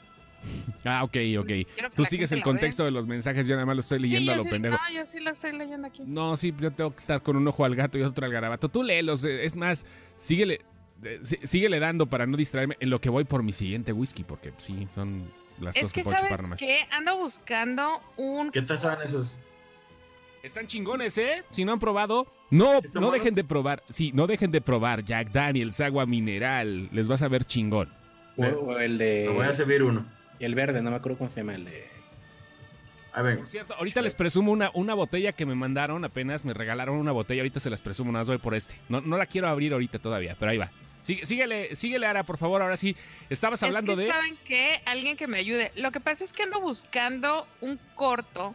Ah, 0.85 1.03
ok, 1.03 1.17
ok. 1.39 1.47
Que 1.47 1.65
Tú 1.95 2.05
sigues 2.05 2.31
el 2.31 2.41
contexto 2.43 2.83
vea. 2.83 2.87
de 2.87 2.91
los 2.91 3.07
mensajes, 3.07 3.47
yo 3.47 3.55
nada 3.55 3.65
más 3.65 3.75
lo 3.75 3.81
estoy 3.81 3.97
Sí, 3.99 4.03
leyendo 4.03 4.31
a 4.31 4.35
lo 4.35 4.43
sí- 4.43 4.49
pendejo. 4.49 4.75
No, 4.77 4.93
yo 4.95 5.05
sí 5.05 5.19
lo 5.19 5.29
estoy 5.31 5.51
leyendo 5.57 5.87
aquí. 5.87 6.03
No, 6.05 6.35
sí, 6.35 6.53
yo 6.59 6.71
tengo 6.71 6.91
que 6.91 6.97
estar 6.99 7.21
con 7.21 7.35
un 7.35 7.47
ojo 7.47 7.65
al 7.65 7.75
gato 7.75 7.97
y 7.97 8.01
otro 8.03 8.25
al 8.25 8.31
garabato. 8.31 8.69
Tú 8.69 8.83
léelos, 8.83 9.23
eh, 9.23 9.43
es 9.45 9.57
más, 9.57 9.85
síguele, 10.15 10.61
eh, 11.03 11.19
sí- 11.23 11.39
síguele 11.43 11.79
dando 11.79 12.05
para 12.07 12.25
no 12.25 12.37
distraerme 12.37 12.77
en 12.79 12.89
lo 12.89 12.99
que 13.01 13.09
voy 13.09 13.23
por 13.25 13.43
mi 13.43 13.51
siguiente 13.51 13.91
whisky, 13.93 14.23
porque 14.23 14.53
sí, 14.57 14.87
son 14.93 15.31
las 15.59 15.75
Es 15.75 15.81
cosas 15.83 15.93
que, 15.93 15.99
que, 16.01 16.03
puedo 16.05 16.15
chupar 16.17 16.29
¿sabes 16.29 16.41
nomás. 16.43 16.59
qué? 16.59 16.79
Ando 16.91 17.17
buscando 17.17 17.99
un... 18.17 18.51
¿Qué 18.51 18.61
tal 18.61 18.77
saben 18.77 18.99
esos? 19.03 19.39
Están 20.41 20.67
chingones, 20.67 21.17
¿eh? 21.17 21.43
Si 21.51 21.65
no 21.65 21.73
han 21.73 21.79
probado, 21.79 22.25
no, 22.49 22.77
¿Están 22.79 23.01
no 23.01 23.11
dejen 23.11 23.35
de 23.35 23.43
probar. 23.43 23.83
Sí, 23.89 24.11
no 24.13 24.25
dejen 24.25 24.51
de 24.51 24.61
probar 24.61 25.03
Jack 25.03 25.31
Daniels, 25.33 25.81
agua 25.81 26.05
mineral. 26.05 26.87
Les 26.93 27.09
vas 27.09 27.21
a 27.21 27.27
ver 27.27 27.43
chingón. 27.43 27.89
O, 28.37 28.43
o 28.45 28.79
el 28.79 28.97
de. 28.97 29.25
Me 29.27 29.35
voy 29.35 29.45
a 29.47 29.51
servir 29.53 29.83
uno. 29.83 30.05
El 30.39 30.55
verde, 30.55 30.81
no 30.81 30.89
me 30.91 30.97
acuerdo 30.97 31.17
cómo 31.17 31.29
se 31.29 31.41
llama 31.41 31.55
el 31.55 31.65
de. 31.65 31.87
A 33.11 33.21
ver, 33.23 33.39
Por 33.39 33.47
cierto, 33.47 33.73
ahorita 33.73 34.01
les 34.01 34.13
presumo 34.15 34.51
una, 34.51 34.69
una 34.73 34.93
botella 34.93 35.33
que 35.33 35.45
me 35.45 35.55
mandaron 35.55 36.05
apenas, 36.05 36.45
me 36.45 36.53
regalaron 36.53 36.95
una 36.95 37.11
botella, 37.11 37.41
ahorita 37.41 37.59
se 37.59 37.69
las 37.69 37.81
presumo, 37.81 38.11
nada 38.11 38.21
más 38.21 38.27
voy 38.29 38.37
por 38.37 38.53
este. 38.53 38.75
No, 38.87 39.01
no 39.01 39.17
la 39.17 39.25
quiero 39.25 39.47
abrir 39.49 39.73
ahorita 39.73 39.99
todavía, 39.99 40.35
pero 40.39 40.51
ahí 40.51 40.57
va. 40.57 40.71
Sí- 41.01 41.19
síguele, 41.25 41.75
síguele, 41.75 42.05
Ara, 42.05 42.23
por 42.23 42.37
favor, 42.37 42.61
ahora 42.61 42.77
sí. 42.77 42.95
Estabas 43.29 43.59
Es 43.61 43.63
hablando 43.67 43.95
que, 43.95 44.03
de... 44.03 44.07
¿Saben 44.09 44.37
qué? 44.45 44.81
Alguien 44.85 45.17
que 45.17 45.27
me 45.27 45.39
ayude. 45.39 45.71
Lo 45.75 45.91
que 45.91 45.99
pasa 45.99 46.23
es 46.23 46.33
que 46.33 46.43
ando 46.43 46.61
buscando 46.61 47.47
un 47.61 47.79
corto 47.95 48.53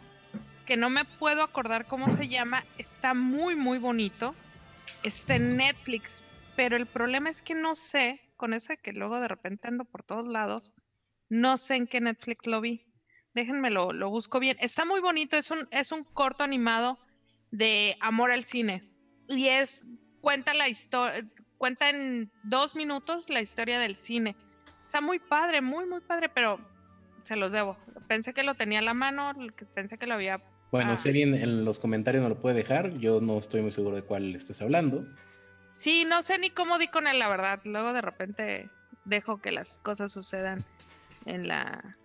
que 0.67 0.77
no 0.77 0.89
me 0.89 1.05
puedo 1.05 1.43
acordar 1.43 1.87
cómo 1.87 2.09
se 2.11 2.29
llama. 2.29 2.65
Está 2.79 3.13
muy, 3.13 3.57
muy 3.57 3.79
bonito. 3.79 4.35
Está 5.03 5.35
en 5.35 5.57
Netflix. 5.57 6.23
Pero 6.55 6.77
el 6.77 6.87
problema 6.87 7.29
es 7.29 7.43
que 7.43 7.55
no 7.55 7.75
sé, 7.75 8.21
con 8.37 8.55
eso 8.55 8.69
de 8.69 8.77
que 8.77 8.93
luego 8.93 9.21
de 9.21 9.27
repente 9.29 9.67
ando 9.69 9.85
por 9.85 10.05
todos 10.05 10.29
lados, 10.29 10.75
no 11.29 11.57
sé 11.57 11.77
en 11.77 11.87
qué 11.87 12.01
Netflix 12.01 12.47
lo 12.47 12.61
vi. 12.61 12.87
Déjenme 13.35 13.71
lo, 13.71 13.93
lo 13.93 14.11
busco 14.11 14.39
bien. 14.39 14.57
Está 14.61 14.85
muy 14.85 15.01
bonito. 15.01 15.37
Es 15.37 15.51
un, 15.51 15.67
es 15.71 15.91
un 15.91 16.05
corto 16.05 16.45
animado 16.45 16.99
de 17.51 17.97
amor 18.01 18.31
al 18.31 18.45
cine. 18.45 18.89
Y 19.29 19.49
es, 19.49 19.87
cuenta 20.21 20.55
la 20.55 20.69
historia, 20.69 21.27
cuenta 21.59 21.91
en 21.91 22.31
dos 22.45 22.77
minutos 22.77 23.29
la 23.31 23.41
historia 23.41 23.79
del 23.79 23.97
cine. 23.97 24.37
Está 24.83 25.01
muy 25.01 25.19
padre, 25.19 25.61
muy, 25.61 25.87
muy 25.87 26.01
padre, 26.01 26.29
pero 26.29 26.61
se 27.23 27.37
los 27.37 27.53
debo. 27.53 27.77
Pensé 28.07 28.35
que 28.35 28.43
lo 28.43 28.55
tenía 28.55 28.81
a 28.81 28.83
la 28.83 28.95
mano, 28.95 29.33
que 29.57 29.65
pensé 29.67 29.99
que 29.99 30.07
lo 30.07 30.15
había... 30.15 30.41
Bueno, 30.71 30.93
Ah. 30.93 30.97
si 30.97 31.09
alguien 31.09 31.35
en 31.35 31.65
los 31.65 31.79
comentarios 31.79 32.23
no 32.23 32.29
lo 32.29 32.41
puede 32.41 32.57
dejar, 32.57 32.99
yo 32.99 33.21
no 33.21 33.39
estoy 33.39 33.63
muy 33.63 33.73
seguro 33.73 33.97
de 33.97 34.03
cuál 34.03 34.35
estés 34.35 34.61
hablando. 34.61 35.07
Sí, 35.71 36.05
no 36.05 36.23
sé 36.23 36.39
ni 36.39 36.51
cómo 36.51 36.79
di 36.79 36.89
con 36.89 37.07
él, 37.07 37.19
la 37.19 37.29
verdad. 37.29 37.61
Luego 37.65 37.93
de 37.93 38.01
repente 38.01 38.71
dejo 39.05 39.39
que 39.41 39.53
las 39.53 39.79
cosas 39.79 40.13
sucedan 40.13 40.65
en 41.27 41.49
la... 41.49 41.97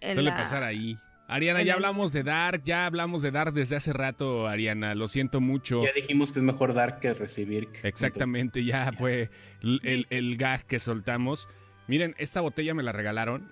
en 0.00 0.14
Suele 0.14 0.30
la- 0.30 0.36
pasar 0.36 0.62
ahí. 0.62 0.96
Ariana, 1.28 1.62
ya 1.64 1.74
hablamos 1.74 2.12
de 2.12 2.22
Dark, 2.22 2.62
ya 2.64 2.86
hablamos 2.86 3.20
de 3.20 3.32
Dark 3.32 3.52
desde 3.52 3.74
hace 3.74 3.92
rato, 3.92 4.46
Ariana. 4.46 4.94
Lo 4.94 5.08
siento 5.08 5.40
mucho. 5.40 5.82
Ya 5.84 5.92
dijimos 5.92 6.32
que 6.32 6.38
es 6.38 6.44
mejor 6.44 6.72
dar 6.72 7.00
que 7.00 7.12
recibir. 7.14 7.68
Exactamente, 7.82 8.64
ya 8.64 8.92
fue 8.92 9.28
el, 9.62 9.80
el- 9.82 10.06
el 10.10 10.36
gag 10.36 10.64
que 10.66 10.78
soltamos. 10.78 11.48
Miren, 11.88 12.14
esta 12.18 12.40
botella 12.40 12.74
me 12.74 12.84
la 12.84 12.92
regalaron. 12.92 13.48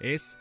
Es 0.00 0.36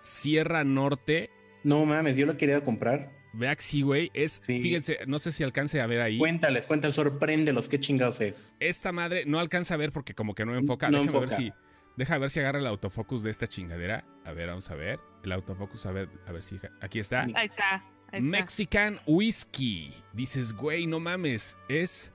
Sierra 0.00 0.62
Norte. 0.64 1.30
No 1.64 1.84
mames, 1.86 2.16
yo 2.16 2.26
lo 2.26 2.36
quería 2.36 2.62
comprar. 2.62 3.10
Baxi, 3.32 3.82
güey. 3.82 4.10
Es, 4.14 4.40
Sí. 4.42 4.60
fíjense, 4.60 4.98
no 5.06 5.18
sé 5.18 5.32
si 5.32 5.42
alcance 5.42 5.80
a 5.80 5.86
ver 5.86 6.00
ahí. 6.00 6.18
Cuéntales, 6.18 6.66
cuéntales, 6.66 6.96
sorpréndelos, 6.96 7.68
qué 7.68 7.80
chingados 7.80 8.20
es. 8.20 8.52
Esta 8.60 8.92
madre 8.92 9.24
no 9.26 9.38
alcanza 9.38 9.74
a 9.74 9.76
ver 9.76 9.92
porque 9.92 10.14
como 10.14 10.34
que 10.34 10.44
no 10.44 10.54
enfoca. 10.56 10.90
No 10.90 10.98
Déjame 11.00 11.18
ver 11.20 11.28
enfoca. 11.30 11.42
si. 11.42 11.52
Deja 11.98 12.16
ver 12.16 12.30
si 12.30 12.38
agarra 12.38 12.60
el 12.60 12.66
autofocus 12.68 13.24
de 13.24 13.30
esta 13.30 13.48
chingadera. 13.48 14.04
A 14.24 14.30
ver, 14.30 14.46
vamos 14.46 14.70
a 14.70 14.76
ver. 14.76 15.00
El 15.24 15.32
autofocus, 15.32 15.84
a 15.84 15.90
ver, 15.90 16.08
a 16.28 16.30
ver 16.30 16.44
si. 16.44 16.60
Aquí 16.80 17.00
está. 17.00 17.22
Ahí 17.22 17.46
está. 17.46 17.74
Ahí 18.12 18.20
está. 18.20 18.30
Mexican 18.30 19.00
Whiskey. 19.04 19.92
Dices, 20.12 20.52
güey, 20.52 20.86
no 20.86 21.00
mames. 21.00 21.58
Es. 21.68 22.12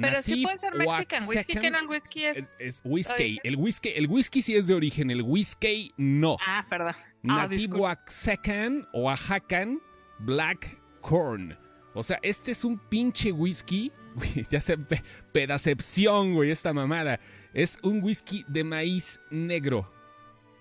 Pero 0.00 0.22
sí 0.22 0.44
puede 0.44 0.60
ser 0.60 0.76
Mexican 0.76 1.26
whisky, 1.26 1.54
que 1.54 1.70
no 1.70 1.80
el 1.80 1.88
whisky 1.88 2.24
es... 2.26 2.38
Es, 2.38 2.60
es 2.60 2.82
whisky. 2.84 3.40
El 3.42 3.56
whisky. 3.56 3.88
El 3.88 4.06
whisky 4.06 4.40
sí 4.40 4.54
es 4.54 4.68
de 4.68 4.74
origen. 4.74 5.10
El 5.10 5.22
whisky 5.22 5.92
no. 5.96 6.36
Ah, 6.46 6.64
perdón. 6.70 6.94
Ah, 6.94 7.02
Native 7.22 7.56
disculpe. 7.56 7.82
Oaxacan, 7.82 8.88
Oaxacan 8.92 9.82
Black 10.20 10.78
Corn. 11.00 11.58
O 11.92 12.04
sea, 12.04 12.20
este 12.22 12.52
es 12.52 12.64
un 12.64 12.78
pinche 12.78 13.32
whisky. 13.32 13.90
Güey, 14.14 14.46
ya 14.48 14.60
se 14.60 14.78
pe 14.78 15.02
pedacepción, 15.32 16.34
güey, 16.34 16.52
esta 16.52 16.72
mamada. 16.72 17.18
Es 17.54 17.78
un 17.82 18.02
whisky 18.02 18.44
de 18.48 18.64
maíz 18.64 19.20
negro. 19.30 19.90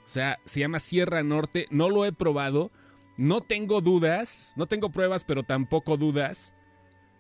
O 0.03 0.07
sea, 0.07 0.37
se 0.45 0.59
llama 0.59 0.79
Sierra 0.79 1.23
Norte. 1.23 1.67
No 1.71 1.89
lo 1.89 2.05
he 2.05 2.11
probado. 2.11 2.71
No 3.17 3.41
tengo 3.41 3.81
dudas. 3.81 4.53
No 4.57 4.65
tengo 4.67 4.91
pruebas, 4.91 5.23
pero 5.23 5.43
tampoco 5.43 5.95
dudas. 5.97 6.53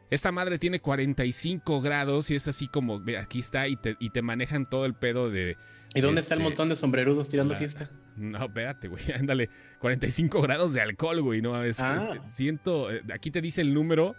Esta 0.09 0.31
madre 0.33 0.59
tiene 0.59 0.81
45 0.81 1.79
grados 1.79 2.31
y 2.31 2.35
es 2.35 2.45
así 2.47 2.67
como, 2.67 3.01
aquí 3.17 3.39
está 3.39 3.69
y 3.69 3.77
te, 3.77 3.95
y 3.99 4.09
te 4.09 4.21
manejan 4.21 4.69
todo 4.69 4.85
el 4.85 4.93
pedo 4.93 5.29
de, 5.29 5.55
¿Y 5.95 6.01
dónde 6.01 6.19
está 6.19 6.33
el 6.33 6.41
Este, 6.41 6.49
montón 6.49 6.67
de 6.67 6.75
sombrerudos 6.75 7.29
tirando 7.29 7.53
la- 7.53 7.59
fiesta? 7.59 7.89
no, 8.17 8.43
espérate, 8.43 8.89
güey, 8.89 9.01
ándale. 9.17 9.49
45 9.79 10.41
grados 10.41 10.73
de 10.73 10.81
alcohol, 10.81 11.21
güey, 11.21 11.41
no, 11.41 11.63
es 11.63 11.79
Ah. 11.79 12.13
es- 12.25 12.39
eh, 12.41 13.01
aquí 13.13 13.31
te 13.31 13.39
dice 13.39 13.61
el 13.61 13.73
número, 13.73 14.15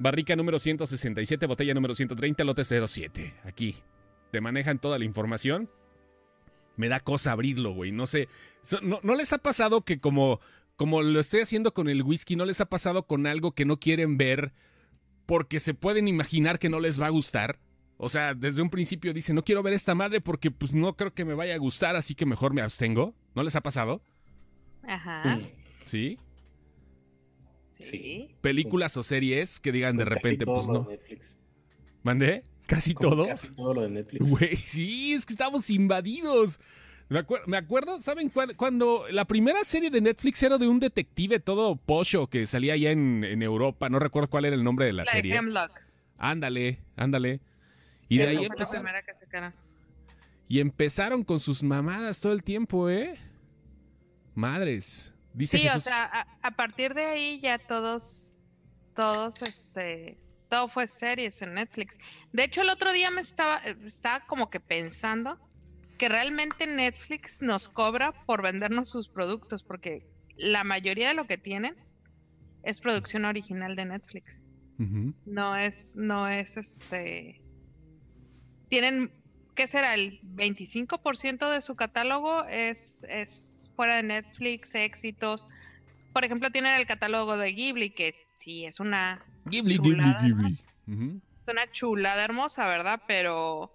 barrica 0.00 0.34
número 0.34 0.58
167, 0.58 1.46
botella 1.46 1.74
número 1.74 1.94
130, 1.94 2.42
lote 2.42 2.64
07, 2.64 3.34
aquí. 3.44 3.76
Te 4.30 4.40
manejan 4.40 4.78
toda 4.78 4.98
la 4.98 5.04
información. 5.04 5.70
Me 6.76 6.88
da 6.88 7.00
cosa 7.00 7.32
abrirlo, 7.32 7.72
güey, 7.72 7.92
no 7.92 8.06
sé. 8.06 8.28
So- 8.62 8.80
¿No, 8.82 9.00
no 9.02 9.14
les 9.14 9.32
ha 9.32 9.38
pasado 9.38 9.82
que 9.82 9.98
como, 9.98 10.40
como 10.76 11.02
lo 11.02 11.20
estoy 11.20 11.40
haciendo 11.40 11.72
con 11.72 11.88
el 11.88 12.02
whisky, 12.02 12.36
no 12.36 12.44
les 12.44 12.60
ha 12.60 12.66
pasado 12.66 13.06
con 13.06 13.26
algo 13.26 13.52
que 13.52 13.64
no 13.64 13.78
quieren 13.78 14.18
ver 14.18 14.52
porque 15.24 15.58
se 15.58 15.74
pueden 15.74 16.06
imaginar 16.06 16.58
que 16.58 16.68
no 16.68 16.78
les 16.80 17.00
va 17.00 17.06
a 17.06 17.10
gustar? 17.10 17.58
O 17.96 18.10
sea, 18.10 18.34
desde 18.34 18.60
un 18.60 18.68
principio 18.68 19.14
dicen, 19.14 19.34
no 19.36 19.42
quiero 19.42 19.62
ver 19.62 19.72
esta 19.72 19.94
madre 19.94 20.20
porque 20.20 20.50
pues 20.50 20.74
no 20.74 20.96
creo 20.96 21.14
que 21.14 21.24
me 21.24 21.32
vaya 21.34 21.54
a 21.54 21.58
gustar, 21.58 21.96
así 21.96 22.14
que 22.14 22.26
mejor 22.26 22.52
me 22.52 22.60
abstengo. 22.60 23.14
¿No 23.34 23.42
les 23.42 23.56
ha 23.56 23.62
pasado? 23.62 24.02
Ajá. 24.82 25.22
Mm, 25.36 25.40
Sí. 25.84 26.18
Sí. 27.72 27.84
Sí. 27.86 28.36
Películas 28.40 28.96
o 28.96 29.02
series 29.02 29.60
que 29.60 29.72
digan 29.72 29.96
de 29.96 30.04
repente, 30.04 30.44
pues 30.46 30.68
no. 30.68 30.84
Netflix. 30.88 31.36
¿Mandé? 32.02 32.44
Casi 32.66 32.94
todo. 32.94 33.26
Casi 33.26 33.48
todo 33.48 33.74
lo 33.74 33.82
de 33.82 33.90
Netflix. 33.90 34.28
Güey, 34.28 34.56
sí, 34.56 35.12
es 35.14 35.24
que 35.26 35.32
estamos 35.32 35.70
invadidos. 35.70 36.58
Me, 37.08 37.20
acuer- 37.24 37.42
me 37.46 37.56
acuerdo, 37.56 38.00
¿saben 38.00 38.28
cuál- 38.30 38.56
cuando 38.56 39.04
la 39.10 39.24
primera 39.26 39.62
serie 39.64 39.90
de 39.90 40.00
Netflix 40.00 40.42
era 40.42 40.58
de 40.58 40.66
un 40.66 40.80
detective 40.80 41.38
todo 41.38 41.76
pocho 41.76 42.26
que 42.26 42.46
salía 42.46 42.72
allá 42.74 42.90
en, 42.90 43.22
en 43.22 43.42
Europa? 43.42 43.88
No 43.88 44.00
recuerdo 44.00 44.28
cuál 44.28 44.44
era 44.46 44.56
el 44.56 44.64
nombre 44.64 44.86
de 44.86 44.92
la 44.92 45.04
La 45.04 45.12
de 45.12 45.16
serie. 45.16 45.36
Hemlock. 45.36 45.70
Ándale, 46.18 46.80
ándale. 46.96 47.40
Y 48.08 48.18
de 48.18 48.26
ahí 48.28 48.44
empezaron, 48.44 48.86
y 50.48 50.60
empezaron 50.60 51.22
con 51.24 51.38
sus 51.38 51.62
mamadas 51.62 52.20
todo 52.20 52.32
el 52.32 52.42
tiempo, 52.42 52.88
¿eh? 52.90 53.16
Madres. 54.34 55.12
Dice 55.34 55.58
Sí, 55.58 55.68
o 55.68 55.80
sea, 55.80 56.04
a, 56.04 56.26
a 56.42 56.50
partir 56.52 56.94
de 56.94 57.04
ahí 57.04 57.40
ya 57.40 57.58
todos, 57.58 58.34
todos, 58.94 59.42
este, 59.42 60.16
todo 60.48 60.68
fue 60.68 60.86
series 60.86 61.40
en 61.42 61.54
Netflix. 61.54 61.98
De 62.32 62.44
hecho, 62.44 62.62
el 62.62 62.70
otro 62.70 62.92
día 62.92 63.10
me 63.10 63.20
estaba, 63.20 63.60
eh, 63.64 63.76
estaba 63.84 64.26
como 64.26 64.50
que 64.50 64.60
pensando 64.60 65.38
que 65.98 66.08
realmente 66.08 66.66
Netflix 66.66 67.42
nos 67.42 67.68
cobra 67.68 68.12
por 68.26 68.42
vendernos 68.42 68.88
sus 68.88 69.08
productos, 69.08 69.62
porque 69.62 70.06
la 70.36 70.64
mayoría 70.64 71.08
de 71.08 71.14
lo 71.14 71.26
que 71.26 71.38
tienen 71.38 71.74
es 72.62 72.80
producción 72.80 73.24
original 73.24 73.76
de 73.76 73.84
Netflix. 73.86 74.42
No 75.24 75.56
es, 75.56 75.96
no 75.96 76.28
es 76.28 76.58
este. 76.58 77.40
Tienen, 78.68 79.10
¿qué 79.54 79.66
será? 79.66 79.94
El 79.94 80.20
25% 80.20 81.50
de 81.50 81.62
su 81.62 81.76
catálogo 81.76 82.44
es, 82.44 83.06
es 83.08 83.70
fuera 83.74 83.96
de 83.96 84.02
Netflix, 84.02 84.74
éxitos. 84.74 85.46
Por 86.12 86.26
ejemplo, 86.26 86.50
tienen 86.50 86.78
el 86.78 86.86
catálogo 86.86 87.38
de 87.38 87.52
Ghibli, 87.52 87.88
que 87.88 88.25
sí 88.38 88.66
es 88.66 88.80
una, 88.80 89.24
Ghibli, 89.46 89.78
Ghibli. 89.78 90.14
Ghibli. 90.20 90.64
Es 90.86 91.52
una 91.52 91.70
chulada 91.70 92.24
hermosa, 92.24 92.66
¿verdad? 92.68 93.00
Pero, 93.06 93.70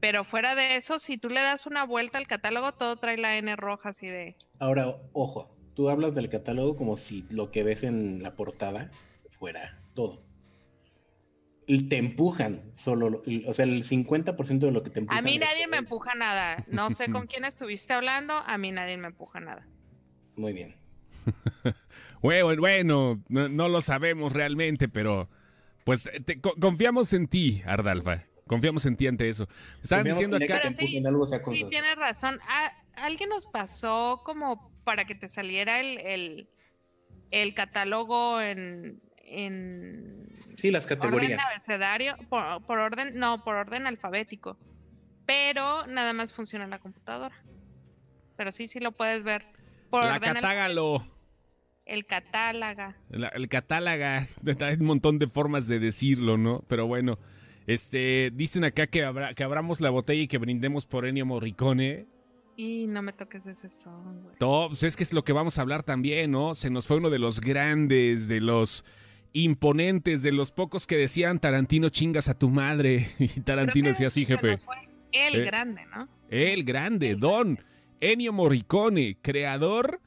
pero 0.00 0.24
fuera 0.24 0.54
de 0.54 0.76
eso, 0.76 0.98
si 0.98 1.18
tú 1.18 1.28
le 1.28 1.40
das 1.40 1.66
una 1.66 1.84
vuelta 1.84 2.18
al 2.18 2.26
catálogo, 2.26 2.72
todo 2.72 2.96
trae 2.96 3.16
la 3.18 3.36
N 3.36 3.54
roja 3.56 3.90
así 3.90 4.06
de. 4.08 4.36
Ahora, 4.58 4.96
ojo, 5.12 5.56
tú 5.74 5.88
hablas 5.90 6.14
del 6.14 6.28
catálogo 6.28 6.76
como 6.76 6.96
si 6.96 7.26
lo 7.30 7.50
que 7.50 7.62
ves 7.62 7.82
en 7.82 8.22
la 8.22 8.36
portada 8.36 8.90
fuera 9.38 9.82
todo. 9.94 10.22
Y 11.66 11.88
te 11.88 11.98
empujan 11.98 12.72
solo, 12.74 13.10
lo- 13.10 13.22
o 13.46 13.54
sea, 13.54 13.64
el 13.64 13.84
50% 13.84 14.66
de 14.66 14.72
lo 14.72 14.82
que 14.82 14.90
te 14.90 14.98
empujan. 15.00 15.18
A 15.18 15.22
mí 15.22 15.38
nadie 15.38 15.68
me 15.68 15.76
empuja 15.76 16.14
nada. 16.16 16.64
No 16.68 16.90
sé 16.90 17.10
con 17.10 17.26
quién 17.28 17.44
estuviste 17.44 17.92
hablando, 17.92 18.34
a 18.34 18.58
mí 18.58 18.72
nadie 18.72 18.96
me 18.96 19.06
empuja 19.08 19.38
nada. 19.40 19.66
Muy 20.36 20.52
bien. 20.52 20.74
Bueno, 22.20 22.54
bueno, 22.56 23.22
no, 23.28 23.48
no 23.48 23.68
lo 23.68 23.80
sabemos 23.80 24.32
realmente, 24.32 24.88
pero 24.88 25.28
pues 25.84 26.08
te- 26.24 26.40
co- 26.40 26.54
confiamos 26.60 27.12
en 27.12 27.26
ti, 27.28 27.62
Ardalfa. 27.66 28.24
Confiamos 28.46 28.84
en 28.86 28.96
ti 28.96 29.06
ante 29.06 29.28
eso. 29.28 29.46
Estaban 29.82 30.04
diciendo 30.04 30.36
acá. 30.36 30.60
Sí, 31.50 31.64
tienes 31.70 31.96
razón. 31.96 32.40
Ah, 32.48 32.72
alguien 32.96 33.28
nos 33.28 33.46
pasó 33.46 34.22
como 34.24 34.72
para 34.84 35.04
que 35.04 35.14
te 35.14 35.28
saliera 35.28 35.78
el, 35.80 35.98
el, 35.98 36.48
el 37.30 37.54
catálogo 37.54 38.40
en, 38.40 39.00
en 39.18 40.26
Sí, 40.56 40.70
las 40.72 40.84
orden 40.86 40.98
categorías. 40.98 41.40
abecedario, 41.54 42.16
por, 42.28 42.66
por 42.66 42.78
orden, 42.80 43.12
no, 43.14 43.44
por 43.44 43.54
orden 43.54 43.86
alfabético. 43.86 44.58
Pero 45.26 45.86
nada 45.86 46.12
más 46.12 46.32
funciona 46.32 46.64
en 46.64 46.70
la 46.70 46.80
computadora. 46.80 47.36
Pero 48.36 48.50
sí, 48.50 48.66
sí 48.66 48.80
lo 48.80 48.90
puedes 48.92 49.22
ver. 49.22 49.46
Por 49.90 50.02
La 50.04 50.16
orden 50.16 50.30
al- 50.30 50.34
catágalo, 50.42 51.06
el 51.90 52.06
catáloga. 52.06 52.96
la- 53.10 53.28
el 53.28 53.48
catálaga. 53.48 54.26
Hay 54.60 54.76
un 54.80 54.86
montón 54.86 55.18
de 55.18 55.26
formas 55.26 55.66
de 55.66 55.78
decirlo, 55.78 56.36
¿no? 56.38 56.64
Pero 56.68 56.86
bueno, 56.86 57.18
este, 57.66 58.30
dicen 58.34 58.64
acá 58.64 58.86
que, 58.86 59.04
abra- 59.04 59.34
que 59.34 59.44
abramos 59.44 59.80
la 59.80 59.90
botella 59.90 60.22
y 60.22 60.28
que 60.28 60.38
brindemos 60.38 60.86
por 60.86 61.06
Ennio 61.06 61.26
Morricone. 61.26 62.06
Y 62.56 62.86
no 62.88 63.00
me 63.02 63.12
toques 63.12 63.46
ese 63.46 63.68
son, 63.68 64.22
güey. 64.22 64.34
No, 64.40 64.66
pues 64.68 64.82
es 64.82 64.96
que 64.96 65.02
es 65.02 65.12
lo 65.12 65.24
que 65.24 65.32
vamos 65.32 65.58
a 65.58 65.62
hablar 65.62 65.82
también, 65.82 66.30
¿no? 66.30 66.54
Se 66.54 66.68
nos 66.70 66.86
fue 66.86 66.98
uno 66.98 67.08
de 67.10 67.18
los 67.18 67.40
grandes, 67.40 68.28
de 68.28 68.40
los 68.40 68.84
imponentes, 69.32 70.22
de 70.22 70.32
los 70.32 70.52
pocos 70.52 70.86
que 70.86 70.96
decían 70.96 71.38
Tarantino 71.40 71.88
chingas 71.88 72.28
a 72.28 72.38
tu 72.38 72.50
madre. 72.50 73.08
Y 73.18 73.28
Tarantino 73.40 73.88
decía 73.88 74.08
así, 74.08 74.24
jefe. 74.26 74.58
fue 74.58 74.76
El 75.12 75.36
Eh, 75.36 75.44
grande, 75.44 75.82
¿no? 75.94 76.08
El 76.28 76.64
grande, 76.64 77.14
Don 77.16 77.58
Ennio 78.00 78.32
Morricone, 78.32 79.16
creador 79.22 80.00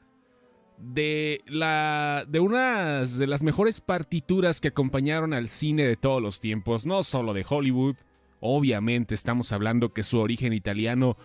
de 0.84 1.40
la 1.46 2.24
de 2.28 2.40
unas 2.40 3.16
de 3.16 3.26
las 3.26 3.42
mejores 3.42 3.80
partituras 3.80 4.60
que 4.60 4.68
acompañaron 4.68 5.32
al 5.32 5.48
cine 5.48 5.84
de 5.84 5.96
todos 5.96 6.20
los 6.20 6.40
tiempos, 6.40 6.86
no 6.86 7.02
solo 7.02 7.32
de 7.32 7.46
Hollywood. 7.48 7.96
Obviamente 8.40 9.14
estamos 9.14 9.52
hablando 9.52 9.92
que 9.92 10.02
su 10.02 10.18
origen 10.18 10.52
italiano 10.52 11.16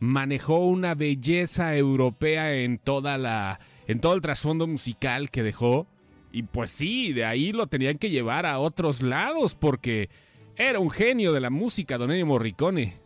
manejó 0.00 0.58
una 0.58 0.94
belleza 0.94 1.76
europea 1.76 2.54
en 2.54 2.78
toda 2.78 3.16
la 3.18 3.60
en 3.86 4.00
todo 4.00 4.14
el 4.14 4.20
trasfondo 4.22 4.66
musical 4.66 5.30
que 5.30 5.42
dejó 5.42 5.86
y 6.32 6.42
pues 6.42 6.70
sí, 6.70 7.12
de 7.12 7.24
ahí 7.24 7.52
lo 7.52 7.68
tenían 7.68 7.96
que 7.96 8.10
llevar 8.10 8.44
a 8.44 8.58
otros 8.58 9.02
lados 9.02 9.54
porque 9.54 10.08
Era 10.56 10.78
un 10.78 10.90
genio 10.90 11.32
de 11.32 11.40
la 11.40 11.50
música, 11.50 11.98
Don 11.98 12.10
Ennio 12.12 12.26
Morricone. 12.26 12.96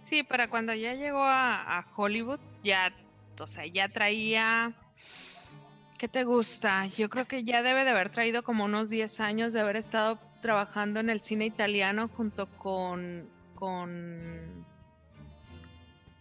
Sí, 0.00 0.22
para 0.24 0.48
cuando 0.48 0.74
ya 0.74 0.94
llegó 0.94 1.22
a, 1.22 1.78
a 1.78 1.86
Hollywood, 1.94 2.40
ya, 2.64 2.92
o 3.40 3.46
sea, 3.46 3.66
ya 3.66 3.88
traía. 3.88 4.74
¿Qué 5.98 6.06
te 6.08 6.22
gusta? 6.24 6.86
Yo 6.86 7.08
creo 7.08 7.26
que 7.26 7.42
ya 7.44 7.62
debe 7.62 7.82
de 7.84 7.90
haber 7.90 8.10
traído 8.10 8.42
como 8.44 8.64
unos 8.64 8.88
10 8.88 9.18
años 9.20 9.52
de 9.52 9.60
haber 9.60 9.76
estado 9.76 10.18
trabajando 10.40 11.00
en 11.00 11.10
el 11.10 11.20
cine 11.20 11.44
italiano 11.46 12.08
junto 12.16 12.46
con. 12.58 13.28
con 13.54 14.66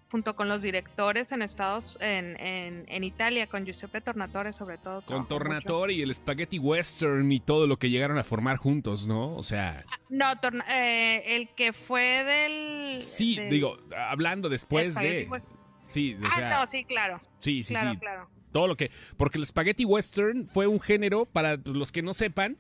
junto 0.09 0.37
con 0.37 0.47
los 0.47 0.61
directores 0.61 1.33
en 1.33 1.41
Estados 1.41 1.97
en, 1.99 2.39
en, 2.39 2.85
en 2.87 3.03
Italia, 3.03 3.47
con 3.47 3.65
Giuseppe 3.65 3.99
Tornatore 3.99 4.53
sobre 4.53 4.77
todo. 4.77 5.01
Con 5.03 5.17
mucho. 5.17 5.27
Tornatore 5.27 5.93
y 5.93 6.01
el 6.01 6.13
Spaghetti 6.15 6.59
Western 6.59 7.29
y 7.29 7.41
todo 7.41 7.67
lo 7.67 7.77
que 7.77 7.89
llegaron 7.89 8.17
a 8.17 8.23
formar 8.23 8.55
juntos, 8.55 9.05
¿no? 9.05 9.35
O 9.35 9.43
sea, 9.43 9.83
No, 10.09 10.33
Torna- 10.39 10.63
eh, 10.69 11.35
el 11.35 11.49
que 11.49 11.73
fue 11.73 12.23
del... 12.23 13.01
sí, 13.01 13.35
del- 13.35 13.49
digo, 13.49 13.77
hablando 13.95 14.47
después 14.47 14.95
de... 14.95 15.27
Western. 15.29 15.57
Sí, 15.85 16.15
o 16.15 16.25
Ah, 16.35 16.59
no, 16.61 16.67
sí, 16.67 16.83
claro. 16.85 17.19
sí, 17.39 17.61
sí, 17.63 17.73
claro, 17.73 17.91
sí. 17.91 17.97
claro. 17.97 18.29
Todo 18.51 18.67
lo 18.67 18.75
que. 18.75 18.91
Porque 19.17 19.37
el 19.37 19.45
spaghetti 19.45 19.85
western 19.85 20.47
fue 20.47 20.67
un 20.67 20.79
género, 20.79 21.25
para 21.25 21.57
los 21.65 21.91
que 21.91 22.01
no 22.01 22.13
sepan, 22.13 22.57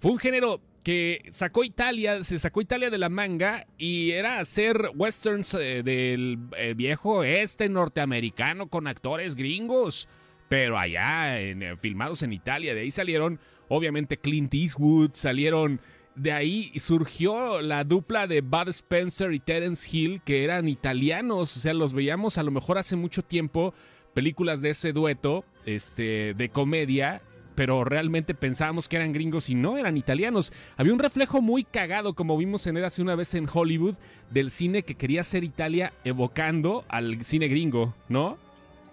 fue 0.00 0.12
un 0.12 0.18
género 0.18 0.60
que 0.88 1.22
sacó 1.32 1.64
Italia, 1.64 2.22
se 2.22 2.38
sacó 2.38 2.60
Italia 2.60 2.88
de 2.88 2.98
la 2.98 3.08
manga 3.08 3.66
y 3.76 4.12
era 4.12 4.40
hacer 4.40 4.90
westerns 4.94 5.52
eh, 5.54 5.82
del 5.82 6.38
eh, 6.56 6.74
viejo 6.74 7.24
este 7.24 7.68
norteamericano 7.68 8.68
con 8.68 8.86
actores 8.86 9.34
gringos, 9.34 10.08
pero 10.48 10.78
allá 10.78 11.40
en, 11.40 11.62
eh, 11.62 11.76
filmados 11.76 12.22
en 12.22 12.32
Italia. 12.32 12.74
De 12.74 12.80
ahí 12.80 12.90
salieron, 12.90 13.38
obviamente, 13.68 14.16
Clint 14.16 14.54
Eastwood, 14.54 15.10
salieron. 15.12 15.80
De 16.14 16.32
ahí 16.32 16.72
surgió 16.80 17.60
la 17.60 17.84
dupla 17.84 18.26
de 18.26 18.40
Bud 18.40 18.68
Spencer 18.68 19.32
y 19.32 19.38
Terence 19.38 19.88
Hill, 19.94 20.20
que 20.24 20.42
eran 20.42 20.68
italianos. 20.68 21.56
O 21.56 21.60
sea, 21.60 21.74
los 21.74 21.92
veíamos 21.92 22.38
a 22.38 22.42
lo 22.42 22.50
mejor 22.50 22.76
hace 22.76 22.96
mucho 22.96 23.22
tiempo 23.22 23.72
películas 24.14 24.62
de 24.62 24.70
ese 24.70 24.92
dueto, 24.92 25.44
este, 25.64 26.34
de 26.34 26.48
comedia, 26.48 27.22
pero 27.58 27.82
realmente 27.82 28.34
pensábamos 28.34 28.88
que 28.88 28.94
eran 28.94 29.12
gringos 29.12 29.50
y 29.50 29.56
no 29.56 29.78
eran 29.78 29.96
italianos. 29.96 30.52
Había 30.76 30.92
un 30.92 31.00
reflejo 31.00 31.42
muy 31.42 31.64
cagado, 31.64 32.14
como 32.14 32.36
vimos 32.36 32.66
en 32.68 32.76
hace 32.78 33.02
una 33.02 33.16
vez 33.16 33.34
en 33.34 33.48
Hollywood, 33.52 33.96
del 34.30 34.52
cine 34.52 34.84
que 34.84 34.94
quería 34.94 35.24
ser 35.24 35.42
Italia 35.42 35.92
evocando 36.04 36.84
al 36.88 37.24
cine 37.24 37.48
gringo, 37.48 37.96
¿no? 38.08 38.38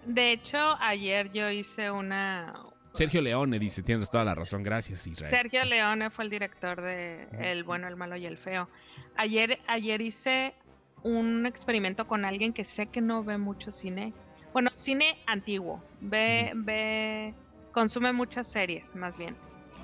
De 0.05 0.31
hecho, 0.31 0.57
ayer 0.79 1.31
yo 1.31 1.49
hice 1.51 1.91
una... 1.91 2.55
Sergio 2.93 3.21
Leone 3.21 3.59
dice, 3.59 3.83
tienes 3.83 4.09
toda 4.09 4.23
la 4.23 4.33
razón, 4.33 4.63
gracias 4.63 5.05
Israel. 5.05 5.31
Sergio 5.31 5.63
Leone 5.65 6.09
fue 6.09 6.23
el 6.23 6.31
director 6.31 6.81
de 6.81 7.27
El 7.39 7.63
bueno, 7.65 7.87
el 7.87 7.95
malo 7.95 8.15
y 8.15 8.25
el 8.25 8.37
feo. 8.37 8.67
Ayer, 9.15 9.59
ayer 9.67 10.01
hice 10.01 10.55
un 11.03 11.45
experimento 11.45 12.07
con 12.07 12.25
alguien 12.25 12.51
que 12.51 12.63
sé 12.63 12.87
que 12.87 13.01
no 13.01 13.23
ve 13.23 13.37
mucho 13.37 13.69
cine. 13.69 14.11
Bueno, 14.55 14.71
cine 14.77 15.17
antiguo. 15.25 15.83
Ve, 15.99 16.53
ve, 16.55 17.33
consume 17.73 18.13
muchas 18.13 18.47
series, 18.47 18.95
más 18.95 19.17
bien. 19.17 19.35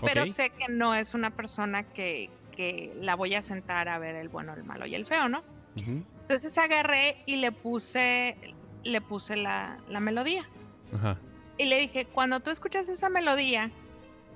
Pero 0.01 0.25
sé 0.25 0.49
que 0.49 0.71
no 0.71 0.95
es 0.95 1.13
una 1.13 1.29
persona 1.29 1.83
que, 1.91 2.29
que 2.55 2.93
la 2.95 3.15
voy 3.15 3.35
a 3.35 3.41
sentar 3.41 3.89
a 3.89 3.99
ver 3.99 4.15
el 4.15 4.29
bueno, 4.29 4.53
el 4.53 4.63
malo 4.63 4.85
y 4.85 4.95
el 4.95 5.05
feo, 5.05 5.27
¿no? 5.27 5.43
Ujú, 5.75 6.05
Entonces 6.21 6.57
agarré 6.57 7.17
y 7.25 7.35
le 7.35 7.51
puse, 7.51 8.37
le 8.85 9.01
puse 9.01 9.35
la, 9.35 9.77
la 9.89 9.99
melodía. 9.99 10.47
Ajá. 10.95 11.17
Y 11.57 11.65
le 11.65 11.77
dije, 11.77 12.05
cuando 12.05 12.39
tú 12.39 12.49
escuchas 12.49 12.87
esa 12.87 13.09
melodía, 13.09 13.69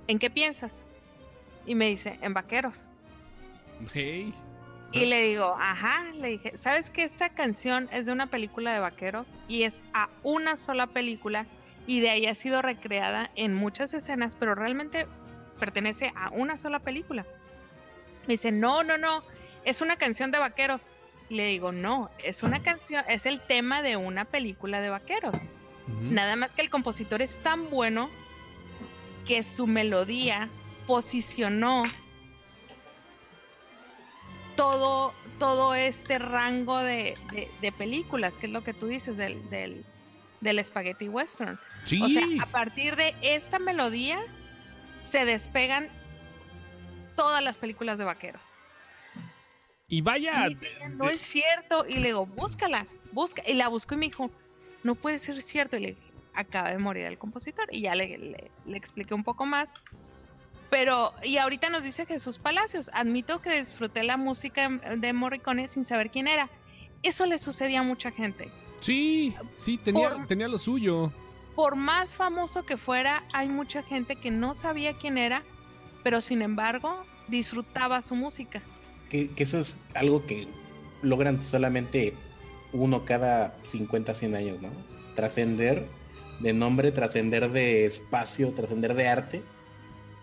¿en 0.08 0.20
qué 0.20 0.30
piensas? 0.30 0.86
Y 1.66 1.76
me 1.76 1.88
dice, 1.88 2.20
en 2.22 2.34
vaqueros. 2.34 2.92
Hey. 3.94 4.34
Y 4.96 5.06
le 5.06 5.24
digo, 5.24 5.58
ajá, 5.60 6.06
le 6.14 6.30
dije, 6.30 6.58
¿sabes 6.58 6.90
que 6.90 7.04
esta 7.04 7.30
canción 7.30 7.90
es 7.92 8.06
de 8.06 8.14
una 8.14 8.28
película 8.28 8.74
de 8.74 8.80
vaqueros? 8.80 9.36
Y 9.48 9.64
es 9.64 9.82
a 9.94 10.10
una 10.24 10.56
sola 10.56 10.88
película 10.88 11.46
y 11.86 12.00
de 12.00 12.10
ahí 12.10 12.26
ha 12.28 12.36
sido 12.36 12.62
recreada 12.62 13.30
en 13.36 13.54
muchas 13.54 13.94
escenas, 13.94 14.36
pero 14.36 14.56
realmente 14.56 15.06
pertenece 15.60 16.14
a 16.16 16.30
una 16.30 16.58
sola 16.58 16.80
película. 16.80 17.26
Me 18.28 18.36
dice, 18.36 18.52
no, 18.52 18.84
no, 18.84 18.98
no, 18.98 19.24
es 19.66 19.82
una 19.82 19.98
canción 19.98 20.32
de 20.32 20.40
vaqueros. 20.40 20.90
Y 21.30 21.36
le 21.36 21.46
digo, 21.46 21.72
no, 21.72 22.10
es 22.24 22.44
una 22.44 22.62
canción, 22.62 23.04
es 23.10 23.26
el 23.26 23.42
tema 23.42 23.82
de 23.82 23.98
una 23.98 24.26
película 24.26 24.80
de 24.80 24.90
vaqueros. 24.90 25.36
Nada 26.02 26.36
más 26.36 26.54
que 26.54 26.62
el 26.62 26.70
compositor 26.70 27.22
es 27.22 27.38
tan 27.40 27.70
bueno 27.70 28.10
que 29.28 29.44
su 29.44 29.68
melodía 29.68 30.50
posicionó 30.88 31.84
todo, 34.56 35.14
todo 35.40 35.76
este 35.76 36.20
rango 36.20 36.78
de, 36.80 37.18
de- 37.32 37.50
de 37.62 37.72
películas, 37.72 38.38
que 38.38 38.48
es 38.48 38.52
lo 38.52 38.64
que 38.64 38.74
tú 38.74 38.88
dices 38.88 39.18
del, 39.18 39.50
del, 39.50 39.86
del 40.42 40.64
spaghetti 40.64 41.08
western. 41.10 41.60
Sí. 41.84 42.02
O 42.02 42.08
sea, 42.10 42.24
a 42.42 42.46
partir 42.48 42.96
de 42.96 43.14
esta 43.22 43.60
melodía 43.60 44.20
se 45.00 45.26
despegan 45.26 45.88
todas 47.16 47.44
las 47.44 47.58
películas 47.58 47.98
de 47.98 48.06
vaqueros. 48.06 48.56
y 49.88 50.02
vaya. 50.02 50.48
Y 50.48 50.58
no 50.96 51.10
es 51.10 51.22
cierto. 51.22 51.86
Y 51.88 51.98
le 51.98 52.08
digo, 52.08 52.26
búscala, 52.26 52.88
busca. 53.12 53.42
Y 53.48 53.54
la 53.54 53.68
busco 53.68 53.94
y 53.94 53.98
me 53.98 54.06
dijo, 54.08 54.32
no 54.84 54.96
puede 54.96 55.20
ser 55.20 55.42
cierto. 55.42 55.78
Y 55.78 55.80
le 55.82 55.88
dije, 55.90 56.02
acaba 56.34 56.70
de 56.72 56.78
morir 56.78 57.06
el 57.06 57.18
compositor. 57.18 57.68
Y 57.72 57.82
ya 57.82 57.96
le, 57.96 58.18
le- 58.18 58.52
le 58.66 58.78
expliqué 58.78 59.14
un 59.14 59.24
poco 59.24 59.46
más. 59.46 59.74
Pero, 60.70 61.14
y 61.24 61.38
ahorita 61.38 61.70
nos 61.70 61.84
dice 61.84 62.06
Jesús 62.06 62.40
Palacios, 62.40 62.90
admito 62.94 63.42
que 63.42 63.60
disfruté 63.60 64.04
la 64.04 64.18
música 64.18 64.70
de 64.70 65.14
Morricone 65.14 65.68
sin 65.68 65.86
saber 65.86 66.10
quién 66.12 66.28
era. 66.28 66.50
Eso 67.04 67.26
le 67.26 67.38
sucedía 67.40 67.82
a 67.82 67.84
mucha 67.84 68.12
gente. 68.12 68.50
Sí, 68.80 69.34
sí, 69.58 69.78
tenía, 69.78 70.10
Por- 70.12 70.28
tenía 70.28 70.48
lo 70.48 70.58
suyo. 70.58 71.12
Por 71.56 71.76
más 71.76 72.16
famoso 72.16 72.66
que 72.66 72.78
fuera, 72.78 73.24
hay 73.32 73.48
mucha 73.48 73.82
gente 73.84 74.16
que 74.18 74.32
no 74.32 74.56
sabía 74.56 74.94
quién 74.94 75.18
era, 75.18 75.44
pero 76.04 76.20
sin 76.20 76.42
embargo 76.42 77.06
disfrutaba 77.28 78.02
su 78.02 78.16
música. 78.16 78.62
Que, 79.10 79.30
que 79.30 79.44
eso 79.44 79.60
es 79.60 79.78
algo 79.94 80.26
que 80.26 80.48
logran 81.02 81.42
solamente 81.42 82.14
uno 82.74 83.06
cada 83.06 83.56
50, 83.68 84.14
100 84.14 84.36
años, 84.36 84.62
¿no? 84.62 84.70
Trascender 85.16 85.88
de 86.42 86.52
nombre, 86.52 86.92
trascender 86.92 87.52
de 87.52 87.86
espacio, 87.86 88.50
trascender 88.50 88.96
de 88.96 89.08
arte 89.08 89.42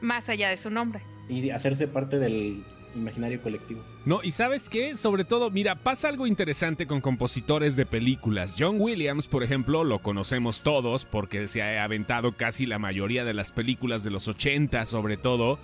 Más 0.03 0.29
allá 0.29 0.51
de 0.51 0.59
su 0.59 0.69
nombre. 0.71 1.01
y 1.29 1.49
hacerse 1.49 1.89
parte 1.89 2.19
del 2.19 2.63
imaginario 2.95 3.41
colectivo. 3.41 3.83
No, 4.05 4.21
y 4.23 4.33
sabes 4.33 4.69
qué, 4.69 4.97
sobre 4.97 5.25
todo, 5.25 5.49
mira, 5.51 5.77
pasa 5.77 6.09
algo 6.09 6.27
interesante 6.27 6.87
con 6.87 7.01
compositores 7.01 7.77
de 7.77 7.87
películas. 7.87 8.57
John 8.59 8.77
Williams, 8.79 9.29
por 9.29 9.43
ejemplo, 9.43 9.85
lo 9.85 10.01
conocemos 10.01 10.63
todos 10.63 11.07
porque 11.07 11.49
se 11.49 11.63
ha 11.63 11.85
aventado 11.85 12.33
casi 12.33 12.67
la 12.67 12.79
mayoría 12.79 13.25
de 13.25 13.33
las 13.33 13.53
películas 13.53 14.03
de 14.03 14.11
los 14.11 14.29
80, 14.29 14.85
sobre 14.87 15.17
todo. 15.17 15.59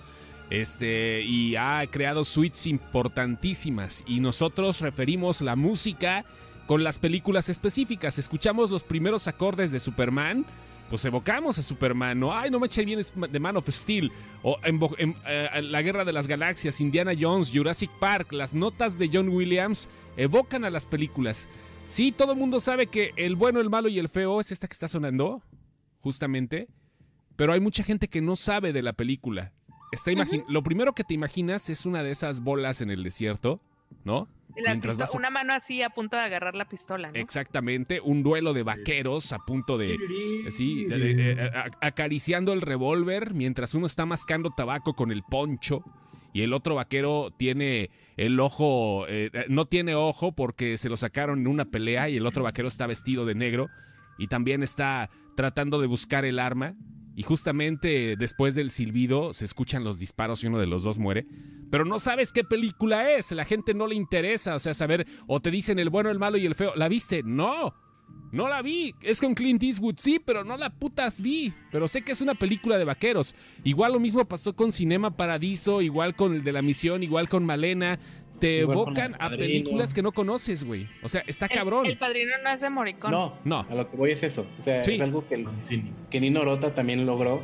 Este, 0.49 1.21
y 1.21 1.55
ha 1.55 1.85
creado 1.91 2.23
suites 2.23 2.65
importantísimas. 2.65 4.03
Y 4.07 4.19
nosotros 4.19 4.81
referimos 4.81 5.41
la 5.41 5.55
música 5.55 6.25
con 6.65 6.83
las 6.83 6.97
películas 6.97 7.49
específicas. 7.49 8.17
Escuchamos 8.17 8.71
los 8.71 8.83
primeros 8.83 9.27
acordes 9.27 9.71
de 9.71 9.79
Superman. 9.79 10.45
Pues 10.89 11.05
evocamos 11.05 11.59
a 11.59 11.61
Superman, 11.61 12.19
¿no? 12.19 12.35
Ay, 12.35 12.49
no 12.49 12.59
me 12.59 12.65
eche 12.65 12.83
bien 12.83 12.99
de 13.31 13.39
Man 13.39 13.57
of 13.57 13.69
Steel. 13.69 14.11
O 14.41 14.57
en, 14.63 14.79
en, 14.97 15.15
eh, 15.27 15.61
La 15.61 15.81
Guerra 15.83 16.03
de 16.03 16.13
las 16.13 16.25
Galaxias, 16.27 16.81
Indiana 16.81 17.11
Jones, 17.19 17.51
Jurassic 17.53 17.91
Park. 17.99 18.31
Las 18.33 18.55
notas 18.55 18.97
de 18.97 19.09
John 19.13 19.29
Williams 19.29 19.87
evocan 20.17 20.65
a 20.65 20.69
las 20.71 20.87
películas. 20.87 21.47
Sí, 21.85 22.11
todo 22.11 22.33
el 22.33 22.39
mundo 22.39 22.59
sabe 22.59 22.87
que 22.87 23.11
el 23.17 23.35
bueno, 23.35 23.59
el 23.59 23.69
malo 23.69 23.87
y 23.87 23.99
el 23.99 24.09
feo 24.09 24.39
es 24.41 24.51
esta 24.51 24.67
que 24.67 24.73
está 24.73 24.87
sonando, 24.87 25.41
justamente. 26.01 26.67
Pero 27.35 27.53
hay 27.53 27.59
mucha 27.59 27.83
gente 27.83 28.07
que 28.07 28.21
no 28.21 28.35
sabe 28.35 28.73
de 28.73 28.81
la 28.83 28.93
película. 28.93 29.53
Está 29.91 30.11
imagi- 30.11 30.43
Lo 30.49 30.61
primero 30.63 30.93
que 30.93 31.03
te 31.03 31.13
imaginas 31.13 31.69
es 31.69 31.85
una 31.85 32.03
de 32.03 32.11
esas 32.11 32.41
bolas 32.41 32.81
en 32.81 32.89
el 32.91 33.03
desierto, 33.03 33.59
¿no? 34.03 34.27
Mientras 34.55 34.97
vas 34.97 35.13
Una 35.15 35.29
mano 35.29 35.53
así 35.53 35.81
a 35.81 35.89
punto 35.89 36.17
de 36.17 36.23
agarrar 36.23 36.55
la 36.55 36.65
pistola, 36.65 37.11
¿no? 37.11 37.15
Exactamente, 37.19 38.01
un 38.01 38.23
duelo 38.23 38.53
de 38.53 38.63
vaqueros 38.63 39.31
a 39.31 39.39
punto 39.39 39.77
de... 39.77 39.97
Sí, 40.49 40.85
de- 40.85 40.97
de- 40.99 41.13
de- 41.35 41.41
a- 41.43 41.69
acariciando 41.81 42.51
el 42.53 42.61
revólver 42.61 43.33
mientras 43.33 43.73
uno 43.73 43.85
está 43.85 44.05
mascando 44.05 44.49
tabaco 44.49 44.93
con 44.95 45.11
el 45.11 45.23
poncho 45.23 45.83
y 46.33 46.41
el 46.41 46.53
otro 46.53 46.75
vaquero 46.75 47.31
tiene 47.37 47.89
el 48.17 48.39
ojo, 48.39 49.05
eh, 49.07 49.31
no 49.49 49.65
tiene 49.65 49.95
ojo 49.95 50.31
porque 50.33 50.77
se 50.77 50.89
lo 50.89 50.97
sacaron 50.97 51.39
en 51.39 51.47
una 51.47 51.65
pelea 51.65 52.09
y 52.09 52.17
el 52.17 52.25
otro 52.25 52.43
vaquero 52.43 52.67
está 52.67 52.85
vestido 52.85 53.25
de 53.25 53.35
negro 53.35 53.69
y 54.17 54.27
también 54.27 54.61
está 54.61 55.09
tratando 55.35 55.79
de 55.79 55.87
buscar 55.87 56.25
el 56.25 56.37
arma 56.39 56.75
y 57.15 57.23
justamente 57.23 58.15
después 58.17 58.55
del 58.55 58.69
silbido 58.69 59.33
se 59.33 59.45
escuchan 59.45 59.83
los 59.83 59.99
disparos 59.99 60.43
y 60.43 60.47
uno 60.47 60.59
de 60.59 60.67
los 60.67 60.83
dos 60.83 60.97
muere. 60.97 61.27
Pero 61.69 61.85
no 61.85 61.99
sabes 61.99 62.31
qué 62.31 62.43
película 62.43 63.11
es, 63.11 63.31
la 63.31 63.45
gente 63.45 63.73
no 63.73 63.87
le 63.87 63.95
interesa, 63.95 64.55
o 64.55 64.59
sea, 64.59 64.73
saber, 64.73 65.05
o 65.27 65.39
te 65.39 65.51
dicen 65.51 65.79
el 65.79 65.89
bueno, 65.89 66.09
el 66.09 66.19
malo 66.19 66.37
y 66.37 66.45
el 66.45 66.55
feo, 66.55 66.73
¿la 66.75 66.87
viste? 66.87 67.21
No, 67.23 67.73
No 68.31 68.47
la 68.47 68.61
vi. 68.61 68.93
Es 69.01 69.19
con 69.19 69.33
Clint 69.33 69.63
Eastwood, 69.63 69.95
sí, 69.97 70.19
pero 70.23 70.43
no 70.43 70.55
la 70.55 70.69
putas 70.69 71.19
vi. 71.21 71.53
Pero 71.71 71.87
sé 71.87 72.03
que 72.03 72.11
es 72.11 72.21
una 72.21 72.35
película 72.35 72.77
de 72.77 72.85
vaqueros. 72.85 73.33
Igual 73.63 73.93
lo 73.93 73.99
mismo 73.99 74.23
pasó 74.25 74.55
con 74.55 74.71
Cinema 74.71 75.17
Paradiso, 75.17 75.81
igual 75.81 76.15
con 76.15 76.35
el 76.35 76.43
de 76.43 76.51
la 76.51 76.61
misión, 76.61 77.01
igual 77.01 77.27
con 77.27 77.43
Malena. 77.43 77.99
Te 78.39 78.59
Igual 78.59 78.77
evocan 78.77 79.15
a 79.19 79.29
películas 79.29 79.93
que 79.93 80.01
no 80.01 80.11
conoces, 80.11 80.63
güey. 80.63 80.87
O 81.03 81.09
sea, 81.09 81.23
está 81.27 81.47
cabrón. 81.49 81.85
El, 81.85 81.97
padrino 81.97 82.31
no 82.43 82.49
es 82.49 82.61
de 82.61 82.69
Morricone. 82.69 83.11
No, 83.15 83.37
No. 83.43 83.65
a 83.69 83.75
lo 83.75 83.89
que 83.89 83.97
voy 83.97 84.11
es 84.11 84.23
eso. 84.23 84.47
O 84.57 84.61
sea, 84.61 84.83
Sí. 84.83 84.95
es 84.95 85.01
algo 85.01 85.27
que, 85.27 85.45
que 86.09 86.21
Nino 86.21 86.43
Rota 86.43 86.73
también 86.73 87.05
logró. 87.05 87.43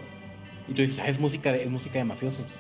Y 0.67 0.73
tú 0.73 0.81
dices, 0.81 0.99
ah, 0.99 1.07
es 1.07 1.19
música 1.19 1.51
de, 1.51 1.63
es 1.63 1.69
música 1.69 1.99
de 1.99 2.05
mafiosos. 2.05 2.59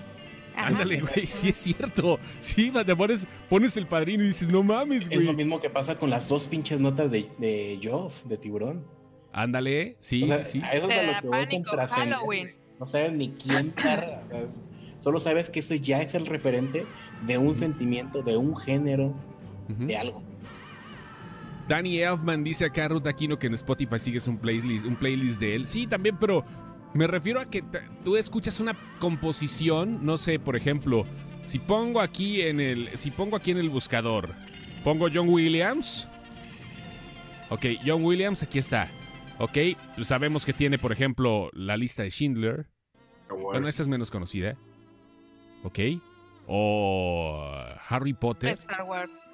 Ajá. 0.55 0.67
Ándale, 0.67 1.01
güey, 1.01 1.25
sí 1.25 1.49
es 1.49 1.57
cierto. 1.57 2.19
Sí, 2.39 2.71
te 2.85 2.95
pones, 2.95 3.27
pones 3.49 3.75
el 3.77 3.87
padrino 3.87 4.23
y 4.23 4.27
dices, 4.27 4.47
no 4.49 4.63
mames, 4.63 5.03
Es 5.09 5.17
lo 5.17 5.23
güey. 5.25 5.35
mismo 5.35 5.59
que 5.59 5.69
pasa 5.69 5.97
con 5.97 6.09
las 6.09 6.27
dos 6.27 6.45
pinches 6.47 6.79
notas 6.79 7.11
de, 7.11 7.25
de 7.39 7.79
Jaws, 7.81 8.27
de 8.29 8.37
tiburón. 8.37 8.85
Ándale, 9.33 9.97
sí, 9.99 10.23
O 10.23 10.27
sea, 10.27 10.43
sí, 10.45 10.61
sí. 10.61 10.61
A 10.65 10.71
esos 10.73 10.87
Te 10.87 10.93
a 10.99 11.03
los 11.03 11.17
que 11.19 11.27
voy 11.27 11.63
con 11.63 11.77
Halloween. 11.87 12.23
güey. 12.23 12.55
No 12.79 12.85
saben 12.85 13.17
ni 13.17 13.29
quién 13.31 13.71
perra. 13.83 14.21
Solo 15.05 15.19
sabes 15.19 15.51
que 15.51 15.59
eso 15.59 15.75
ya 15.75 16.01
es 16.01 16.15
el 16.15 16.25
referente 16.25 16.87
de 17.27 17.37
un 17.37 17.55
sentimiento, 17.55 18.23
de 18.23 18.37
un 18.37 18.57
género, 18.57 19.13
de 19.67 19.95
algo. 19.95 20.23
Danny 21.67 21.99
Elfman 21.99 22.43
dice 22.43 22.65
acá, 22.65 22.87
Ruth 22.87 23.05
Aquino, 23.05 23.37
que 23.37 23.45
en 23.45 23.53
Spotify 23.53 23.99
sigues 23.99 24.27
un 24.27 24.39
playlist, 24.39 24.83
un 24.83 24.95
playlist 24.95 25.39
de 25.39 25.57
él. 25.57 25.67
Sí, 25.67 25.85
también, 25.85 26.17
pero 26.17 26.43
me 26.95 27.05
refiero 27.05 27.39
a 27.39 27.45
que 27.45 27.63
tú 28.03 28.15
escuchas 28.15 28.59
una 28.59 28.75
composición, 28.99 30.03
no 30.03 30.17
sé, 30.17 30.39
por 30.39 30.55
ejemplo, 30.55 31.05
si 31.43 31.59
pongo 31.59 32.01
aquí 32.01 32.41
en 32.41 32.59
el, 32.59 32.89
si 32.97 33.11
pongo 33.11 33.35
aquí 33.35 33.51
en 33.51 33.59
el 33.59 33.69
buscador, 33.69 34.31
pongo 34.83 35.07
John 35.13 35.29
Williams. 35.29 36.09
Ok, 37.51 37.63
John 37.85 38.03
Williams, 38.03 38.41
aquí 38.41 38.57
está. 38.57 38.89
Ok, 39.37 39.55
pues 39.95 40.07
sabemos 40.07 40.47
que 40.47 40.53
tiene, 40.53 40.79
por 40.79 40.91
ejemplo, 40.91 41.51
la 41.53 41.77
lista 41.77 42.01
de 42.01 42.09
Schindler. 42.09 42.65
Bueno, 43.29 43.67
esta 43.67 43.83
es 43.83 43.87
menos 43.87 44.09
conocida. 44.09 44.57
Ok. 45.65 45.79
O 46.47 47.49
Harry 47.89 48.13
Potter. 48.13 48.51
Star 48.51 48.83
Wars. 48.83 49.31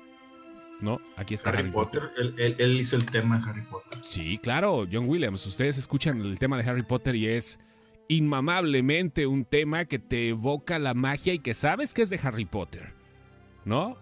No, 0.79 0.99
aquí 1.15 1.35
está 1.35 1.51
Harry 1.51 1.69
Potter, 1.69 2.01
él, 2.17 2.33
él- 2.39 2.55
él 2.57 2.79
hizo 2.79 2.95
el 2.95 3.05
tema 3.05 3.37
de 3.37 3.47
Harry 3.49 3.61
Potter. 3.61 3.99
Sí, 4.03 4.39
claro, 4.39 4.87
John 4.91 5.07
Williams. 5.07 5.45
Ustedes 5.45 5.77
escuchan 5.77 6.19
el 6.21 6.39
tema 6.39 6.57
de 6.57 6.67
Harry 6.67 6.81
Potter 6.81 7.15
y 7.15 7.27
es 7.27 7.59
inmamablemente 8.07 9.27
un 9.27 9.45
tema 9.45 9.85
que 9.85 9.99
te 9.99 10.29
evoca 10.29 10.79
la 10.79 10.93
magia 10.95 11.33
y 11.33 11.39
que 11.39 11.53
sabes 11.53 11.93
que 11.93 12.01
es 12.01 12.09
de 12.09 12.19
Harry 12.23 12.45
Potter. 12.45 12.93
¿No? 13.63 13.95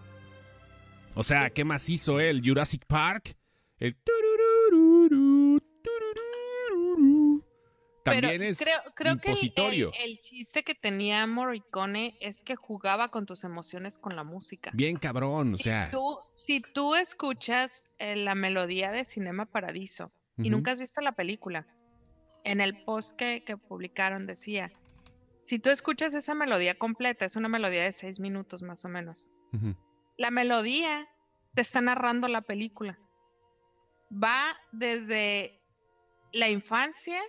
O 1.14 1.22
sea, 1.22 1.50
¿qué 1.50 1.64
más 1.64 1.88
hizo 1.90 2.18
él? 2.18 2.40
Jurassic 2.44 2.86
Park. 2.86 3.36
El 3.78 3.94
También 8.02 8.38
Pero 8.38 8.44
es 8.44 8.58
creo, 8.58 8.78
creo 8.94 9.16
que 9.18 9.28
el- 9.30 9.36
impositorio. 9.36 9.92
el, 9.98 10.18
chiste 10.20 10.62
que 10.62 10.74
tenía 10.74 11.26
Morricone 11.26 12.16
es 12.20 12.42
que 12.42 12.56
jugaba 12.56 13.10
con 13.10 13.26
tus 13.26 13.44
emociones 13.44 13.98
con 13.98 14.16
la 14.16 14.24
música. 14.24 14.70
bien 14.74 14.96
cabrón, 14.96 15.54
o 15.54 15.58
sea. 15.58 15.86
Si 15.86 15.90
tú, 15.92 16.18
si 16.44 16.60
tú 16.60 16.94
escuchas 16.94 17.90
eh, 17.98 18.16
la 18.16 18.34
melodía 18.34 18.90
de 18.90 19.04
Cinema 19.04 19.46
Paradiso 19.46 20.12
y 20.38 20.48
nunca 20.48 20.70
has 20.70 20.80
visto 20.80 21.02
la 21.02 21.12
película, 21.12 21.66
en 22.44 22.62
el 22.62 22.82
post 22.84 23.14
que, 23.16 23.44
que 23.44 23.58
publicaron 23.58 24.26
decía, 24.26 24.72
si 25.42 25.58
tú 25.58 25.68
escuchas 25.68 26.14
esa 26.14 26.34
melodía 26.34 26.78
completa, 26.78 27.26
es 27.26 27.36
una 27.36 27.48
melodía 27.48 27.84
de 27.84 27.92
seis 27.92 28.18
minutos 28.20 28.62
más 28.62 28.84
o 28.86 28.88
menos, 28.88 29.28
la 30.16 30.30
melodía 30.30 31.06
te 31.54 31.60
está 31.60 31.80
narrando 31.82 32.28
la 32.28 32.40
película. 32.40 32.98
Va 34.12 34.56
desde 34.72 35.60
la 36.32 36.48
infancia, 36.48 37.20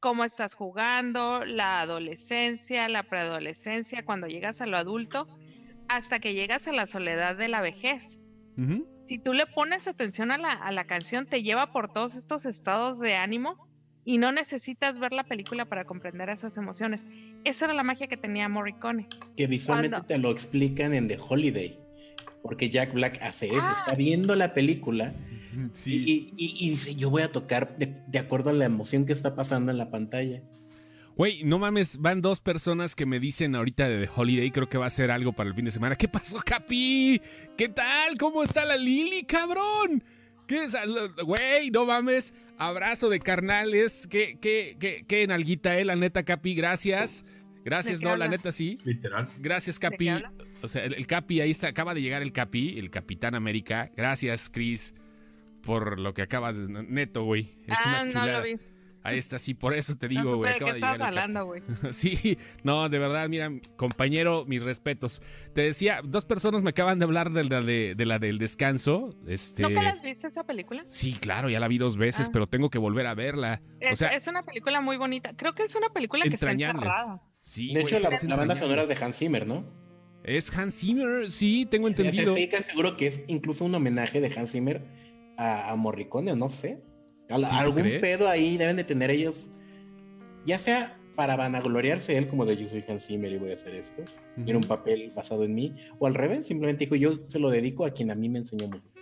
cómo 0.00 0.24
estás 0.24 0.54
jugando, 0.54 1.44
la 1.44 1.80
adolescencia, 1.80 2.88
la 2.88 3.02
preadolescencia, 3.02 4.04
cuando 4.04 4.26
llegas 4.26 4.60
a 4.60 4.66
lo 4.66 4.76
adulto, 4.76 5.26
hasta 5.88 6.20
que 6.20 6.34
llegas 6.34 6.68
a 6.68 6.72
la 6.72 6.86
soledad 6.86 7.36
de 7.36 7.48
la 7.48 7.60
vejez. 7.60 8.20
Ujú. 8.56 8.86
Si 9.02 9.18
tú 9.18 9.32
le 9.32 9.46
pones 9.46 9.88
atención 9.88 10.30
a 10.30 10.38
la, 10.38 10.52
a 10.52 10.72
la 10.72 10.84
canción, 10.84 11.26
te 11.26 11.42
lleva 11.42 11.72
por 11.72 11.92
todos 11.92 12.14
estos 12.14 12.44
estados 12.44 12.98
de 12.98 13.16
ánimo 13.16 13.68
y 14.04 14.18
no 14.18 14.32
necesitas 14.32 14.98
ver 14.98 15.12
la 15.12 15.24
película 15.24 15.66
para 15.66 15.84
comprender 15.84 16.30
esas 16.30 16.56
emociones. 16.56 17.06
Esa 17.44 17.66
era 17.66 17.74
la 17.74 17.82
magia 17.82 18.06
que 18.06 18.16
tenía 18.16 18.48
Morricone. 18.48 19.08
Que 19.36 19.46
visualmente 19.46 19.90
¿Cuándo? 19.90 20.06
te 20.06 20.18
lo 20.18 20.30
explican 20.30 20.94
en 20.94 21.08
The 21.08 21.18
Holiday. 21.28 21.78
Porque 22.42 22.68
Jack 22.68 22.94
Black 22.94 23.18
hace 23.22 23.46
eso. 23.46 23.60
Ah. 23.60 23.76
Está 23.80 23.94
viendo 23.94 24.34
la 24.34 24.54
película 24.54 25.12
Sí. 25.72 25.94
y, 26.06 26.32
y- 26.36 26.66
y 26.66 26.70
dice, 26.70 26.94
yo 26.94 27.10
voy 27.10 27.22
a 27.22 27.32
tocar 27.32 27.76
de, 27.78 27.94
de 28.06 28.18
acuerdo 28.18 28.50
a 28.50 28.52
la 28.52 28.64
emoción 28.64 29.06
que 29.06 29.12
está 29.12 29.34
pasando 29.34 29.70
en 29.72 29.78
la 29.78 29.90
pantalla. 29.90 30.42
Güey, 31.16 31.42
no 31.42 31.58
mames, 31.58 31.98
van 31.98 32.22
dos 32.22 32.40
personas 32.40 32.94
que 32.94 33.04
me 33.04 33.18
dicen 33.18 33.56
ahorita 33.56 33.88
de 33.88 34.06
The 34.06 34.12
Holiday, 34.14 34.50
creo 34.52 34.68
que 34.68 34.78
va 34.78 34.86
a 34.86 34.90
ser 34.90 35.10
algo 35.10 35.32
para 35.32 35.48
el 35.48 35.54
fin 35.56 35.64
de 35.64 35.72
semana. 35.72 35.96
¿Qué 35.96 36.06
pasó, 36.06 36.38
Capi? 36.44 37.20
¿Qué 37.56 37.68
tal? 37.68 38.16
¿Cómo 38.18 38.44
está 38.44 38.64
la 38.64 38.76
Lili, 38.76 39.24
cabrón? 39.24 40.04
¿Qué 40.46 40.64
es? 40.64 40.76
Güey, 41.24 41.70
no 41.72 41.86
mames. 41.86 42.34
Abrazo 42.56 43.08
de 43.08 43.18
carnales. 43.18 44.06
¿Qué, 44.08 44.38
qué, 44.40 44.76
qué, 44.78 45.04
qué 45.08 45.26
nalguita, 45.26 45.76
eh? 45.78 45.84
La 45.84 45.96
neta, 45.96 46.22
Capi, 46.24 46.54
gracias. 46.54 47.24
Gracias, 47.64 47.98
¿De 47.98 48.04
qué 48.04 48.10
no, 48.10 48.16
la 48.16 48.28
neta 48.28 48.52
sí. 48.52 48.78
Literal. 48.84 49.26
Gracias, 49.40 49.78
¿De 49.80 49.88
Capi. 49.90 50.08
O 50.62 50.68
sea, 50.68 50.84
el, 50.84 50.94
el 50.94 51.06
Capi, 51.08 51.40
ahí 51.40 51.50
está, 51.50 51.66
acaba 51.68 51.94
de 51.94 52.00
llegar 52.02 52.22
el 52.22 52.32
Capi, 52.32 52.78
el 52.78 52.90
Capitán 52.90 53.34
América. 53.34 53.90
Gracias, 53.96 54.48
Chris, 54.48 54.94
por 55.68 55.98
lo 56.00 56.14
que 56.14 56.22
acabas 56.22 56.56
de... 56.56 56.66
Neto, 56.66 57.24
güey. 57.24 57.58
Es 57.66 57.78
ah, 57.78 57.88
una 57.88 58.04
no 58.04 58.10
chulada. 58.10 58.38
lo 58.38 58.44
vi. 58.44 58.56
Ahí 59.04 59.16
está, 59.18 59.38
sí, 59.38 59.54
por 59.54 59.74
eso 59.74 59.96
te 59.96 60.06
No 60.08 60.20
digo, 60.20 60.36
güey. 60.38 60.50
de 60.50 60.56
acaba 60.56 60.72
llegar 60.72 61.02
hablando, 61.02 61.44
güey. 61.46 61.62
Sí, 61.92 62.36
no, 62.64 62.88
de 62.88 62.98
verdad, 62.98 63.28
mira, 63.28 63.50
compañero, 63.76 64.44
mis 64.46 64.62
respetos. 64.62 65.22
Te 65.54 65.62
decía, 65.62 66.00
dos 66.02 66.24
personas 66.24 66.62
me 66.62 66.70
acaban 66.70 66.98
de 66.98 67.04
hablar 67.04 67.30
de 67.30 67.44
la, 67.44 67.60
de, 67.60 67.94
de 67.94 68.06
la 68.06 68.18
del 68.18 68.38
descanso. 68.38 69.14
Este, 69.26 69.62
¿Nunca 69.62 69.82
la 69.82 69.90
has 69.90 70.02
visto 70.02 70.26
esa 70.26 70.44
película? 70.44 70.84
Sí, 70.88 71.12
claro, 71.20 71.48
ya 71.50 71.60
la 71.60 71.68
vi 71.68 71.78
dos 71.78 71.96
veces, 71.96 72.26
Ah. 72.26 72.30
pero 72.32 72.46
tengo 72.48 72.70
que 72.70 72.78
volver 72.78 73.06
a 73.06 73.14
verla. 73.14 73.60
O 73.80 73.92
Es, 73.92 73.98
sea, 73.98 74.08
es 74.08 74.26
una 74.26 74.42
película 74.42 74.80
muy 74.80 74.96
bonita. 74.96 75.34
Creo 75.36 75.54
que 75.54 75.62
es 75.64 75.74
una 75.76 75.90
película 75.90 76.24
que 76.24 76.34
está 76.34 76.50
enterrada. 76.50 77.22
sí, 77.40 77.72
de 77.74 77.82
hecho, 77.82 77.98
la, 78.00 78.10
la 78.22 78.36
banda 78.36 78.56
sonora 78.56 78.82
es 78.82 78.88
de 78.88 78.96
Hans 79.04 79.16
Zimmer, 79.18 79.46
¿no? 79.46 79.64
Es 80.24 80.54
Hans 80.58 80.74
Zimmer, 80.80 81.30
sí, 81.30 81.66
tengo 81.70 81.88
entendido. 81.88 82.34
Casi 82.50 82.64
seguro 82.64 82.96
que 82.96 83.06
es 83.06 83.22
incluso 83.28 83.64
un 83.64 83.74
homenaje 83.74 84.20
de 84.20 84.30
Hans 84.36 84.50
Zimmer 84.52 84.82
a, 85.38 85.70
a 85.70 85.76
Morricone, 85.76 86.34
no 86.36 86.50
sé. 86.50 86.82
A 87.30 87.38
la- 87.38 87.48
¿Sí, 87.48 87.56
algún 87.56 87.82
crees? 87.82 88.00
pedo 88.02 88.28
ahí 88.28 88.56
deben 88.58 88.76
de 88.76 88.84
tener 88.84 89.10
ellos, 89.10 89.50
ya 90.44 90.58
sea 90.58 90.98
para 91.16 91.36
vanagloriarse 91.36 92.16
él 92.16 92.28
como 92.28 92.44
de 92.46 92.56
yo 92.56 92.68
soy 92.68 92.84
Hans 92.88 93.06
Zimmer 93.06 93.32
y 93.32 93.38
voy 93.38 93.50
a 93.50 93.54
hacer 93.54 93.74
esto, 93.74 94.04
y 94.36 94.48
era 94.48 94.58
un 94.58 94.68
papel 94.68 95.10
basado 95.14 95.42
en 95.44 95.54
mí, 95.54 95.74
o 95.98 96.06
al 96.06 96.14
revés, 96.14 96.46
simplemente 96.46 96.84
dijo 96.84 96.94
yo 96.94 97.12
se 97.26 97.38
lo 97.40 97.50
dedico 97.50 97.84
a 97.84 97.90
quien 97.90 98.10
a 98.10 98.14
mí 98.14 98.28
me 98.28 98.38
enseñó 98.38 98.68
música. 98.68 98.94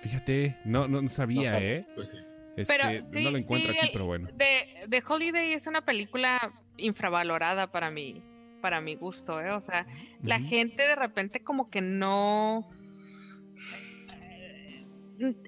Fíjate, 0.00 0.56
no, 0.64 0.88
no, 0.88 1.00
no 1.02 1.08
sabía, 1.08 1.52
No. 1.52 1.58
¿eh? 1.58 1.86
Pues 1.94 2.08
sí. 2.10 2.16
Este, 2.56 2.74
Pero 2.76 3.06
sí, 3.06 3.22
no 3.24 3.30
lo 3.30 3.38
encuentro 3.38 3.72
sí, 3.72 3.78
aquí, 3.78 3.90
pero 3.92 4.06
bueno. 4.06 4.28
De, 4.34 4.86
The 4.88 5.02
Holiday 5.06 5.52
es 5.52 5.66
una 5.66 5.84
película 5.84 6.52
infravalorada 6.76 7.70
para 7.70 7.90
mí, 7.90 8.22
para 8.60 8.80
mi 8.80 8.94
gusto, 8.96 9.40
¿eh? 9.40 9.50
O 9.52 9.60
sea, 9.60 9.86
la 10.22 10.36
Ujú. 10.38 10.46
gente 10.48 10.82
de 10.82 10.96
repente 10.96 11.40
como 11.40 11.70
que 11.70 11.80
no... 11.80 12.68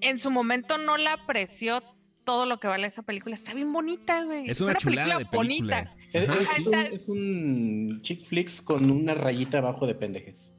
En 0.00 0.18
su 0.18 0.30
momento 0.30 0.78
no 0.78 0.96
la 0.96 1.14
apreció 1.14 1.82
todo 2.24 2.46
lo 2.46 2.58
que 2.60 2.68
vale 2.68 2.86
esa 2.86 3.02
película. 3.02 3.34
Está 3.34 3.54
bien 3.54 3.72
bonita, 3.72 4.24
güey. 4.24 4.48
Es 4.48 4.60
una 4.60 4.74
chulada 4.76 5.18
de 5.18 5.26
película. 5.26 5.92
bonita. 5.92 5.96
Es, 6.12 6.28
es 6.92 7.06
un, 7.08 7.96
es 7.98 8.02
chick 8.02 8.24
flicks 8.24 8.62
con 8.62 8.90
una 8.90 9.14
rayita 9.14 9.58
abajo 9.58 9.86
de 9.86 9.94
pendejes. 9.94 10.54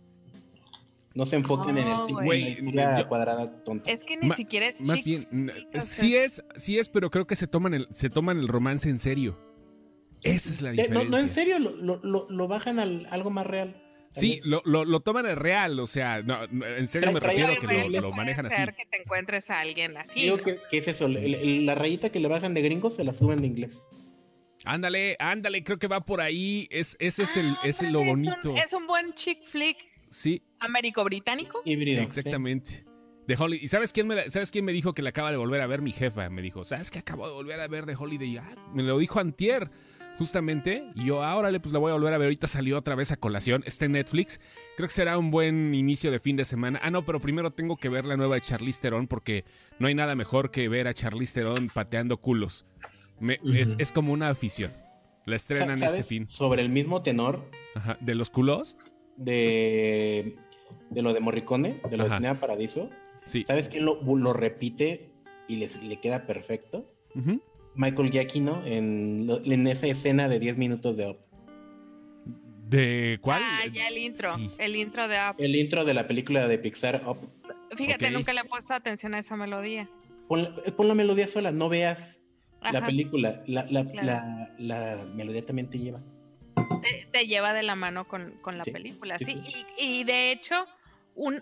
No 1.13 1.25
se 1.25 1.37
enfoquen 1.37 1.77
en 1.77 1.87
el 1.87 2.07
güey. 2.13 2.57
Yo- 2.73 3.07
cuadrada 3.07 3.63
tonta. 3.63 3.89
Es 3.89 4.03
que 4.03 4.17
ni 4.17 4.27
Ma- 4.27 4.35
siquiera 4.35 4.67
es 4.67 4.79
Más 4.81 4.97
chick 5.01 5.05
bien, 5.05 5.49
flick, 5.49 5.79
sí 5.81 6.09
sea. 6.11 6.23
es, 6.25 6.43
sí 6.57 6.77
es, 6.77 6.89
pero 6.89 7.09
creo 7.09 7.25
que 7.25 7.37
se 7.37 7.47
toman 7.47 7.73
el, 7.73 7.87
se 7.91 8.09
toman 8.09 8.37
el 8.37 8.49
romance 8.49 8.89
en 8.89 8.99
serio. 8.99 9.39
Esa 10.23 10.49
es 10.49 10.61
la 10.61 10.69
Eh, 10.69 10.73
diferencia. 10.73 11.03
no, 11.05 11.09
no, 11.11 11.17
en 11.19 11.29
serio, 11.29 11.57
lo, 11.59 11.71
lo- 11.71 12.01
lo- 12.03 12.27
lo 12.29 12.47
bajan 12.49 12.79
al 12.79 13.07
algo 13.11 13.29
más 13.29 13.47
real. 13.47 13.81
Sí, 14.19 14.39
lo, 14.45 14.61
lo, 14.65 14.85
lo 14.85 14.99
toman 15.01 15.25
en 15.25 15.35
real, 15.35 15.79
o 15.79 15.87
sea, 15.87 16.21
no, 16.21 16.47
no, 16.47 16.65
en 16.65 16.87
serio 16.87 17.11
me 17.11 17.19
refiero 17.19 17.53
a 17.53 17.55
que 17.55 17.89
lo, 17.89 18.11
manejan 18.11 18.45
así. 18.45 18.55
que 18.75 18.85
te 18.85 19.01
encuentres 19.01 19.49
a 19.49 19.59
alguien 19.59 19.97
así. 19.97 20.21
Digo 20.21 20.37
¿no? 20.37 20.43
que, 20.43 20.59
que 20.71 20.77
es 20.77 20.87
eso, 20.87 21.05
el- 21.07 21.17
el- 21.17 21.65
la 21.65 21.75
rayita 21.75 22.09
que 22.09 22.19
le 22.19 22.27
bajan 22.27 22.53
de 22.53 22.61
gringos 22.61 22.95
se 22.95 23.03
la 23.03 23.13
suben 23.13 23.41
de 23.41 23.47
inglés. 23.47 23.87
Ándale, 24.63 25.15
ándale, 25.19 25.63
creo 25.63 25.77
que 25.77 25.87
va 25.87 26.01
por 26.05 26.21
ahí. 26.21 26.67
Es, 26.71 26.95
ese 26.99 27.23
es, 27.23 27.37
el, 27.37 27.49
Ah, 27.51 27.59
es 27.65 27.81
lo 27.83 28.03
bonito. 28.03 28.51
un- 28.51 28.57
Es 28.57 28.73
un, 28.73 28.87
buen 28.87 29.13
chick 29.13 29.43
flick 29.45 29.77
Sí, 30.09 30.41
américo-británico. 30.59 31.61
Híbrido. 31.65 32.01
exactamente. 32.01 32.83
De 33.27 33.35
Holiday. 33.35 33.65
¿Y 33.65 33.67
sabes 33.67 33.91
quién, 33.91 34.07
me, 34.07 34.15
la- 34.15 34.29
sabes 34.29 34.51
quién 34.51 34.65
me 34.65 34.71
dijo 34.71 34.93
que 34.93 35.01
la 35.01 35.09
acaba 35.09 35.31
de 35.31 35.37
volver 35.37 35.61
a 35.61 35.67
ver? 35.67 35.81
Mi 35.81 35.91
jefa 35.91 36.29
me 36.29 36.41
dijo, 36.41 36.63
¿sabes 36.63 36.89
que 36.91 36.99
acabo 36.99 37.27
de 37.27 37.33
volver 37.33 37.59
a 37.59 37.67
ver 37.67 37.85
de 37.85 37.95
Holiday? 37.95 38.37
Ah, 38.37 38.55
me 38.73 38.83
lo 38.83 38.97
dijo 38.97 39.19
Antier. 39.19 39.69
Justamente. 40.17 40.83
Y 40.95 41.05
yo, 41.05 41.23
ahora 41.23 41.49
pues 41.59 41.71
la 41.73 41.79
voy 41.79 41.91
a 41.91 41.93
volver 41.93 42.13
a 42.13 42.17
ver. 42.17 42.25
Ahorita 42.27 42.47
salió 42.47 42.77
otra 42.77 42.95
vez 42.95 43.11
a 43.11 43.17
colación. 43.17 43.63
Está 43.65 43.85
en 43.85 43.93
Netflix. 43.93 44.39
Creo 44.77 44.87
que 44.87 44.93
será 44.93 45.17
un 45.17 45.31
buen 45.31 45.73
inicio 45.73 46.11
de 46.11 46.19
fin 46.19 46.35
de 46.35 46.45
semana. 46.45 46.79
Ah, 46.83 46.91
no, 46.91 47.05
pero 47.05 47.19
primero 47.19 47.51
tengo 47.51 47.77
que 47.77 47.89
ver 47.89 48.05
la 48.05 48.17
nueva 48.17 48.35
de 48.35 48.41
Charlize 48.41 48.81
Theron 48.81 49.07
porque 49.07 49.45
no 49.79 49.87
hay 49.87 49.95
nada 49.95 50.15
mejor 50.15 50.51
que 50.51 50.67
ver 50.69 50.87
a 50.87 50.93
Charlize 50.93 51.33
Theron 51.33 51.69
pateando 51.73 52.17
culos. 52.17 52.65
Me- 53.19 53.39
es, 53.53 53.75
es 53.79 53.91
como 53.91 54.11
una 54.13 54.29
afición. 54.29 54.71
La 55.25 55.35
estrenan 55.37 55.81
este 55.81 56.03
fin. 56.03 56.27
Sobre 56.27 56.61
el 56.61 56.69
mismo 56.69 57.01
tenor 57.01 57.43
Ajá. 57.75 57.97
¿De 57.99 58.13
los 58.15 58.29
culos? 58.29 58.77
de, 59.17 60.35
de 60.89 61.01
lo 61.01 61.13
de 61.13 61.19
Morricone, 61.19 61.79
de 61.89 61.97
lo 61.97 62.03
Ajá. 62.03 62.13
de 62.15 62.17
Cinema 62.19 62.39
Paradiso. 62.39 62.89
Sí. 63.23 63.43
¿Sabes 63.45 63.69
quién 63.69 63.85
lo, 63.85 63.99
lo 64.03 64.33
repite 64.33 65.11
y 65.47 65.55
les, 65.57 65.81
le 65.81 65.99
queda 65.99 66.27
perfecto? 66.27 66.91
Ujú. 67.15 67.41
Michael 67.75 68.11
Giacchino 68.11 68.63
en, 68.65 69.27
en 69.45 69.67
esa 69.67 69.87
escena 69.87 70.27
de 70.29 70.39
10 70.39 70.57
minutos 70.57 70.95
de 70.97 71.07
Up. 71.09 71.17
¿De 72.69 73.19
cuál? 73.21 73.41
Ah, 73.43 73.65
ya 73.71 73.87
el 73.87 73.97
intro. 73.97 74.33
Sí. 74.35 74.51
El 74.57 74.75
intro 74.75 75.07
de 75.07 75.17
Up. 75.17 75.35
El 75.37 75.55
intro 75.55 75.85
de 75.85 75.93
la 75.93 76.07
película 76.07 76.47
de 76.47 76.57
Pixar 76.57 77.03
Up. 77.05 77.17
Fíjate, 77.75 78.09
nunca 78.11 78.33
le 78.33 78.41
he 78.41 78.45
puesto 78.45 78.73
atención 78.73 79.13
a 79.13 79.19
esa 79.19 79.35
melodía. 79.35 79.89
Pon 80.27 80.43
la, 80.43 80.55
pon 80.75 80.87
la 80.87 80.95
melodía 80.95 81.27
sola, 81.27 81.51
no 81.51 81.69
veas 81.69 82.19
la 82.71 82.83
película. 82.85 83.43
La, 83.45 83.65
la, 83.69 83.85
Claro. 83.85 84.07
la- 84.07 84.55
la 84.57 85.05
melodía 85.13 85.41
también 85.43 85.69
te 85.69 85.77
lleva. 85.77 86.01
te, 86.81 87.07
te 87.11 87.27
lleva 87.27 87.53
de 87.53 87.61
la 87.63 87.75
mano 87.75 88.07
con, 88.07 88.31
con 88.41 88.57
la 88.57 88.63
Sí, 88.63 88.71
película, 88.71 89.19
sí, 89.19 89.25
sí. 89.25 89.41
sí. 89.45 89.65
Y, 89.77 89.99
y 89.99 90.03
de 90.03 90.31
hecho, 90.31 90.65
un, 91.13 91.35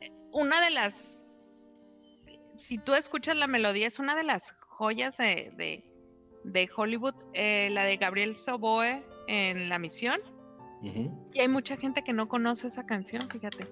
eh, 0.00 0.10
una 0.32 0.60
de 0.64 0.70
las. 0.70 1.20
Si 2.56 2.78
tú 2.78 2.94
escuchas 2.94 3.36
la 3.36 3.46
melodía, 3.46 3.86
es 3.86 3.98
una 4.00 4.16
de 4.16 4.24
las 4.24 4.54
joyas 4.74 5.16
de, 5.16 5.52
de, 5.56 5.84
de 6.44 6.68
Hollywood, 6.74 7.14
eh, 7.32 7.68
la 7.70 7.84
de 7.84 7.96
Gabriel 7.96 8.36
Soboe 8.36 9.02
en 9.26 9.68
La 9.68 9.78
Misión. 9.78 10.20
Y 11.32 11.40
hay 11.40 11.48
mucha 11.48 11.78
gente 11.78 12.04
que 12.04 12.12
no 12.12 12.28
conoce 12.28 12.66
esa 12.66 12.84
canción, 12.84 13.30
fíjate. 13.30 13.66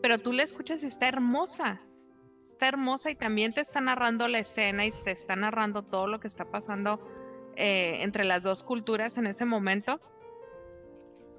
Pero 0.00 0.18
tú 0.18 0.32
la 0.32 0.42
escuchas 0.42 0.82
y 0.82 0.86
está 0.86 1.08
hermosa. 1.08 1.82
Está 2.42 2.68
hermosa 2.68 3.10
y 3.10 3.16
también 3.16 3.52
te 3.52 3.60
está 3.60 3.82
narrando 3.82 4.28
la 4.28 4.38
escena 4.38 4.86
y 4.86 4.90
te 4.90 5.10
está 5.10 5.36
narrando 5.36 5.82
todo 5.82 6.06
lo 6.06 6.20
que 6.20 6.26
está 6.26 6.46
pasando 6.50 7.06
eh, 7.56 7.98
entre 8.00 8.24
las 8.24 8.44
dos 8.44 8.62
culturas 8.64 9.18
en 9.18 9.26
ese 9.26 9.44
momento. 9.44 10.00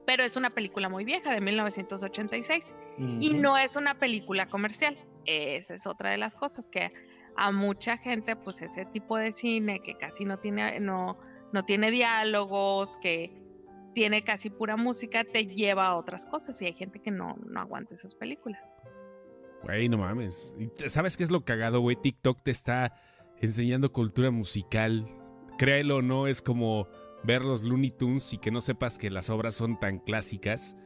Pero 0.06 0.24
es 0.24 0.36
una 0.36 0.52
película 0.52 0.90
muy 0.90 1.06
vieja, 1.06 1.32
de 1.32 1.42
1986. 1.42 2.76
Y 3.20 3.34
no 3.34 3.58
es 3.58 3.76
una 3.76 3.98
película 3.98 4.48
comercial. 4.48 4.96
Esa 5.26 5.74
es 5.74 5.88
otra 5.88 6.12
de 6.12 6.18
las 6.18 6.36
cosas 6.36 6.70
que 6.70 6.94
a 7.38 7.52
mucha 7.52 7.98
gente, 7.98 8.36
pues 8.36 8.62
ese 8.62 8.86
tipo 8.86 9.18
de 9.18 9.32
cine 9.32 9.82
que 9.82 9.96
casi 9.98 10.26
no 10.26 10.40
tiene, 10.40 10.80
no, 10.80 11.18
no 11.52 11.66
tiene 11.66 11.92
diálogos, 11.92 12.98
que 12.98 13.34
tiene 13.94 14.22
casi 14.22 14.50
pura 14.50 14.76
música, 14.78 15.24
te 15.24 15.46
lleva 15.48 15.88
a 15.88 15.96
otras 15.96 16.26
cosas. 16.26 16.62
Y 16.62 16.66
hay 16.66 16.74
gente 16.74 17.00
que 17.02 17.12
no, 17.12 17.36
no 17.46 17.60
aguanta 17.62 17.94
esas 17.94 18.16
películas. 18.16 18.72
Güey, 19.64 19.90
no 19.90 19.98
mames. 19.98 20.56
¿Y 20.60 20.68
te- 20.68 20.90
¿Sabes 20.90 21.18
qué 21.18 21.24
es 21.24 21.32
lo 21.32 21.44
cagado, 21.44 21.80
güey? 21.82 21.96
TikTok 21.96 22.42
te 22.44 22.52
está 22.52 22.94
enseñando 23.42 23.92
cultura 23.92 24.32
musical. 24.32 25.08
Créelo 25.58 25.98
o 25.98 26.02
no, 26.02 26.28
es 26.28 26.42
como 26.42 26.88
ver 27.24 27.44
los 27.44 27.64
Looney 27.64 27.92
Tunes 27.92 28.34
y 28.34 28.38
que 28.38 28.52
no 28.52 28.62
sepas 28.62 28.98
que 29.00 29.10
las 29.10 29.30
obras 29.30 29.56
son 29.56 29.80
tan 29.80 30.00
clásicas. 30.00 30.78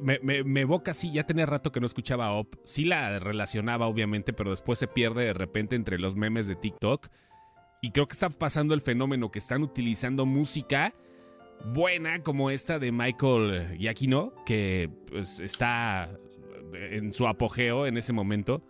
Me, 0.00 0.18
me, 0.22 0.42
me 0.42 0.60
evoca 0.62 0.90
así, 0.90 1.12
ya 1.12 1.24
tenía 1.24 1.46
rato 1.46 1.70
que 1.70 1.80
no 1.80 1.86
escuchaba 1.86 2.32
Op. 2.32 2.56
Sí 2.64 2.84
la 2.84 3.18
relacionaba, 3.18 3.86
obviamente, 3.86 4.32
pero 4.32 4.50
después 4.50 4.78
se 4.78 4.88
pierde 4.88 5.24
de 5.24 5.32
repente 5.32 5.76
entre 5.76 5.98
los 5.98 6.16
memes 6.16 6.46
de 6.46 6.56
TikTok. 6.56 7.08
Y 7.82 7.92
creo 7.92 8.06
que 8.08 8.14
está 8.14 8.30
pasando 8.30 8.74
el 8.74 8.80
fenómeno 8.80 9.30
que 9.30 9.38
están 9.38 9.62
utilizando 9.62 10.26
música 10.26 10.92
buena 11.64 12.22
como 12.22 12.50
esta 12.50 12.78
de 12.78 12.92
Michael 12.92 13.76
Giacchino, 13.78 14.32
que 14.44 14.90
pues, 15.08 15.40
está 15.40 16.10
en 16.74 17.12
su 17.12 17.26
apogeo 17.26 17.86
en 17.86 17.96
ese 17.96 18.12
momento. 18.12 18.62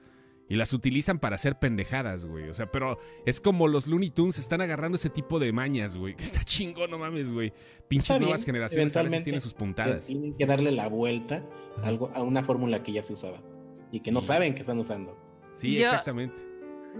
Y 0.51 0.57
las 0.57 0.73
utilizan 0.73 1.21
para 1.21 1.37
hacer 1.37 1.61
pendejadas, 1.61 2.27
güey. 2.27 2.49
O 2.49 2.55
sea, 2.55 2.67
pero 2.73 2.99
es 3.25 3.41
como 3.41 3.69
los 3.69 3.87
Looney 3.87 4.11
Tunes 4.11 4.37
están 4.41 4.61
agarrando 4.61 4.97
ese 4.97 5.09
tipo 5.09 5.39
de 5.39 5.53
mañas, 5.53 5.97
güey. 5.97 6.15
Está 6.19 6.43
chingón, 6.45 6.91
no 6.91 6.99
mames, 6.99 7.33
güey. 7.33 7.53
Pinches 7.87 8.09
bien, 8.19 8.23
nuevas 8.23 8.45
generaciones 8.45 8.97
a 8.97 9.03
veces 9.03 9.13
eventualmente 9.13 9.25
tienen 9.25 9.41
sus 9.41 9.55
puntadas. 9.55 10.07
Tienen 10.09 10.37
que 10.37 10.47
darle 10.47 10.73
la 10.73 10.89
vuelta 10.89 11.45
a, 11.81 11.87
algo, 11.87 12.11
a 12.15 12.25
una 12.25 12.43
fórmula 12.43 12.83
que 12.83 12.91
ya 12.91 13.03
se 13.05 13.13
usaba 13.13 13.41
y 13.93 14.01
que 14.01 14.11
no 14.11 14.25
saben 14.25 14.55
que 14.55 14.63
están 14.63 14.81
usando. 14.81 15.17
Sí, 15.55 15.77
Yo- 15.77 15.85
exactamente. 15.85 16.43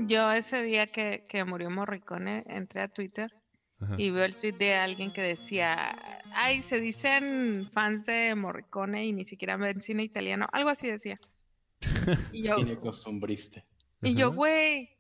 Yo 0.07 0.31
ese 0.31 0.63
día 0.63 0.87
que, 0.87 1.25
que 1.29 1.43
murió 1.45 1.71
Morricone 1.71 2.45
entré 2.47 2.83
a 2.83 2.89
Twitter 2.89 3.33
Ajá. 3.81 3.97
y 3.99 4.11
veo 4.11 4.25
el 4.25 4.37
tweet 4.37 4.53
de 4.53 4.75
alguien 4.75 5.13
que 5.13 5.23
decía, 5.23 5.99
ay, 6.33 6.63
se 6.63 6.81
dicen 6.81 7.69
fans 7.73 8.07
de 8.07 8.33
Morricone 8.37 9.07
y 9.07 9.13
ni 9.13 9.25
siquiera 9.25 9.57
ven 9.57 9.83
cine 9.83 10.05
italiano, 10.05 10.47
algo 10.53 10.71
así 10.71 10.87
decía. 10.87 11.19
Y 12.33 12.43
yo, 12.45 12.81
costumbrista. 12.81 13.65
y 14.03 14.15
yo, 14.15 14.33
güey, 14.33 14.91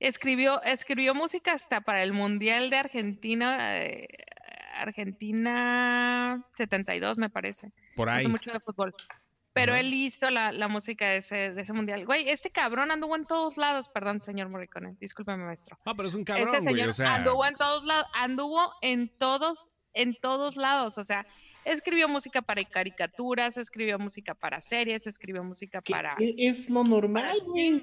escribió, 0.00 0.62
escribió 0.62 1.14
música 1.14 1.52
hasta 1.52 1.80
para 1.82 2.02
el 2.02 2.12
Mundial 2.12 2.70
de 2.70 2.76
Argentina, 2.76 3.78
eh, 3.82 4.08
Argentina 4.76 6.44
72 6.56 7.18
me 7.18 7.30
parece, 7.30 7.72
Por 7.96 8.08
ahí. 8.08 8.22
sé 8.22 8.28
mucho 8.28 8.50
de 8.52 8.60
fútbol. 8.60 8.94
Pero 9.52 9.72
Ajá. 9.72 9.80
él 9.80 9.94
hizo 9.94 10.30
la, 10.30 10.50
la 10.50 10.66
música 10.66 11.06
de 11.10 11.18
ese, 11.18 11.52
de 11.52 11.62
ese 11.62 11.72
mundial. 11.72 12.04
Güey, 12.06 12.28
este 12.28 12.50
cabrón 12.50 12.90
anduvo 12.90 13.14
en 13.14 13.24
todos 13.24 13.56
lados. 13.56 13.88
Perdón, 13.88 14.20
señor 14.20 14.48
Morricone. 14.48 14.96
Discúlpeme, 14.98 15.44
maestro. 15.44 15.78
Ah, 15.84 15.94
pero 15.94 16.08
es 16.08 16.14
un 16.14 16.22
Este 16.22 16.32
cabrón, 16.32 16.64
güey. 16.64 16.74
señor 16.74 16.88
O 16.88 16.92
sea, 16.92 17.14
anduvo 17.14 17.46
en 17.46 17.54
todos 17.54 17.84
lados, 17.84 18.06
anduvo 18.14 18.72
en 18.82 19.16
todos, 19.16 19.68
en 19.92 20.16
todos 20.20 20.56
lados. 20.56 20.98
O 20.98 21.04
sea, 21.04 21.24
escribió 21.64 22.08
música 22.08 22.42
para 22.42 22.64
caricaturas, 22.64 23.56
escribió 23.56 23.98
música 23.98 24.34
para 24.34 24.60
series, 24.60 25.06
escribió 25.06 25.42
música 25.44 25.80
para 25.80 26.16
e- 26.18 26.34
es 26.38 26.70
lo 26.70 26.84
normal, 26.84 27.40
güey. 27.46 27.82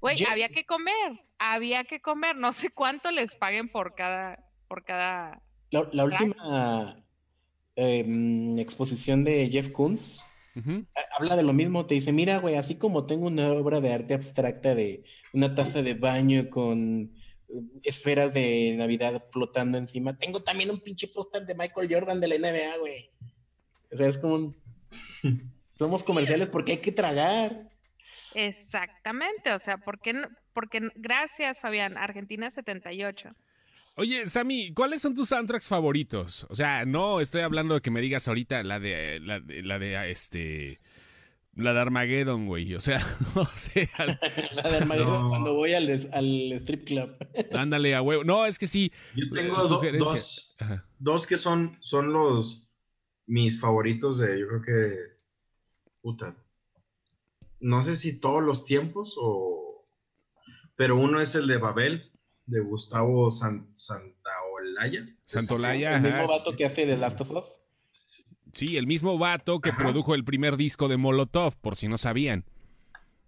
Güey, 0.00 0.24
había 0.24 0.48
que 0.50 0.66
comer, 0.66 1.24
había 1.38 1.84
que 1.84 2.00
comer. 2.00 2.36
No 2.36 2.52
sé 2.52 2.70
cuánto 2.70 3.10
les 3.10 3.34
paguen 3.34 3.68
por 3.68 3.94
cada, 3.94 4.44
por 4.68 4.84
cada. 4.84 5.42
La, 5.70 5.88
la 5.92 6.04
última 6.04 7.04
em, 7.74 8.58
exposición 8.58 9.24
de 9.24 9.48
Jeff 9.48 9.70
Koons 9.70 10.22
habla 11.18 11.36
de 11.36 11.42
lo 11.42 11.52
mismo. 11.52 11.86
Te 11.86 11.94
dice, 11.94 12.12
mira, 12.12 12.38
güey, 12.38 12.56
así 12.56 12.76
como 12.76 13.06
tengo 13.06 13.26
una 13.26 13.52
obra 13.52 13.80
de 13.80 13.92
arte 13.92 14.14
abstracta 14.14 14.74
de 14.74 15.04
una 15.32 15.54
taza 15.54 15.82
de 15.82 15.94
baño 15.94 16.48
con 16.50 17.12
eh, 17.12 17.23
esferas 17.82 18.34
de 18.34 18.74
Navidad 18.76 19.24
flotando 19.30 19.78
encima, 19.78 20.16
tengo 20.18 20.42
también 20.42 20.70
un 20.70 20.80
pinche 20.80 21.08
póster 21.08 21.46
de 21.46 21.54
Michael 21.54 21.88
Jordan 21.92 22.20
de 22.20 22.28
la 22.28 22.38
NBA, 22.38 22.78
güey. 22.78 23.10
O 23.92 23.96
sea, 23.96 24.08
es 24.08 24.18
como 24.18 24.34
un... 24.34 24.56
Somos 25.76 26.04
comerciales 26.04 26.48
porque 26.48 26.72
hay 26.72 26.78
que 26.78 26.92
tragar. 26.92 27.68
Exactamente, 28.34 29.52
o 29.52 29.58
sea, 29.58 29.78
¿por 29.78 30.00
qué 30.00 30.12
no? 30.12 30.28
Porque 30.52 30.80
no- 30.80 30.90
gracias, 30.94 31.58
Fabián. 31.60 31.96
Argentina 31.96 32.50
78. 32.50 33.34
Oye, 33.96 34.26
Sammy, 34.26 34.72
¿cuáles 34.72 35.02
son 35.02 35.14
tus 35.14 35.28
soundtracks 35.28 35.68
favoritos? 35.68 36.46
O 36.48 36.54
sea, 36.56 36.84
no 36.84 37.20
estoy 37.20 37.42
hablando 37.42 37.74
de 37.74 37.80
que 37.80 37.90
me 37.90 38.00
digas 38.00 38.26
ahorita 38.26 38.62
la 38.64 38.80
de 38.80 39.20
la 39.20 39.40
de, 39.40 39.62
la 39.62 39.78
de 39.78 40.10
este 40.10 40.80
la 41.56 41.72
de 41.72 41.80
Armageddon, 41.80 42.46
güey. 42.46 42.74
O 42.74 42.80
sea, 42.80 43.00
no 43.34 43.44
sé, 43.44 43.88
al- 43.98 44.18
La 44.54 44.62
de 44.70 44.76
Armageddon 44.78 45.22
No. 45.24 45.28
cuando 45.28 45.54
voy 45.54 45.74
al, 45.74 45.88
al 46.12 46.52
strip 46.60 46.84
club. 46.86 47.16
ándale 47.52 47.94
a 47.94 48.02
huevo. 48.02 48.24
No, 48.24 48.46
es 48.46 48.58
que 48.58 48.66
sí. 48.66 48.92
Yo 49.14 49.24
tengo 49.32 49.54
eh, 49.56 49.60
do- 49.60 49.68
sugerencia. 49.68 50.10
dos, 50.10 50.56
Ajá. 50.58 50.86
dos 50.98 51.26
que 51.26 51.36
son, 51.36 51.76
son 51.80 52.12
los 52.12 52.68
mis 53.26 53.58
favoritos 53.60 54.18
de, 54.18 54.38
yo 54.40 54.48
creo 54.48 54.62
que, 54.62 54.94
puta, 56.02 56.36
no 57.60 57.82
sé 57.82 57.94
si 57.94 58.20
todos 58.20 58.42
los 58.42 58.64
tiempos 58.66 59.14
o, 59.18 59.86
pero 60.76 60.96
uno 60.96 61.20
es 61.20 61.34
el 61.34 61.46
de 61.46 61.56
Babel, 61.56 62.12
de 62.46 62.60
Gustavo 62.60 63.30
San- 63.30 63.70
Santaolalla. 63.74 65.06
Santolaya, 65.24 65.96
El 65.96 66.02
mismo 66.02 66.18
ajá, 66.18 66.26
vato 66.26 66.54
que 66.56 66.66
hace 66.66 66.84
The 66.84 66.96
Last 66.98 67.20
of 67.22 67.30
Us. 67.30 67.60
Sí, 68.54 68.76
el 68.76 68.86
mismo 68.86 69.18
vato 69.18 69.60
que 69.60 69.70
Ajá. 69.70 69.82
produjo 69.82 70.14
el 70.14 70.24
primer 70.24 70.56
disco 70.56 70.88
de 70.88 70.96
Molotov, 70.96 71.56
por 71.60 71.76
si 71.76 71.88
no 71.88 71.98
sabían. 71.98 72.44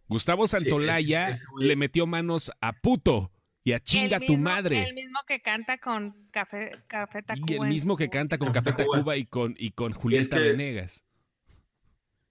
Gustavo 0.09 0.47
Sí, 0.47 0.57
Santolaya 0.57 1.35
le 1.59 1.77
metió 1.77 2.07
manos 2.07 2.53
a 2.61 2.73
puto 2.73 3.33
y 3.65 3.73
a 3.73 3.81
chinga 3.81 4.21
tu 4.21 4.37
madre. 4.37 4.85
El 4.89 4.95
mismo 4.95 5.19
que 5.27 5.41
canta 5.41 5.79
con 5.79 6.29
Café, 6.31 6.71
Café 6.87 7.23
Tacuba. 7.25 7.47
Y 7.53 7.55
el 7.57 7.69
mismo 7.69 7.97
que 7.97 8.09
canta 8.09 8.39
con 8.39 8.53
Café 8.53 8.71
Café 8.71 8.85
Tacuba. 8.85 9.17
Y 9.17 9.27
con, 9.27 9.57
y 9.59 9.73
con 9.73 9.93
Julieta 9.93 10.37
que- 10.37 10.43
Venegas. 10.53 11.05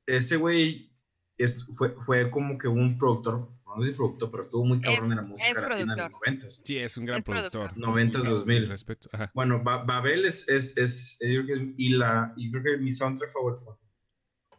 Ese 0.07 0.37
güey 0.37 0.91
es- 1.37 1.65
fue, 1.77 1.93
fue 2.05 2.29
como 2.31 2.57
que 2.57 2.67
un 2.69 2.97
productor, 2.97 3.49
no 3.75 3.81
sé 3.83 3.89
si 3.91 3.95
productor, 3.95 4.31
pero 4.31 4.43
estuvo 4.43 4.65
muy 4.65 4.79
cabrón 4.81 5.05
Es- 5.05 5.09
en 5.11 5.15
la 5.17 5.21
música 5.23 5.61
latina 5.61 5.93
en 5.93 5.99
los 5.99 6.11
noventas. 6.11 6.61
Sí, 6.63 6.77
es 6.77 6.97
un 6.97 7.05
gran 7.05 7.19
Es 7.19 7.25
productor. 7.25 7.69
productor. 7.73 7.89
90s, 7.95 8.17
Gustavo, 8.19 8.35
2000. 8.37 8.59
mis 8.59 8.69
respetos. 8.69 9.13
Ajá. 9.13 9.31
Bueno, 9.33 9.63
Ba- 9.63 9.83
Babel 9.83 10.25
es, 10.25 10.47
es, 10.49 10.77
es, 10.77 11.17
yo 11.21 11.43
creo 11.43 11.45
que 11.45 11.53
es- 11.53 11.69
y 11.77 11.89
la, 11.89 12.33
y 12.37 12.51
creo 12.51 12.63
que 12.63 12.77
mi 12.77 12.91
soundtrack 12.91 13.31
favorito. 13.31 13.79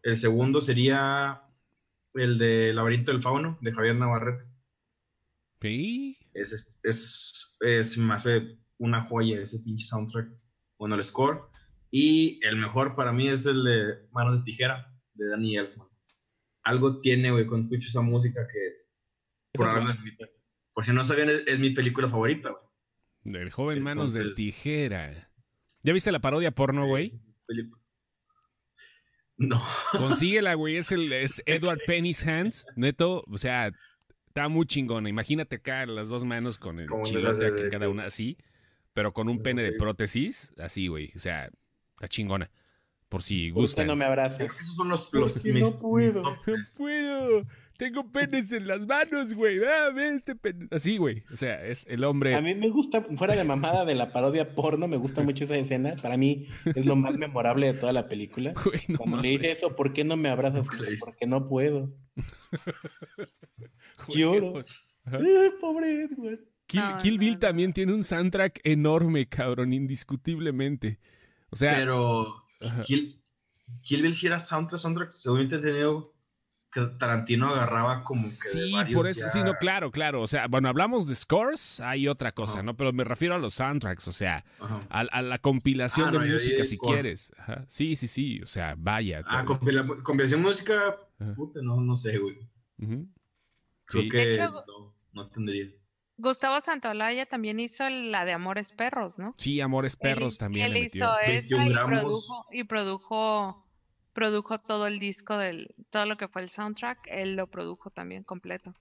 El 0.03 0.17
segundo 0.17 0.61
sería 0.61 1.43
el 2.15 2.39
de 2.39 2.73
Laberinto 2.73 3.13
del 3.13 3.21
Fauno, 3.23 3.59
de 3.61 3.73
Javier 3.73 3.97
Navarrete. 3.97 4.45
Sí. 5.61 6.17
Es, 6.35 6.53
es, 6.53 6.81
es, 6.83 7.57
es- 7.61 7.99
me 7.99 8.15
hace 8.15 8.59
una 8.79 9.03
joya 9.03 9.41
ese 9.41 9.59
pinche 9.61 9.87
soundtrack. 9.87 10.29
bueno, 10.79 10.95
el 10.95 11.05
score. 11.05 11.41
Y 11.91 12.39
el 12.45 12.57
mejor 12.57 12.95
para 12.95 13.13
mí 13.13 13.29
es 13.29 13.47
el 13.47 13.65
de 13.65 14.09
Manos 14.13 14.39
de 14.39 14.45
Tijera, 14.45 14.93
de 15.15 15.29
Danny 15.29 15.57
Elfman. 15.57 15.89
Algo 16.65 17.01
tiene, 17.01 17.31
güey, 17.31 17.47
cuando 17.47 17.67
escucho 17.67 17.89
esa 17.89 18.03
música 18.03 18.47
que 18.47 18.86
por 19.57 20.85
si 20.85 20.93
no 20.93 21.05
sabían, 21.05 21.31
es, 21.31 21.43
es 21.47 21.59
mi 21.59 21.71
película 21.71 22.09
favorita, 22.09 22.51
güey. 22.51 22.63
Del 23.25 23.51
joven 23.51 23.83
Manos 23.83 24.15
de 24.15 24.33
Tijera. 24.35 25.31
¿Ya 25.83 25.93
viste 25.93 26.13
la 26.13 26.21
parodia 26.21 26.51
porno, 26.53 26.87
güey? 26.87 27.13
No. 29.37 29.63
Consíguela, 29.93 30.55
güey. 30.55 30.77
Es, 30.77 30.93
el, 30.93 31.13
es 31.13 31.43
Edward 31.47 31.81
Penny's 31.87 32.27
Hands. 32.27 32.67
Neto, 32.77 33.25
o 33.29 33.39
sea, 33.39 33.71
está 34.29 34.49
muy 34.49 34.67
chingona. 34.67 35.09
Imagínate 35.09 35.57
acá 35.57 35.87
las 35.87 36.09
dos 36.09 36.25
manos 36.25 36.59
con 36.59 36.81
el 36.81 36.89
chilote 37.05 37.47
aquí 37.47 37.63
de- 37.65 37.69
cada 37.69 37.89
una 37.89 38.05
así, 38.05 38.37
pero 38.93 39.13
con 39.13 39.29
un 39.29 39.43
pene 39.43 39.63
de 39.63 39.73
prótesis, 39.73 40.55
así, 40.59 40.87
güey. 40.89 41.13
O 41.15 41.19
sea, 41.19 41.51
está 41.97 42.09
chingona. 42.09 42.51
Por 43.09 43.23
si 43.23 43.51
gustan. 43.51 43.87
no 43.87 43.95
me 43.97 44.05
abraces. 44.05 44.53
Esos 44.53 44.75
son 44.75 44.89
los, 44.89 45.13
los 45.13 45.35
Porque 45.35 45.53
mis- 45.53 45.63
no 45.63 45.79
puedo. 45.79 46.23
mis 46.47 46.47
No 46.47 46.77
puedo. 46.77 47.47
Tengo 47.77 48.11
penes 48.11 48.53
en 48.53 48.67
las 48.67 48.87
manos, 48.87 49.35
güey. 49.35 49.59
Ah, 49.65 49.91
ve 49.95 50.15
este 50.15 50.35
pene. 50.35 50.69
Así, 50.71 50.97
güey. 50.97 51.25
O 51.33 51.37
sea, 51.37 51.65
es 51.65 51.87
el 51.89 52.05
hombre. 52.05 52.35
A 52.35 52.41
mí 52.41 52.55
me 52.55 52.71
gusta, 52.71 53.03
fuera 53.17 53.37
de 53.37 53.45
mamada 53.45 53.85
de 53.85 53.95
la 53.95 54.13
parodia 54.13 54.55
porno, 54.55 54.89
me 54.89 54.97
gusta 54.97 55.23
mucho 55.23 55.45
esa 55.45 55.57
escena. 55.57 55.97
Para 56.01 56.17
mí 56.17 56.49
es 56.75 56.87
lo 56.87 56.97
más 56.97 57.15
memorable 57.17 57.73
de 57.73 57.79
toda 57.79 57.93
la 57.93 58.09
película. 58.09 58.53
Güey, 58.65 58.81
no 58.89 58.99
Cuando 58.99 59.19
le 59.19 59.29
dice 59.29 59.51
eso, 59.51 59.77
¿por 59.77 59.93
qué 59.93 60.05
no 60.05 60.17
me 60.17 60.35
dices? 60.35 61.01
Porque 61.01 61.27
no 61.27 61.49
puedo. 61.49 61.93
lloro. 64.09 64.61
Eh, 64.61 65.53
pobre 65.61 66.03
Edward. 66.05 66.41
Kill, 66.67 66.81
No, 66.81 66.99
Kill 66.99 67.15
no, 67.15 67.21
Bill 67.21 67.33
no. 67.35 67.39
también 67.39 67.73
tiene 67.73 67.93
un 67.93 68.03
soundtrack 68.03 68.61
enorme, 68.65 69.29
cabrón, 69.29 69.73
indiscutiblemente. 69.73 70.99
O 71.51 71.57
sea, 71.57 71.75
Pero. 71.77 72.43
Kill, 72.85 73.21
Kill 73.83 74.03
Bill 74.03 74.15
si 74.15 74.27
era 74.27 74.39
soundtrack, 74.39 74.81
soundtrack, 74.81 75.11
según 75.11 75.41
he 75.41 75.43
entendido, 75.43 76.13
que 76.81 76.87
Tarantino 76.99 77.49
agarraba 77.49 78.03
como 78.05 78.21
que 78.23 78.27
sí, 78.29 78.73
por 78.93 79.07
eso, 79.07 79.21
ya- 79.23 79.29
sí, 79.29 79.43
no, 79.43 79.55
claro, 79.55 79.91
claro. 79.91 80.23
O 80.23 80.27
sea, 80.27 80.47
bueno, 80.49 80.69
hablamos 80.69 81.07
de 81.09 81.15
scores, 81.15 81.81
hay 81.81 82.07
otra 82.09 82.33
cosa, 82.33 82.55
Ajá. 82.55 82.63
¿no? 82.63 82.77
Pero 82.77 82.93
me 82.93 83.05
refiero 83.05 83.35
a 83.35 83.39
los 83.39 83.55
soundtracks, 83.55 84.07
o 84.09 84.13
sea, 84.13 84.45
a, 84.91 85.01
a 85.01 85.23
la 85.23 85.39
compilación 85.39 86.09
Ah, 86.09 86.13
de 86.13 86.19
no, 86.19 86.25
yo- 86.25 86.29
yo 86.31 86.35
música, 86.35 86.65
si 86.65 86.79
quieres. 86.79 87.33
Ajá. 87.39 87.65
Sí, 87.69 87.97
sí, 87.97 88.09
sí, 88.09 88.41
o 88.43 88.47
sea, 88.47 88.75
vaya. 88.77 89.23
Ah, 89.27 89.45
compila- 89.45 89.87
compilación 90.03 90.43
de 90.43 90.49
música, 90.49 90.97
Ajá. 91.19 91.35
puta, 91.35 91.61
no, 91.63 91.81
no 91.81 91.97
sé, 91.97 92.19
güey. 92.19 92.39
Creo 93.87 94.03
Sí. 94.03 94.09
que 94.09 94.39
no, 94.39 94.95
no 95.13 95.29
tendría. 95.29 95.67
Gustavo 96.19 96.61
Santaolalla 96.63 97.27
también 97.27 97.61
hizo 97.61 97.89
la 97.91 98.25
de 98.25 98.33
Amores 98.33 98.73
Perros, 98.73 99.19
¿no? 99.19 99.35
Sí, 99.37 99.61
Amores 99.61 99.97
Perros 99.97 100.35
Él- 100.35 100.39
también 100.39 100.67
él 100.67 100.73
le 100.73 100.81
metió. 100.83 101.05
hizo 101.05 101.19
esa 101.21 101.31
21 101.57 101.65
y 101.67 101.69
gramos. 101.69 102.01
produjo, 102.01 102.47
y 102.53 102.65
produjo, 102.65 103.66
produjo 104.17 104.59
todo 104.59 104.87
el 104.89 104.99
disco 104.99 105.37
del, 105.39 105.73
todo 105.91 106.07
lo 106.07 106.17
que 106.17 106.27
fue 106.27 106.43
el 106.43 106.49
soundtrack, 106.51 106.99
él 107.09 107.37
lo 107.37 107.47
produjo 107.47 107.91
también 107.91 108.25
completo. 108.25 108.75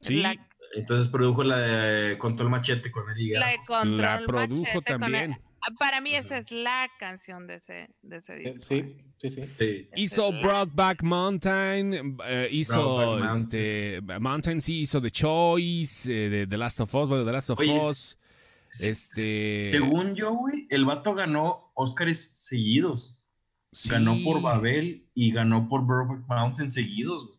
Sí, 0.00 0.22
La, 0.22 0.34
Entonces 0.74 1.08
produjo 1.08 1.44
la 1.44 1.58
de 1.58 2.16
Control 2.18 2.48
Machete 2.50 2.90
con 2.90 3.10
Eddie 3.10 3.38
la 3.38 3.48
de. 3.48 3.56
Control 3.66 3.96
la 4.00 4.22
produjo 4.26 4.62
Machete 4.62 4.92
con 4.92 5.00
también. 5.00 5.32
el- 5.32 5.76
para 5.78 6.00
mí 6.02 6.14
esa 6.14 6.36
es 6.38 6.50
la 6.52 6.88
canción 6.98 7.46
de 7.46 7.54
ese, 7.56 7.88
de 8.02 8.16
ese 8.18 8.34
Eh, 8.34 8.38
disco. 8.40 8.64
Sí, 8.64 8.96
sí, 9.18 9.30
sí. 9.58 9.88
Hizo 9.96 10.28
es 10.30 10.42
Broadback 10.42 11.02
Mountain, 11.02 12.18
eh, 12.26 12.48
hizo 12.52 13.24
este 13.26 14.00
Mountain, 14.20 14.60
sí, 14.60 14.80
hizo 14.80 15.00
The 15.00 15.10
Choice, 15.10 16.12
eh, 16.12 16.28
de 16.28 16.46
The 16.46 16.56
Last 16.58 16.80
of 16.80 16.94
Us, 16.94 17.08
bueno, 17.08 17.24
The 17.24 17.32
Last 17.32 17.50
of 17.50 17.58
Oye, 17.60 17.78
Us. 17.78 18.18
Este. 18.80 19.64
Según 19.64 20.14
yo, 20.14 20.32
güey, 20.34 20.66
el 20.68 20.84
vato 20.84 21.14
ganó 21.14 21.70
Oscars 21.74 22.18
seguidos. 22.46 23.13
Ganó 23.90 24.14
sí. 24.14 24.24
por 24.24 24.40
Babel 24.40 25.08
y 25.14 25.32
ganó 25.32 25.68
por 25.68 25.84
Brokeback 25.84 26.28
Mountain 26.28 26.70
seguidos. 26.70 27.26
güey. 27.26 27.38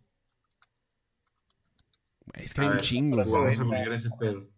Es 2.34 2.54
que 2.54 2.62
hay 2.62 2.68
un 2.68 2.78
chingo, 2.80 3.24
güey. 3.24 3.32
Vamos 3.32 3.60
a 3.60 3.64
mirar 3.64 3.94
ese 3.94 4.10
pedo. 4.20 4.50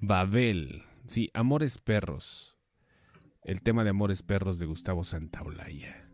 Babel. 0.00 0.84
Sí, 1.06 1.30
Amores 1.34 1.78
Perros. 1.78 2.58
El 3.42 3.62
tema 3.62 3.84
de 3.84 3.90
Amores 3.90 4.22
Perros 4.22 4.58
de 4.58 4.66
Gustavo 4.66 5.04
Santaolalla. 5.04 6.08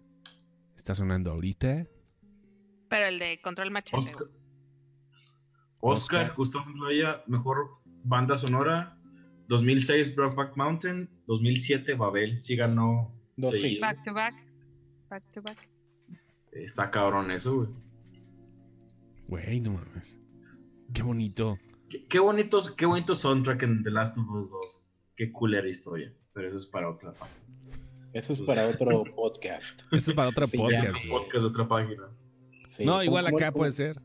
¿Está 0.75 0.95
sonando 0.95 1.31
ahorita? 1.31 1.87
Pero 2.89 3.07
el 3.07 3.19
de 3.19 3.41
Control 3.43 3.71
Machete. 3.71 3.99
Oscar. 3.99 4.27
Oscar, 5.81 6.21
Oscar. 6.23 6.37
Gustavo 6.37 6.71
Loya, 6.71 7.23
mejor 7.27 7.83
banda 7.85 8.37
sonora. 8.37 8.97
2006 9.49 10.15
Brokeback 10.17 10.57
Mountain, 10.57 11.11
2007 11.27 11.95
Babel, 11.95 12.43
sí 12.43 12.57
ganó. 12.57 13.15
Dos 13.37 13.53
seguidos. 13.53 13.61
seguidos. 13.61 13.81
Back 13.81 14.05
to 14.05 14.15
back. 14.15 14.50
Back 15.11 15.25
to 15.33 15.43
back. 15.43 15.69
Está 16.53 16.91
cabrón 16.91 17.31
eso, 17.31 17.57
güey. 17.57 17.69
Güey, 19.29 19.61
no 19.61 19.73
mames. 19.73 20.21
Qué 20.95 21.03
bonito. 21.03 21.59
Qué, 21.89 22.07
qué 22.07 22.19
bonitos, 22.19 22.71
qué 22.73 22.87
bonito 22.87 23.15
soundtrack 23.15 23.63
en 23.65 23.83
The 23.83 23.91
Last 23.91 24.17
of 24.19 24.29
Us 24.31 24.51
2. 24.51 24.91
Qué 25.17 25.33
culera 25.33 25.69
historia. 25.69 26.13
Pero 26.33 26.49
eso 26.49 26.57
es 26.59 26.67
para 26.67 26.89
otra 26.89 27.13
página. 27.13 27.45
Eso 28.13 28.33
es 28.33 28.41
para 28.43 28.67
otro 28.69 29.05
podcast. 29.17 29.81
Esto 29.93 30.11
es 30.11 30.17
para 30.17 30.29
otra 30.31 30.47
Sí, 30.47 30.57
podcast. 30.57 30.85
ya. 30.85 30.91
güey. 30.93 31.09
Podcast 31.25 31.43
de 31.43 31.49
otra 31.51 31.69
página. 31.69 32.03
Sí. 32.71 32.85
No, 32.85 32.93
¿Cómo- 32.93 33.03
igual 33.05 33.27
acá 33.27 33.51
cómo- 33.53 33.59
puede 33.61 33.73
ser. 33.73 34.01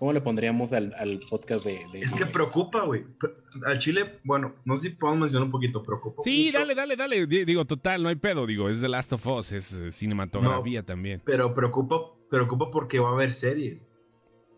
¿Cómo 0.00 0.12
le 0.14 0.20
pondríamos 0.22 0.72
al, 0.72 0.94
al 0.98 1.20
podcast 1.28 1.62
de, 1.62 1.86
de- 1.92 2.00
Es 2.00 2.14
que 2.14 2.24
preocupa, 2.24 2.84
güey. 2.84 3.04
Al 3.66 3.78
Chile, 3.78 4.18
bueno, 4.24 4.54
no 4.64 4.76
sé 4.78 4.88
si 4.88 4.96
podemos 4.96 5.20
mencionar 5.20 5.44
un 5.44 5.50
poquito, 5.52 5.82
preocupa. 5.82 6.22
Sí, 6.24 6.46
mucho, 6.46 6.58
dale, 6.58 6.74
dale, 6.74 6.96
dale. 6.96 7.26
Di- 7.26 7.44
Digo, 7.44 7.66
total, 7.66 8.02
no 8.02 8.08
hay 8.08 8.16
pedo. 8.16 8.46
Digo, 8.46 8.68
es 8.70 8.80
The 8.80 8.88
Last 8.88 9.12
of 9.12 9.26
Us, 9.26 9.52
es 9.52 9.72
eh, 9.74 9.92
cinematografía 9.92 10.82
también. 10.84 11.20
Pero 11.26 11.52
preocupa, 11.52 11.96
preocupa 12.30 12.70
porque 12.70 12.98
va 12.98 13.10
a 13.10 13.12
haber 13.12 13.30
serie. 13.32 13.82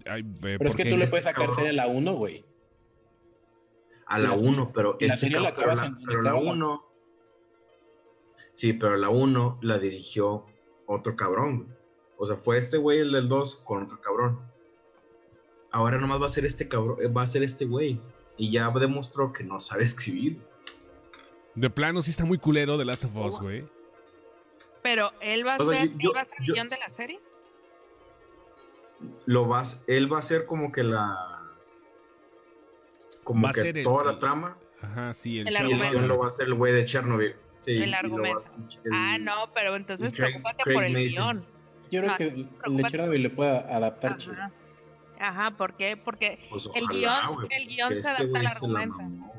Ay, 0.06 0.22
eh, 0.22 0.26
Pero 0.40 0.54
es 0.54 0.58
¿por 0.58 0.76
que 0.76 0.88
tú 0.90 0.96
le 0.96 1.08
puedes 1.08 1.24
sacar 1.24 1.40
cabrón. 1.48 1.56
serie 1.56 1.70
a 1.70 1.72
la 1.72 1.86
1, 1.88 2.12
güey. 2.12 2.44
A 4.06 4.18
la 4.20 4.30
Pero- 4.36 4.42
1, 4.48 4.72
pero, 4.72 4.96
la 5.00 5.06
este 5.14 5.18
serie 5.26 5.40
la 5.40 5.54
cabrón- 5.56 5.78
acabas 5.78 5.80
pero 5.80 5.88
en 5.88 5.94
la, 5.94 6.06
pero 6.06 6.22
la 6.22 6.30
acaba 6.30 6.44
la- 6.44 6.52
1. 6.52 6.84
Sí, 8.52 8.72
pero 8.74 8.96
la 8.96 9.08
1 9.08 9.58
la 9.60 9.78
dirigió 9.80 10.46
otro 10.86 11.16
cabrón. 11.16 11.64
güey. 11.64 11.76
O 12.18 12.26
sea, 12.26 12.36
fue 12.36 12.58
este 12.58 12.76
güey 12.78 13.00
el 13.00 13.10
del 13.10 13.26
2 13.26 13.56
con 13.64 13.82
otro 13.82 14.00
cabrón. 14.00 14.51
Ahora 15.72 15.98
nomás 15.98 16.20
va 16.20 16.26
a 16.26 16.28
ser 16.28 16.44
este 16.44 16.68
cabrón, 16.68 16.98
eh, 17.02 17.08
va 17.08 17.22
a 17.22 17.26
ser 17.26 17.42
este 17.42 17.64
güey. 17.64 17.98
Y 18.36 18.50
ya 18.50 18.70
demostró 18.70 19.32
que 19.32 19.42
no 19.44 19.58
sabe 19.60 19.84
escribir. 19.84 20.38
De 21.54 21.68
plano 21.70 22.00
sí 22.02 22.10
está 22.10 22.24
muy 22.24 22.38
culero 22.38 22.78
The 22.78 22.84
Last 22.84 23.04
of 23.04 23.16
Us, 23.16 23.40
güey. 23.40 23.64
Pero 24.82 25.12
él 25.20 25.46
va 25.46 25.54
a 25.54 25.58
O 25.58 25.64
sea, 25.64 25.80
ser, 25.80 25.92
yo- 25.96 26.10
él 26.10 26.16
va 26.16 26.20
a 26.22 26.24
ser 26.24 26.34
el 26.40 26.46
guion 26.54 26.68
de 26.70 26.76
la 26.78 26.90
serie. 26.90 27.20
Lo 29.26 29.46
vas, 29.46 29.84
él 29.86 30.12
va 30.12 30.18
a 30.18 30.22
ser 30.22 30.46
como 30.46 30.70
que 30.72 30.82
la. 30.82 31.40
Como 33.24 33.46
Va 33.46 33.52
que 33.52 33.60
ser 33.60 33.82
toda 33.82 34.02
el- 34.02 34.08
la 34.08 34.18
trama. 34.18 34.56
Ajá, 34.80 35.12
sí, 35.12 35.38
el, 35.40 35.48
El 35.48 35.56
argumento. 35.56 36.00
lo 36.02 36.18
va 36.18 36.24
a 36.26 36.28
hacer 36.28 36.46
el 36.46 36.54
güey 36.54 36.72
de 36.72 36.84
Chernobyl. 36.84 37.34
Sí, 37.58 37.76
El 37.80 37.94
argumento. 37.94 38.38
hacer 38.38 38.54
el- 38.84 38.92
Ah, 38.92 39.18
no, 39.18 39.52
pero 39.54 39.76
entonces 39.76 40.12
Craig- 40.12 40.16
preocúpate 40.32 40.62
Craig 40.64 40.74
por 40.74 40.84
el 40.84 40.92
Mason. 40.92 41.08
guion. 41.08 41.46
Yo 41.90 42.00
creo 42.00 42.10
No, 42.10 42.16
que 42.16 42.24
el 42.24 42.76
de. 42.76 42.84
Chernobyl 42.84 43.22
le 43.22 43.30
pueda 43.30 43.58
adaptar. 43.76 44.12
Ajá. 44.32 44.50
Ajá, 45.22 45.52
¿por 45.56 45.76
qué? 45.76 45.96
Porque 45.96 46.40
Pues 46.50 46.68
el 46.74 46.86
guion, 46.88 47.46
el 47.50 47.68
guion 47.68 47.90
se 47.90 47.98
este 48.00 48.08
adapta 48.08 48.38
al 48.40 48.46
argumento. 48.48 48.96
mamó. 48.98 49.32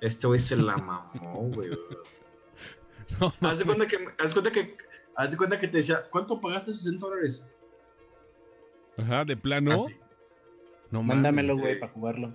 Este 0.00 0.26
güey 0.26 0.40
se 0.40 0.56
la 0.56 0.76
mamó, 0.76 1.50
güey. 1.54 1.70
No, 3.40 3.48
haz 3.48 3.58
de 3.58 3.64
cuenta 3.64 3.86
que, 3.88 3.96
haz 4.20 4.28
de 4.34 4.40
cuenta 4.40 4.52
que, 4.52 4.76
haz 5.16 5.30
de 5.32 5.36
cuenta 5.36 5.58
que 5.58 5.66
te 5.66 5.78
decía, 5.78 6.04
¿cuánto 6.10 6.40
pagaste 6.40 6.72
60 6.72 7.04
dólares? 7.06 7.50
Ajá, 8.96 9.24
de 9.24 9.36
plano. 9.36 9.84
No 10.92 11.02
Mándamelo, 11.02 11.56
güey, 11.56 11.74
sí. 11.74 11.80
para 11.80 11.92
jugarlo. 11.92 12.32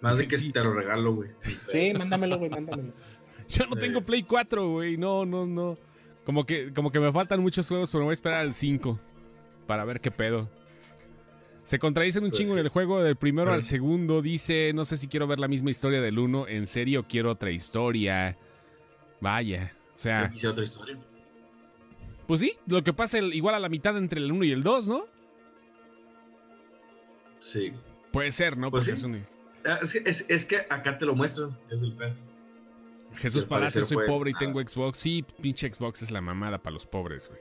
Más 0.00 0.16
de 0.16 0.26
que 0.26 0.36
Sí. 0.38 0.44
si 0.46 0.52
te 0.52 0.60
lo 0.64 0.72
regalo, 0.72 1.14
güey. 1.16 1.30
Sí, 1.40 1.92
mándamelo, 1.98 2.38
güey, 2.38 2.50
mándamelo. 2.50 2.92
Yo 3.48 3.66
no 3.66 3.76
tengo. 3.76 4.00
Play 4.00 4.22
4, 4.22 4.70
güey. 4.70 4.96
No, 4.96 5.26
no, 5.26 5.44
no. 5.44 5.74
Como 6.24 6.46
que, 6.46 6.72
como 6.72 6.90
que 6.90 6.98
me 7.00 7.12
faltan 7.12 7.40
muchos 7.40 7.68
juegos, 7.68 7.90
pero 7.90 8.00
me 8.00 8.06
voy 8.06 8.12
a 8.12 8.14
esperar 8.14 8.40
al 8.40 8.54
5 8.54 8.98
para 9.66 9.84
ver 9.84 10.00
qué 10.00 10.10
pedo. 10.10 10.48
Se 11.64 11.78
contradicen 11.78 12.24
un 12.24 12.30
Pues 12.30 12.38
chingo 12.38 12.54
sí. 12.54 12.58
en 12.60 12.64
el 12.66 12.68
juego 12.70 13.02
del 13.02 13.16
primero 13.16 13.50
al 13.52 13.58
Pues- 13.58 13.68
segundo. 13.68 14.22
Dice, 14.22 14.72
no 14.74 14.84
sé 14.84 14.96
si 14.96 15.06
quiero 15.08 15.26
ver 15.26 15.38
la 15.38 15.46
misma 15.48 15.70
historia 15.70 16.00
del 16.00 16.18
1. 16.18 16.48
En 16.48 16.66
serio, 16.66 17.04
quiero 17.08 17.30
otra 17.30 17.50
historia. 17.50 18.36
Vaya. 19.20 19.72
O 19.94 19.98
sea, 19.98 20.30
Hice 20.34 20.48
otra 20.48 20.64
historia. 20.64 20.96
pues 22.26 22.40
sí, 22.40 22.56
lo 22.66 22.82
que 22.82 22.92
pasa 22.92 23.18
el- 23.18 23.34
igual 23.34 23.54
a 23.54 23.60
la 23.60 23.68
mitad 23.68 23.96
entre 23.96 24.18
el 24.20 24.32
1 24.32 24.44
y 24.44 24.50
el 24.52 24.62
2, 24.62 24.88
¿no? 24.88 25.04
Sí. 27.40 27.72
Puede 28.12 28.32
ser, 28.32 28.56
¿no? 28.56 28.70
Pues 28.70 28.84
Porque 28.84 28.96
sí. 28.96 29.00
es 29.00 29.04
un... 29.04 29.26
Ah, 29.64 29.78
Es 29.82 29.92
que, 29.92 30.02
es, 30.06 30.24
es 30.28 30.44
que 30.46 30.56
acá 30.70 30.98
te 30.98 31.04
lo 31.04 31.14
muestran, 31.14 31.56
es 31.70 31.82
el 31.82 31.92
pedo. 31.92 32.14
Jesús 33.16 33.42
al 33.42 33.48
Palacio, 33.48 33.84
soy 33.84 33.94
fue 33.96 34.06
pobre 34.06 34.30
y 34.30 34.34
tengo 34.34 34.60
Xbox. 34.60 34.98
Sí, 34.98 35.24
pinche 35.42 35.70
Xbox 35.72 36.02
es 36.02 36.10
la 36.10 36.20
mamada 36.20 36.58
para 36.62 36.72
los 36.74 36.86
pobres, 36.86 37.28
güey. 37.28 37.40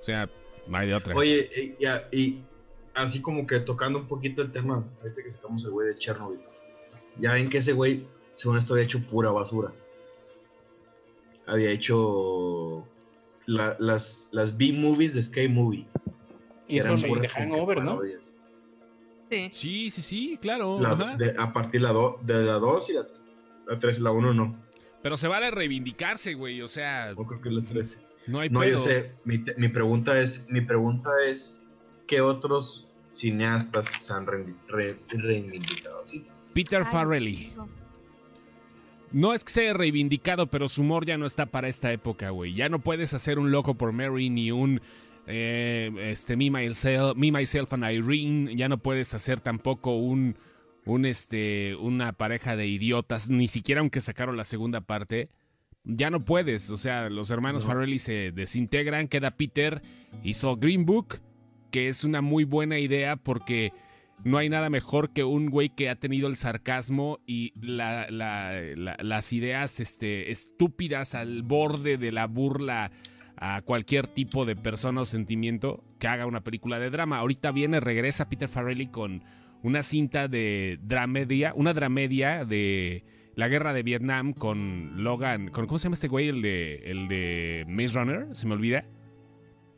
O 0.00 0.02
sea, 0.02 0.28
no 0.68 0.78
hay 0.78 0.88
de 0.88 0.94
otra. 0.94 1.14
Oye, 1.14 1.48
y, 1.78 1.82
ya, 1.82 2.08
y 2.12 2.40
así 2.94 3.20
como 3.20 3.46
que 3.46 3.60
tocando 3.60 3.98
un 4.00 4.06
poquito 4.08 4.42
el 4.42 4.50
tema, 4.52 4.84
ahorita 5.02 5.22
que 5.22 5.30
sacamos 5.30 5.64
el 5.64 5.70
güey 5.70 5.88
de 5.88 5.94
Chernobyl. 5.96 6.40
Ya 7.18 7.32
ven 7.32 7.48
que 7.48 7.58
ese 7.58 7.72
güey 7.72 8.06
según 8.34 8.58
esto, 8.58 8.74
había 8.74 8.84
hecho 8.84 9.00
pura 9.06 9.30
basura. 9.30 9.72
Había 11.46 11.70
hecho 11.70 12.86
la- 13.46 13.76
las, 13.78 14.28
las 14.32 14.56
B-movies 14.56 15.14
de 15.14 15.22
Sky 15.22 15.48
Movie. 15.48 15.86
Y 16.68 16.78
eso 16.78 16.88
eran 16.94 17.20
de 17.22 17.28
Hangover, 17.28 17.82
¿no? 17.82 17.92
parodias. 17.96 18.32
Sí. 19.30 19.48
Sí, 19.52 19.90
sí, 19.90 20.02
sí, 20.02 20.38
claro. 20.40 20.78
La- 20.80 20.90
ajá. 20.90 21.16
de- 21.16 21.34
a 21.38 21.52
partir 21.52 21.80
la 21.80 21.92
do- 21.92 22.18
de 22.22 22.42
la 22.44 22.54
2 22.54 22.90
y 22.90 22.92
la, 22.94 23.06
la 23.68 23.78
3 23.78 23.98
y 23.98 24.02
la 24.02 24.10
1 24.10 24.34
no. 24.34 24.56
Pero 25.02 25.16
se 25.16 25.28
vale 25.28 25.50
reivindicarse, 25.50 26.34
güey. 26.34 26.60
O 26.62 26.68
sea, 26.68 27.14
No 27.16 27.24
creo 27.26 27.40
que 27.40 27.50
la 27.50 27.62
13. 27.62 27.98
No 28.26 28.40
hay 28.40 28.50
No, 28.50 28.60
pedo. 28.60 28.70
yo 28.72 28.78
sé. 28.78 29.12
Mi, 29.24 29.42
mi 29.56 29.68
pregunta 29.68 30.20
es, 30.20 30.46
mi 30.48 30.60
pregunta 30.60 31.10
es, 31.28 31.60
¿qué 32.06 32.20
otros 32.20 32.86
cineastas 33.10 33.90
se 34.00 34.12
han 34.12 34.26
reivindicado? 34.26 36.06
¿Sí? 36.06 36.24
Peter 36.54 36.84
Farrelly. 36.84 37.52
no. 37.56 37.68
No 39.12 39.32
es 39.32 39.44
que 39.44 39.52
sea 39.52 39.72
reivindicado, 39.72 40.48
pero 40.48 40.68
su 40.68 40.82
humor 40.82 41.06
ya 41.06 41.16
no 41.16 41.26
está 41.26 41.46
para 41.46 41.68
esta 41.68 41.92
época, 41.92 42.30
güey. 42.30 42.54
Ya 42.54 42.68
no 42.68 42.80
puedes 42.80 43.14
hacer 43.14 43.38
un 43.38 43.50
loco 43.52 43.74
por 43.74 43.92
Mary 43.92 44.28
ni 44.30 44.50
un 44.50 44.80
eh, 45.28 45.90
este 46.10 46.36
me 46.36 46.50
myself, 46.50 47.16
me 47.16 47.30
myself 47.30 47.72
and 47.72 47.84
Irene. 47.90 48.56
Ya 48.56 48.68
no 48.68 48.78
puedes 48.78 49.14
hacer 49.14 49.40
tampoco 49.40 49.96
un 49.96 50.36
un 50.84 51.06
este 51.06 51.76
una 51.76 52.12
pareja 52.12 52.56
de 52.56 52.66
idiotas, 52.66 53.30
ni 53.30 53.46
siquiera 53.48 53.80
aunque 53.80 54.00
sacaron 54.00 54.36
la 54.36 54.44
segunda 54.44 54.80
parte. 54.80 55.28
Ya 55.88 56.10
no 56.10 56.24
puedes, 56.24 56.70
o 56.70 56.76
sea, 56.76 57.08
los 57.08 57.30
hermanos 57.30 57.62
No. 57.62 57.68
Farrelly 57.68 57.98
se 58.00 58.32
desintegran, 58.32 59.06
queda 59.08 59.30
Peter, 59.30 59.82
hizo 60.24 60.56
Green 60.56 60.84
Book, 60.84 61.20
que 61.70 61.88
es 61.88 62.02
una 62.02 62.20
muy 62.22 62.42
buena 62.44 62.78
idea 62.80 63.14
porque 63.16 63.72
no 64.24 64.38
hay 64.38 64.48
nada 64.48 64.68
mejor 64.68 65.10
que 65.12 65.22
un 65.22 65.48
güey 65.48 65.68
que 65.68 65.88
ha 65.88 65.94
tenido 65.94 66.26
el 66.26 66.34
sarcasmo 66.36 67.20
y 67.26 67.52
la- 67.60 68.10
la- 68.10 68.52
la- 68.74 68.96
las 69.00 69.32
ideas 69.32 69.78
este, 69.78 70.32
estúpidas 70.32 71.14
al 71.14 71.42
borde 71.42 71.98
de 71.98 72.10
la 72.12 72.26
burla 72.26 72.90
a 73.36 73.60
cualquier 73.62 74.08
tipo 74.08 74.44
de 74.46 74.56
persona 74.56 75.02
o 75.02 75.06
sentimiento 75.06 75.84
que 76.00 76.08
haga 76.08 76.26
una 76.26 76.42
película 76.42 76.78
de 76.80 76.90
drama. 76.90 77.18
Ahorita 77.18 77.52
viene, 77.52 77.78
regresa 77.80 78.28
Peter 78.28 78.48
Farrelly 78.48 78.86
con 78.88 79.22
una 79.62 79.82
cinta 79.82 80.26
de 80.26 80.78
dramedia, 80.82 81.52
una 81.54 81.74
dramedia 81.74 82.44
de 82.44 83.04
la 83.36 83.46
guerra 83.48 83.72
de 83.72 83.82
Vietnam 83.84 84.32
con 84.32 85.04
Logan, 85.04 85.48
con 85.50 85.66
¿cómo 85.66 85.78
se 85.78 85.84
llama 85.84 85.94
este 85.94 86.08
güey? 86.08 86.28
El 86.28 86.42
de, 86.42 86.76
el 86.86 87.06
de 87.08 87.64
Maze 87.68 87.94
Runner, 87.94 88.26
se 88.34 88.46
me 88.48 88.54
olvida. 88.54 88.84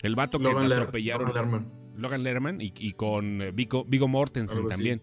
El 0.03 0.15
vato 0.15 0.39
que 0.39 0.45
Logan, 0.45 0.69
Ler- 0.69 0.79
atropellaron. 0.79 1.27
Logan 1.29 1.45
Lerman. 1.51 1.73
Logan 1.97 2.23
Lerman 2.23 2.61
y, 2.61 2.73
y 2.79 2.93
con 2.93 3.43
eh, 3.43 3.51
Vigo, 3.53 3.85
Viggo 3.85 4.09
Mortensen 4.09 4.59
Algo 4.59 4.71
así. 4.71 4.77
también. 4.79 5.03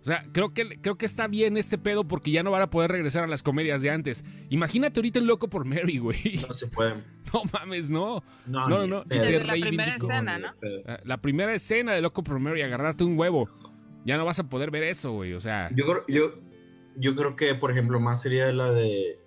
O 0.00 0.04
sea, 0.04 0.22
creo 0.32 0.54
que, 0.54 0.80
creo 0.80 0.96
que 0.96 1.06
está 1.06 1.26
bien 1.26 1.56
este 1.56 1.76
pedo 1.76 2.06
porque 2.06 2.30
ya 2.30 2.44
no 2.44 2.52
van 2.52 2.62
a 2.62 2.70
poder 2.70 2.92
regresar 2.92 3.24
a 3.24 3.26
las 3.26 3.42
comedias 3.42 3.82
de 3.82 3.90
antes. 3.90 4.24
Imagínate 4.48 5.00
ahorita 5.00 5.18
el 5.18 5.26
loco 5.26 5.48
por 5.50 5.64
Mary, 5.64 5.98
güey. 5.98 6.16
No 6.48 6.54
se 6.54 6.68
pueden. 6.68 7.02
No 7.34 7.42
mames, 7.52 7.90
no. 7.90 8.22
No, 8.46 8.68
No, 8.68 8.86
no, 8.86 9.02
de 9.04 9.16
y 9.16 9.18
se 9.18 9.44
la 9.44 9.52
primera 9.54 9.96
escena, 9.96 10.38
¿no? 10.38 10.54
La 11.04 11.16
primera 11.20 11.52
escena 11.52 11.92
de 11.92 12.00
Loco 12.00 12.22
por 12.24 12.38
Mary, 12.38 12.62
agarrarte 12.62 13.02
un 13.04 13.18
huevo. 13.18 13.50
Ya 14.06 14.16
no 14.16 14.24
vas 14.24 14.38
a 14.38 14.48
poder 14.48 14.70
ver 14.70 14.84
eso, 14.84 15.12
güey. 15.12 15.34
O 15.34 15.40
sea, 15.40 15.68
Yo 15.74 15.84
creo, 15.84 16.04
yo, 16.08 16.40
yo 16.98 17.14
creo 17.16 17.36
que, 17.36 17.54
por 17.54 17.70
ejemplo, 17.70 18.00
más 18.00 18.22
sería 18.22 18.52
la 18.52 18.72
de 18.72 19.18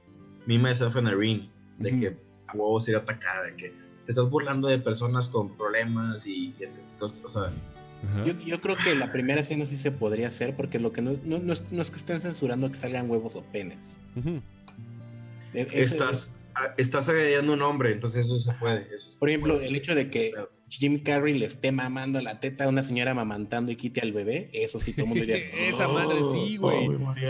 Me, 0.46 0.60
Myself 0.60 0.96
and 0.96 1.08
Irene, 1.08 1.50
de 1.78 2.00
que 2.00 2.18
a 2.48 2.54
huevo 2.56 2.80
sería 2.82 3.00
atacada, 3.00 3.44
de 3.44 3.56
que 3.56 3.70
te 4.06 4.12
estás 4.12 4.30
burlando 4.30 4.68
de 4.68 4.78
personas 4.80 5.28
con 5.30 5.56
problemas 5.58 6.26
y 6.28 6.54
entonces, 6.60 7.24
o 7.24 7.28
sea, 7.28 7.44
ajá. 7.44 8.26
Yo, 8.26 8.34
yo 8.40 8.60
creo 8.62 8.76
que 8.78 8.96
la 8.96 9.12
primera 9.12 9.42
escena 9.42 9.66
sí 9.66 9.78
se 9.78 9.92
podría 9.92 10.28
hacer 10.28 10.56
porque 10.56 10.80
lo 10.80 10.92
que 10.92 11.02
no, 11.02 11.12
no, 11.24 11.40
no 11.40 11.54
es, 11.54 11.64
no 11.72 11.82
es 11.82 11.92
que 11.92 11.98
estén 11.98 12.20
censurando 12.22 12.72
que 12.72 12.78
salgan 12.78 13.10
huevos 13.10 13.36
o 13.36 13.44
penes. 13.44 13.98
E- 15.54 15.68
estás, 15.72 16.36
a- 16.56 16.74
estás 16.78 17.10
agrediendo 17.10 17.54
un 17.54 17.62
hombre, 17.62 17.92
entonces 17.94 18.26
eso 18.26 18.38
se 18.38 18.52
puede. 18.54 18.88
eso 18.96 19.18
por 19.20 19.30
ejemplo, 19.30 19.56
puede. 19.56 19.68
el 19.68 19.76
hecho 19.76 19.96
de 19.96 20.10
que 20.10 20.34
Jim 20.80 21.04
Carrey 21.04 21.38
le 21.38 21.46
esté 21.48 21.72
mamando 21.74 22.22
la 22.22 22.40
teta 22.40 22.64
a 22.64 22.70
una 22.70 22.82
señora 22.84 23.14
mamantando 23.14 23.72
y 23.72 23.76
quite 23.76 24.00
al 24.02 24.14
bebé, 24.14 24.50
eso 24.54 24.80
sí 24.80 24.94
todo 24.94 25.04
el 25.04 25.10
mundo 25.10 25.26
diría. 25.26 25.38
Esa 25.68 25.88
madre 25.90 26.22
sí, 26.32 26.56
güey. 26.58 26.88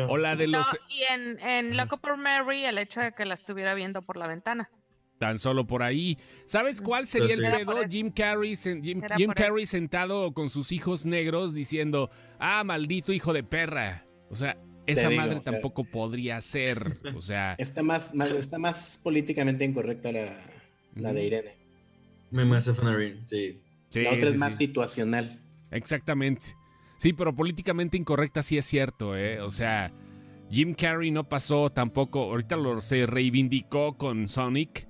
O 0.08 0.16
la 0.18 0.36
de 0.36 0.48
No, 0.48 0.60
los... 0.60 0.68
y 0.90 1.02
en, 1.12 1.40
en 1.40 1.76
Loco 1.78 1.98
por 1.98 2.18
Mary, 2.18 2.66
el 2.66 2.78
hecho 2.78 3.02
de 3.02 3.14
que 3.14 3.26
la 3.26 3.34
estuviera 3.34 3.74
viendo 3.74 4.02
por 4.04 4.18
la 4.18 4.28
ventana. 4.28 4.70
Tan 5.18 5.38
solo 5.40 5.66
por 5.68 5.84
ahí. 5.84 6.18
¿Sabes 6.46 6.82
cuál 6.82 7.08
sería 7.08 7.34
el 7.36 7.44
Era 7.44 7.58
pedo? 7.58 7.66
por 7.74 7.80
eso. 7.82 7.90
Jim 7.92 8.12
Carrey, 8.12 8.56
Jim, 8.56 8.82
Jim 9.18 9.32
sentado 9.66 10.34
con 10.34 10.50
sus 10.50 10.72
hijos 10.72 11.06
negros 11.06 11.54
diciendo, 11.54 12.10
ah, 12.40 12.64
maldito 12.64 13.12
hijo 13.14 13.34
de 13.34 13.44
perra. 13.44 14.04
O 14.30 14.36
sea, 14.36 14.58
esa 14.88 15.10
digo, 15.10 15.22
madre 15.22 15.38
o 15.38 15.44
sea- 15.44 15.52
tampoco 15.54 15.84
podría 15.84 16.40
ser. 16.42 16.98
O 17.16 17.22
sea, 17.22 17.54
Está 17.60 17.84
más, 17.84 18.14
más- 18.16 18.32
está 18.32 18.58
más 18.58 19.00
políticamente 19.04 19.64
incorrecta 19.66 20.12
la, 20.12 20.38
la 20.96 21.14
de 21.14 21.26
Irene. 21.26 21.61
Me, 22.32 22.46
Myself 22.46 22.80
and 22.80 22.90
Irene, 22.94 23.26
sí. 23.26 23.62
sí, 23.90 24.02
la 24.02 24.12
otra 24.14 24.28
sí, 24.28 24.34
es 24.34 24.40
más 24.40 24.56
sí. 24.58 24.66
situacional. 24.68 25.42
Exactamente. 25.72 26.48
Sí, 26.98 27.14
pero 27.14 27.36
políticamente 27.36 27.98
incorrecta 27.98 28.42
sí 28.42 28.58
es 28.58 28.66
cierto, 28.66 29.18
¿eh? 29.18 29.42
O 29.42 29.52
sea, 29.52 29.92
Jim 30.52 30.74
Carrey 30.74 31.12
no 31.12 31.28
pasó 31.28 31.70
tampoco, 31.70 32.24
ahorita 32.24 32.56
lo 32.58 32.82
se 32.82 33.06
reivindicó 33.06 33.98
con 33.98 34.28
Sonic, 34.28 34.88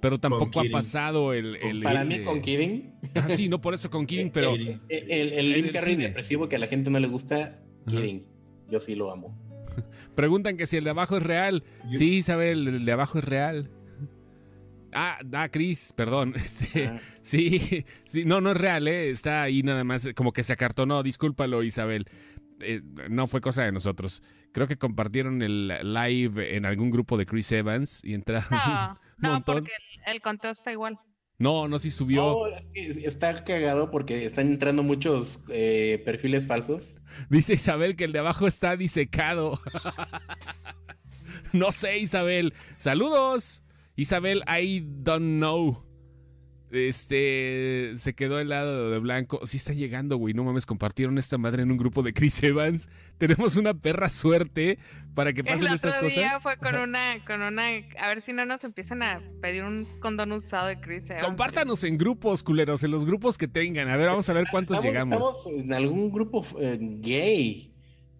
pero 0.00 0.18
tampoco 0.18 0.60
ha 0.60 0.64
pasado 0.72 1.32
el... 1.32 1.56
el, 1.56 1.82
Para 1.82 2.02
este- 2.02 2.18
mí, 2.18 2.24
con 2.24 2.40
Kidding, 2.40 2.92
Ah, 3.14 3.28
sí, 3.30 3.48
no 3.48 3.60
por 3.60 3.74
eso 3.74 3.88
con 3.90 4.06
Kidding, 4.06 4.30
pero... 4.30 4.52
Kidding. 4.54 4.80
el, 4.88 5.32
el, 5.34 5.54
Jim 5.54 5.64
el 5.66 5.72
Carrey 5.72 5.92
cine. 5.94 6.04
depresivo 6.08 6.48
que 6.48 6.56
a 6.56 6.58
la 6.58 6.66
gente 6.66 6.90
no 6.90 6.98
le 6.98 7.06
gusta, 7.08 7.60
Kidding. 7.86 8.26
Yo 8.68 8.80
sí 8.80 8.94
lo 8.96 9.12
amo. 9.12 9.38
Preguntan 10.16 10.56
que 10.56 10.66
si 10.66 10.76
el 10.78 10.84
de 10.84 10.90
abajo 10.90 11.16
es 11.18 11.22
real. 11.22 11.62
Yo- 11.90 11.98
Sí, 11.98 12.16
Isabel, 12.16 12.66
el 12.66 12.84
de 12.84 12.92
abajo 12.92 13.18
es 13.18 13.24
real. 13.24 13.70
Ah, 14.92 15.18
ah, 15.32 15.48
Chris, 15.48 15.92
perdón. 15.94 16.34
Este, 16.36 16.86
Ah, 16.88 16.98
Sí, 17.20 17.84
sí, 18.04 18.24
no, 18.24 18.40
no 18.40 18.52
es 18.52 18.56
real, 18.56 18.86
¿eh? 18.88 19.10
Está 19.10 19.42
ahí 19.42 19.62
nada 19.62 19.84
más, 19.84 20.08
como 20.14 20.32
que 20.32 20.42
se 20.42 20.52
acartonó. 20.52 21.02
Discúlpalo, 21.02 21.62
Isabel. 21.62 22.06
Eh, 22.60 22.80
no 23.08 23.26
fue 23.26 23.40
cosa 23.40 23.64
de 23.64 23.72
nosotros. 23.72 24.22
Creo 24.52 24.66
que 24.68 24.76
compartieron 24.76 25.42
el 25.42 25.68
live 25.94 26.56
en 26.56 26.66
algún 26.66 26.90
grupo 26.90 27.16
de 27.16 27.26
Chris 27.26 27.50
Evans 27.52 28.04
y 28.04 28.14
entraron. 28.14 28.50
No, 28.50 28.98
no, 29.18 29.32
montón. 29.34 29.54
porque 29.56 29.72
el, 30.06 30.14
el 30.14 30.20
conteo 30.20 30.50
está 30.50 30.70
igual. 30.72 30.98
No, 31.38 31.66
no, 31.66 31.78
sí 31.80 31.90
subió. 31.90 32.22
no, 32.22 32.46
es 32.46 32.68
que 32.68 32.90
está 33.04 33.42
cagado 33.42 33.90
porque 33.90 34.26
están 34.26 34.48
entrando 34.48 34.84
muchos 34.84 35.42
eh, 35.48 36.00
perfiles 36.04 36.46
falsos. 36.46 36.96
Dice 37.30 37.54
Isabel 37.54 37.96
que 37.96 38.04
el 38.04 38.12
de 38.12 38.20
abajo 38.20 38.46
está 38.46 38.76
disecado. 38.76 39.58
no 41.52 41.72
sé, 41.72 41.98
Isabel. 41.98 42.54
Saludos. 42.76 43.61
Isabel, 43.96 44.42
I 44.48 44.84
don't 44.84 45.38
know. 45.38 45.84
Este 46.70 47.92
se 47.96 48.14
quedó 48.14 48.38
helado 48.40 48.90
de 48.90 48.98
blanco. 48.98 49.44
Sí 49.44 49.58
está 49.58 49.74
llegando, 49.74 50.16
güey. 50.16 50.32
No 50.32 50.42
mames, 50.42 50.64
compartieron 50.64 51.18
esta 51.18 51.36
madre 51.36 51.62
en 51.64 51.70
un 51.70 51.76
grupo 51.76 52.02
de 52.02 52.14
Chris 52.14 52.42
Evans. 52.42 52.88
Tenemos 53.18 53.56
una 53.56 53.74
perra 53.74 54.08
suerte 54.08 54.78
para 55.14 55.34
que 55.34 55.44
pasen 55.44 55.66
el 55.66 55.74
estas 55.74 55.96
otro 55.96 56.08
día 56.08 56.38
cosas. 56.38 56.42
fue 56.42 56.56
con 56.56 56.76
una, 56.76 57.22
con 57.26 57.42
una, 57.42 57.68
a 57.98 58.08
ver 58.08 58.22
si 58.22 58.32
no 58.32 58.46
nos 58.46 58.64
empiezan 58.64 59.02
a 59.02 59.20
pedir 59.42 59.64
un 59.64 59.86
condón 60.00 60.32
usado 60.32 60.68
de 60.68 60.80
Chris 60.80 61.10
Evans. 61.10 61.26
Compártanos 61.26 61.84
en 61.84 61.98
grupos, 61.98 62.42
culeros, 62.42 62.82
en 62.84 62.90
los 62.90 63.04
grupos 63.04 63.36
que 63.36 63.48
tengan. 63.48 63.90
A 63.90 63.96
ver, 63.98 64.08
vamos 64.08 64.30
a 64.30 64.32
ver 64.32 64.46
cuántos 64.50 64.78
Estamos, 64.78 64.94
llegamos. 64.94 65.36
estamos 65.46 65.64
en 65.64 65.74
algún 65.74 66.10
grupo 66.10 66.42
eh, 66.58 66.78
gay. 66.80 67.71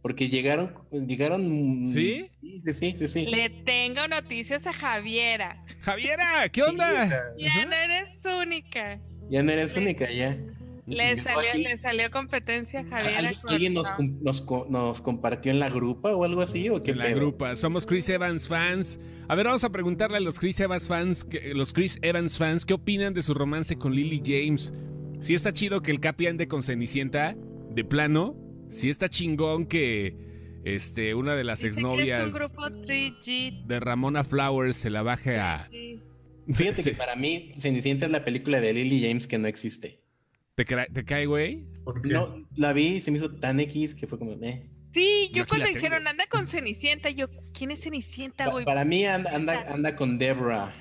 Porque 0.03 0.29
llegaron, 0.29 0.75
llegaron. 1.07 1.87
¿Sí? 1.89 2.27
Sí, 2.41 2.63
sí, 2.73 2.97
sí, 2.99 3.09
sí. 3.09 3.25
Le 3.27 3.51
tengo 3.65 4.09
noticias 4.09 4.67
a 4.67 4.73
Javiera. 4.73 5.65
Javiera, 5.83 6.49
¿qué 6.49 6.63
onda? 6.65 7.09
Ya 7.39 7.65
no 7.67 7.73
eres 7.73 8.25
única. 8.27 8.99
Ya 9.31 9.43
no 9.45 9.53
eres 9.53 9.77
única, 9.77 10.11
ya. 10.11 10.37
Le 10.85 11.17
salió, 11.17 11.51
aquí- 11.51 11.63
le 11.63 11.79
salió 11.79 12.11
competencia 12.11 12.81
a 12.81 12.85
Javiera. 12.85 13.31
¿Alguien, 13.47 13.75
nos, 13.75 13.87
nos, 14.21 14.45
nos 14.69 15.01
compartió 15.01 15.53
en 15.53 15.61
la 15.61 15.71
grupa 15.71 16.15
o 16.17 16.25
algo 16.25 16.43
así? 16.43 16.69
¿O 16.69 16.83
qué 16.83 16.91
En 16.91 16.99
la 16.99 17.05
pedo? 17.05 17.17
grupa. 17.19 17.55
Somos 17.55 17.87
Chris 17.87 18.09
Evans 18.09 18.49
fans. 18.49 18.99
A 19.29 19.37
ver, 19.37 19.47
vamos 19.47 19.63
a 19.63 19.71
preguntarle 19.71 20.17
a 20.17 20.21
los 20.21 20.41
Chris 20.41 20.59
Evans 20.59 20.89
fans, 20.89 21.23
que- 21.25 21.55
los 21.55 21.73
Chris 21.73 22.01
Evans 22.03 22.37
fans, 22.37 22.67
¿qué 22.67 22.75
opinan 22.75 23.15
de 23.15 23.23
su 23.23 23.33
romance 23.35 23.77
con 23.77 23.95
Lily 23.95 24.21
James? 24.27 24.75
Si 25.21 25.35
está 25.35 25.53
chido 25.53 25.81
que 25.81 25.93
el 25.93 26.01
Capi 26.01 26.27
ande 26.27 26.49
con 26.49 26.65
Cenicienta, 26.65 27.37
de 27.71 27.85
plano. 27.85 28.35
Si 28.73 28.89
está 28.91 29.09
chingón 29.09 29.67
que 29.67 30.61
este, 30.65 31.15
una 31.15 31.35
de 31.35 31.45
las 31.45 31.65
exnovias 31.65 32.27
Es 32.27 32.33
un 32.35 32.39
grupo 32.41 32.63
3G. 32.63 33.67
de 33.67 33.81
Ramona 33.81 34.25
Flowers 34.25 34.77
se 34.77 34.91
la 34.91 35.03
baje 35.03 35.39
a. 35.39 35.69
Fíjate 36.53 36.83
Sí. 36.83 36.91
que 36.91 36.97
para 36.97 37.15
mí 37.17 37.53
Cenicienta 37.59 38.07
es 38.07 38.13
la 38.13 38.25
película 38.25 38.61
de 38.61 38.73
Lily 38.73 39.03
James 39.07 39.27
que 39.27 39.39
no 39.39 39.47
existe. 39.49 40.01
¿Te, 40.55 40.65
te 40.65 41.05
cae, 41.05 41.27
güey? 41.27 41.67
No, 42.05 42.47
la 42.57 42.73
vi 42.73 42.87
y 42.97 43.01
se 43.01 43.11
me 43.11 43.19
hizo 43.19 43.31
tan 43.31 43.59
X 43.61 43.95
que 43.95 44.07
fue 44.07 44.19
como, 44.19 44.33
eh. 44.43 44.69
Sí, 44.93 45.31
Yo 45.33 45.47
cuando 45.47 45.67
dijeron 45.69 46.07
anda 46.07 46.27
con 46.27 46.47
Cenicienta, 46.47 47.09
yo, 47.11 47.27
¿quién 47.57 47.71
es 47.71 47.83
Cenicienta, 47.83 48.45
Pa- 48.45 48.51
güey? 48.51 48.65
para 48.67 48.85
mí 48.85 49.05
anda, 49.07 49.35
anda, 49.35 49.65
anda 49.73 49.97
con 49.97 50.19
Debra 50.19 50.75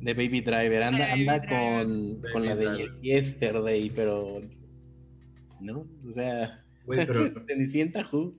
de 0.00 0.14
Baby 0.14 0.40
Driver, 0.40 0.82
anda, 0.82 1.12
anda 1.12 1.38
con, 1.46 2.20
Baby 2.20 2.32
con 2.32 2.46
la 2.46 2.56
de 2.56 2.64
Driver. 2.66 3.00
Yesterday, 3.00 3.90
pero 3.94 4.42
no, 5.62 5.86
o 6.08 6.12
sea, 6.14 6.64
Güey, 6.84 7.06
pero 7.06 7.32
Cenicienta 7.46 8.04
who? 8.10 8.34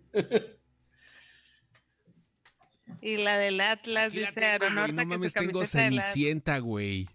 Y 3.02 3.18
la 3.18 3.38
del 3.38 3.60
Atlas, 3.62 4.14
dice 4.14 4.32
güey, 4.36 4.54
Horta, 4.56 4.70
No 4.70 4.86
que 4.86 4.94
mames, 4.94 5.34
su 5.34 5.40
tengo 5.40 5.60
de 5.60 5.66
Cenicienta, 5.66 6.60
güey. 6.60 7.06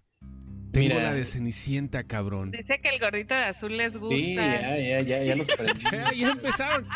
Tengo 0.73 0.89
Mira. 0.95 1.03
la 1.03 1.13
de 1.15 1.25
Cenicienta, 1.25 2.05
cabrón. 2.05 2.51
Dice 2.51 2.79
que 2.81 2.91
el 2.91 3.01
gordito 3.01 3.35
de 3.35 3.45
azul 3.45 3.77
les 3.77 3.97
gusta. 3.97 4.17
Sí, 4.17 4.35
ya, 4.35 4.77
ya, 4.79 5.01
ya, 5.01 5.23
ya 5.25 5.37
los. 5.37 5.49
Ya, 5.93 6.13
ya 6.15 6.31
empezaron. 6.31 6.87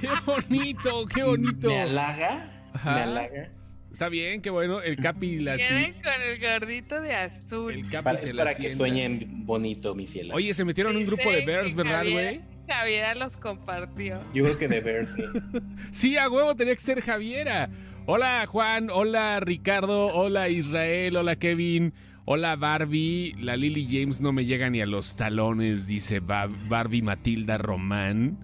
Qué 0.00 0.08
bonito, 0.26 1.04
qué 1.06 1.22
bonito. 1.22 1.68
Me 1.68 1.80
halaga, 1.82 2.70
Ajá. 2.72 2.94
me 2.94 3.00
halaga. 3.02 3.52
Está 3.94 4.08
bien, 4.08 4.42
qué 4.42 4.50
bueno. 4.50 4.82
El 4.82 4.96
Capi 4.96 5.38
la 5.38 5.54
Quieren 5.54 5.94
con 6.02 6.12
el 6.20 6.40
gordito 6.40 7.00
de 7.00 7.14
azul. 7.14 7.72
El 7.74 7.88
Capi 7.88 8.02
Para, 8.02 8.18
se 8.18 8.26
es 8.30 8.34
la 8.34 8.42
para 8.42 8.50
que 8.56 8.62
sienta. 8.62 8.76
sueñen 8.76 9.46
bonito, 9.46 9.94
mi 9.94 10.08
cielo. 10.08 10.34
Oye, 10.34 10.52
se 10.52 10.64
metieron 10.64 10.94
en 10.96 11.02
un 11.02 11.06
grupo 11.06 11.30
de 11.30 11.36
Dice 11.36 11.46
Bears, 11.46 11.70
que 11.70 11.76
¿verdad, 11.76 12.02
Javier- 12.02 12.12
güey? 12.12 12.40
Javiera 12.68 13.14
los 13.14 13.36
compartió. 13.36 14.18
Yo 14.34 14.42
creo 14.42 14.58
que 14.58 14.66
de 14.66 14.80
ver, 14.80 15.06
sí. 15.06 15.22
Sí, 15.92 16.16
a 16.16 16.28
huevo 16.28 16.56
tenía 16.56 16.74
que 16.74 16.80
ser 16.80 17.00
Javiera. 17.02 17.70
Hola 18.06 18.44
Juan, 18.46 18.90
hola 18.90 19.38
Ricardo, 19.38 20.08
hola 20.08 20.48
Israel, 20.48 21.16
hola 21.16 21.36
Kevin, 21.36 21.94
hola 22.24 22.56
Barbie. 22.56 23.36
La 23.38 23.56
Lily 23.56 23.86
James 23.88 24.20
no 24.20 24.32
me 24.32 24.44
llega 24.44 24.68
ni 24.70 24.80
a 24.80 24.86
los 24.86 25.14
talones, 25.14 25.86
dice 25.86 26.18
Ba- 26.18 26.50
Barbie 26.68 27.02
Matilda 27.02 27.58
Román. 27.58 28.38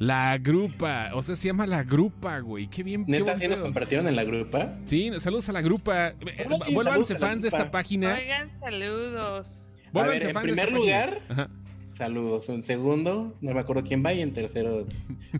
La 0.00 0.38
grupa, 0.38 1.10
o 1.12 1.22
sea, 1.22 1.36
se 1.36 1.48
llama 1.48 1.66
la 1.66 1.84
grupa, 1.84 2.38
güey. 2.40 2.68
Qué 2.68 2.82
bien. 2.82 3.04
qué 3.04 3.12
Neta, 3.12 3.24
buen 3.24 3.38
sí 3.38 3.48
nos 3.48 3.58
compartieron 3.58 4.08
en 4.08 4.16
la 4.16 4.24
grupa. 4.24 4.78
Sí, 4.86 5.10
saludos 5.18 5.46
a 5.50 5.52
la 5.52 5.60
grupa. 5.60 6.08
Eh, 6.26 6.48
Vuélvanse 6.72 7.16
fans 7.16 7.42
de 7.42 7.48
esta 7.48 7.70
página. 7.70 8.14
Oigan, 8.14 8.50
saludos. 8.60 9.70
Vuélvanse 9.92 10.22
A 10.24 10.26
ver, 10.28 10.36
en 10.36 10.42
primer 10.42 10.72
lugar- 10.72 11.20
Ajá. 11.28 11.50
Saludos. 11.92 12.48
En 12.48 12.62
segundo, 12.62 13.36
no 13.42 13.52
me 13.52 13.60
acuerdo 13.60 13.82
quién 13.84 14.02
va. 14.02 14.14
Y 14.14 14.22
en 14.22 14.32
tercero, 14.32 14.86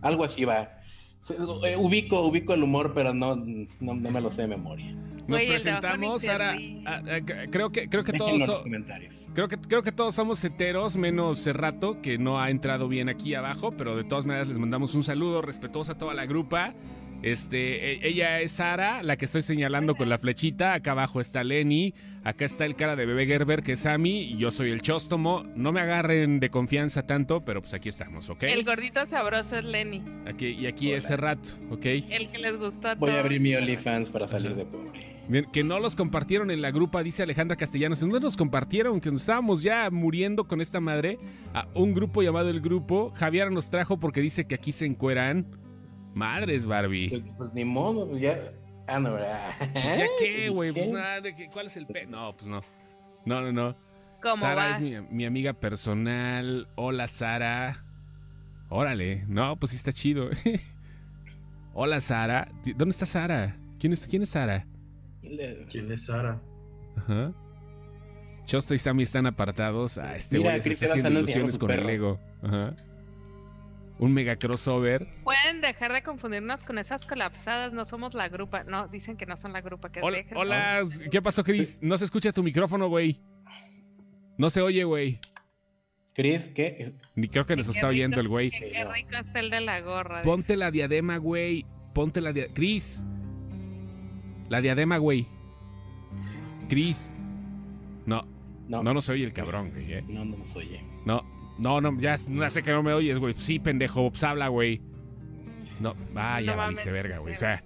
algo 0.03 0.23
así 0.23 0.45
va. 0.45 0.77
Eh, 1.65 1.75
Ubico, 1.75 2.21
ubico 2.21 2.53
el 2.53 2.61
humor, 2.61 2.91
pero 2.93 3.15
no, 3.15 3.35
no, 3.35 3.95
no 3.95 4.11
me 4.11 4.21
lo 4.21 4.29
sé 4.29 4.43
de 4.43 4.47
memoria. 4.49 4.95
Nos 5.31 5.41
presentamos, 5.41 6.21
Sara. 6.21 6.55
creo 7.49 7.71
que, 7.71 7.89
creo 7.89 8.03
que 8.03 8.13
todos. 8.13 8.43
so- 8.45 8.63
comentarios. 8.63 9.27
Creo 9.33 9.47
que, 9.47 9.57
creo 9.57 9.81
que 9.83 9.91
todos 9.91 10.13
somos 10.15 10.43
heteros, 10.43 10.95
menos 10.97 11.39
Cerrato, 11.39 12.01
que 12.01 12.17
no 12.17 12.39
ha 12.39 12.49
entrado 12.49 12.87
bien 12.87 13.09
aquí 13.09 13.33
abajo, 13.35 13.71
pero 13.71 13.95
de 13.95 14.03
todas 14.03 14.25
maneras 14.25 14.47
les 14.47 14.57
mandamos 14.57 14.93
un 14.95 15.03
saludo 15.03 15.41
respetuoso 15.41 15.93
a 15.93 15.97
toda 15.97 16.13
la 16.13 16.25
grupa. 16.25 16.73
Este, 17.23 17.93
e- 17.93 18.07
ella 18.07 18.39
es 18.41 18.51
Sara, 18.51 19.03
la 19.03 19.15
que 19.15 19.25
estoy 19.25 19.41
señalando 19.43 19.95
con 19.95 20.09
la 20.09 20.17
flechita. 20.17 20.73
Acá 20.73 20.91
abajo 20.91 21.21
está 21.21 21.43
Lenny. 21.43 21.93
Acá 22.23 22.45
está 22.45 22.65
el 22.65 22.75
cara 22.75 22.95
de 22.95 23.05
bebé 23.05 23.25
Gerber, 23.27 23.61
que 23.63 23.73
es 23.73 23.81
Sammy. 23.81 24.21
Y 24.21 24.37
yo 24.37 24.49
soy 24.51 24.71
el 24.71 24.81
Chóstomo. 24.81 25.43
No 25.55 25.71
me 25.71 25.81
agarren 25.81 26.39
de 26.39 26.49
confianza 26.49 27.05
tanto, 27.05 27.41
pero 27.45 27.61
pues 27.61 27.73
aquí 27.73 27.89
estamos, 27.89 28.29
¿ok? 28.29 28.43
El 28.43 28.63
gordito 28.63 29.05
sabroso 29.05 29.57
es 29.57 29.65
Lenny. 29.65 30.03
Aquí, 30.27 30.47
y 30.47 30.65
aquí 30.65 30.91
es 30.91 31.05
Hola. 31.05 31.09
Cerrato, 31.09 31.49
¿ok? 31.69 31.85
El 31.85 32.29
que 32.31 32.37
les 32.39 32.57
gustó 32.57 32.89
a 32.89 32.95
Voy 32.95 33.09
a 33.09 33.13
todos. 33.13 33.25
abrir 33.25 33.39
mi 33.41 33.55
OnlyFans 33.55 34.09
para 34.09 34.27
salir 34.27 34.55
de 34.55 34.65
pobre. 34.65 35.11
Bien, 35.27 35.45
Que 35.53 35.63
no 35.63 35.79
los 35.79 35.95
compartieron 35.95 36.49
en 36.51 36.61
la 36.61 36.71
grupa, 36.71 37.03
dice 37.03 37.23
Alejandra 37.23 37.55
Castellanos. 37.55 38.01
¿En 38.01 38.09
dónde 38.09 38.25
nos 38.25 38.35
compartieron? 38.35 38.99
Que 38.99 39.11
nos 39.11 39.21
estábamos 39.21 39.61
ya 39.63 39.89
muriendo 39.91 40.45
con 40.47 40.59
esta 40.59 40.79
madre. 40.79 41.19
A 41.53 41.67
un 41.75 41.93
grupo 41.93 42.21
llamado 42.23 42.49
El 42.49 42.61
Grupo. 42.61 43.11
Javier 43.15 43.51
nos 43.51 43.69
trajo 43.69 43.99
porque 43.99 44.21
dice 44.21 44.45
que 44.45 44.55
aquí 44.55 44.71
se 44.71 44.85
encueran. 44.85 45.45
Madres, 46.13 46.65
Barbie. 46.67 47.09
Pues, 47.09 47.21
pues 47.37 47.53
ni 47.53 47.65
modo, 47.65 48.07
pues 48.09 48.21
ya. 48.21 48.37
Ah, 48.87 48.99
no, 48.99 49.13
¿verdad? 49.13 49.51
Pues 49.73 49.97
ya 49.97 50.05
qué, 50.19 50.49
güey. 50.53 50.71
Pues 50.73 50.89
nada, 50.89 51.21
de 51.21 51.35
que- 51.35 51.47
¿cuál 51.49 51.67
es 51.67 51.77
el 51.77 51.85
pe? 51.87 52.05
No, 52.05 52.35
pues 52.35 52.47
no. 52.47 52.61
No, 53.25 53.41
no, 53.41 53.51
no. 53.51 53.75
¿Cómo 54.21 54.37
Sara 54.37 54.69
vas? 54.71 54.81
es 54.81 55.01
mi, 55.01 55.07
mi 55.15 55.25
amiga 55.25 55.53
personal. 55.53 56.67
Hola, 56.75 57.07
Sara. 57.07 57.83
Órale. 58.69 59.25
No, 59.27 59.55
pues 59.57 59.71
sí 59.71 59.77
está 59.77 59.91
chido. 59.91 60.29
Hola, 61.73 61.99
Sara. 61.99 62.47
¿Dónde 62.75 62.91
está 62.91 63.05
Sara? 63.05 63.57
¿Quién 63.79 63.93
es, 63.93 64.07
quién 64.07 64.23
es 64.23 64.29
Sara? 64.29 64.65
¿Quién 65.69 65.91
es 65.91 66.05
Sara? 66.05 66.41
Ajá. 66.97 67.31
Chosto 68.45 68.73
y 68.73 68.77
Sammy 68.79 69.03
están 69.03 69.25
apartados. 69.27 69.97
Ah, 69.97 70.15
este 70.15 70.37
Mira, 70.37 70.57
güey 70.57 70.69
está 70.73 70.85
haciendo 70.87 71.09
ilusiones 71.11 71.57
con 71.57 71.71
el 71.71 71.77
perro. 71.77 71.87
Lego. 71.87 72.19
Ajá. 72.43 72.75
Un 74.01 74.13
mega 74.13 74.35
crossover. 74.35 75.07
Pueden 75.23 75.61
dejar 75.61 75.93
de 75.93 76.01
confundirnos 76.01 76.63
con 76.63 76.79
esas 76.79 77.05
colapsadas. 77.05 77.71
No 77.71 77.85
somos 77.85 78.15
la 78.15 78.29
grupa. 78.29 78.63
No, 78.63 78.87
dicen 78.87 79.15
que 79.15 79.27
no 79.27 79.37
son 79.37 79.53
la 79.53 79.61
grupa. 79.61 79.91
Que 79.91 80.01
Hola, 80.01 80.17
dejen. 80.17 80.37
hola, 80.37 80.81
¿qué 81.11 81.21
pasó, 81.21 81.43
Chris? 81.43 81.77
No 81.83 81.95
se 81.99 82.05
escucha 82.05 82.31
tu 82.31 82.41
micrófono, 82.41 82.89
güey. 82.89 83.21
No 84.39 84.49
se 84.49 84.59
oye, 84.61 84.83
güey. 84.85 85.19
Chris, 86.15 86.47
¿qué? 86.47 86.93
Ni 87.15 87.27
creo 87.27 87.45
que 87.45 87.55
nos 87.55 87.67
está 87.69 87.87
oyendo 87.87 88.19
el 88.19 88.27
güey. 88.27 88.49
Qué, 88.49 88.71
qué 88.71 88.83
rico 88.85 89.15
está 89.23 89.39
el 89.39 89.51
de 89.51 89.61
la 89.61 89.79
gorra. 89.81 90.17
dice. 90.17 90.29
Ponte 90.29 90.57
la 90.57 90.71
diadema, 90.71 91.17
güey. 91.17 91.65
Ponte 91.93 92.21
la 92.21 92.33
diadema. 92.33 92.55
Chris. 92.55 93.03
La 94.49 94.61
diadema, 94.61 94.97
güey. 94.97 95.27
Chris. 96.69 97.11
No, 98.07 98.25
No, 98.67 98.81
no, 98.81 98.93
no 98.95 99.01
se 99.01 99.11
oye 99.13 99.25
el 99.25 99.33
cabrón, 99.33 99.69
güey. 99.69 99.93
eh. 99.93 100.03
no, 100.07 100.25
no 100.25 100.37
nos 100.37 100.55
oye. 100.55 100.83
No, 101.05 101.23
no, 101.57 101.81
no, 101.81 101.99
ya, 101.99 102.15
ya 102.15 102.49
sé 102.49 102.63
que 102.63 102.71
no 102.71 102.83
me 102.83 102.93
oyes, 102.93 103.19
güey. 103.19 103.33
Sí, 103.37 103.59
pendejo, 103.59 104.09
pues 104.09 104.23
habla, 104.23 104.47
güey. 104.47 104.81
No, 105.79 105.95
vaya, 106.13 106.51
No 106.51 106.57
valiste 106.57 106.85
mames. 106.89 107.03
verga, 107.03 107.17
güey. 107.19 107.33
O 107.33 107.37
sea, 107.37 107.63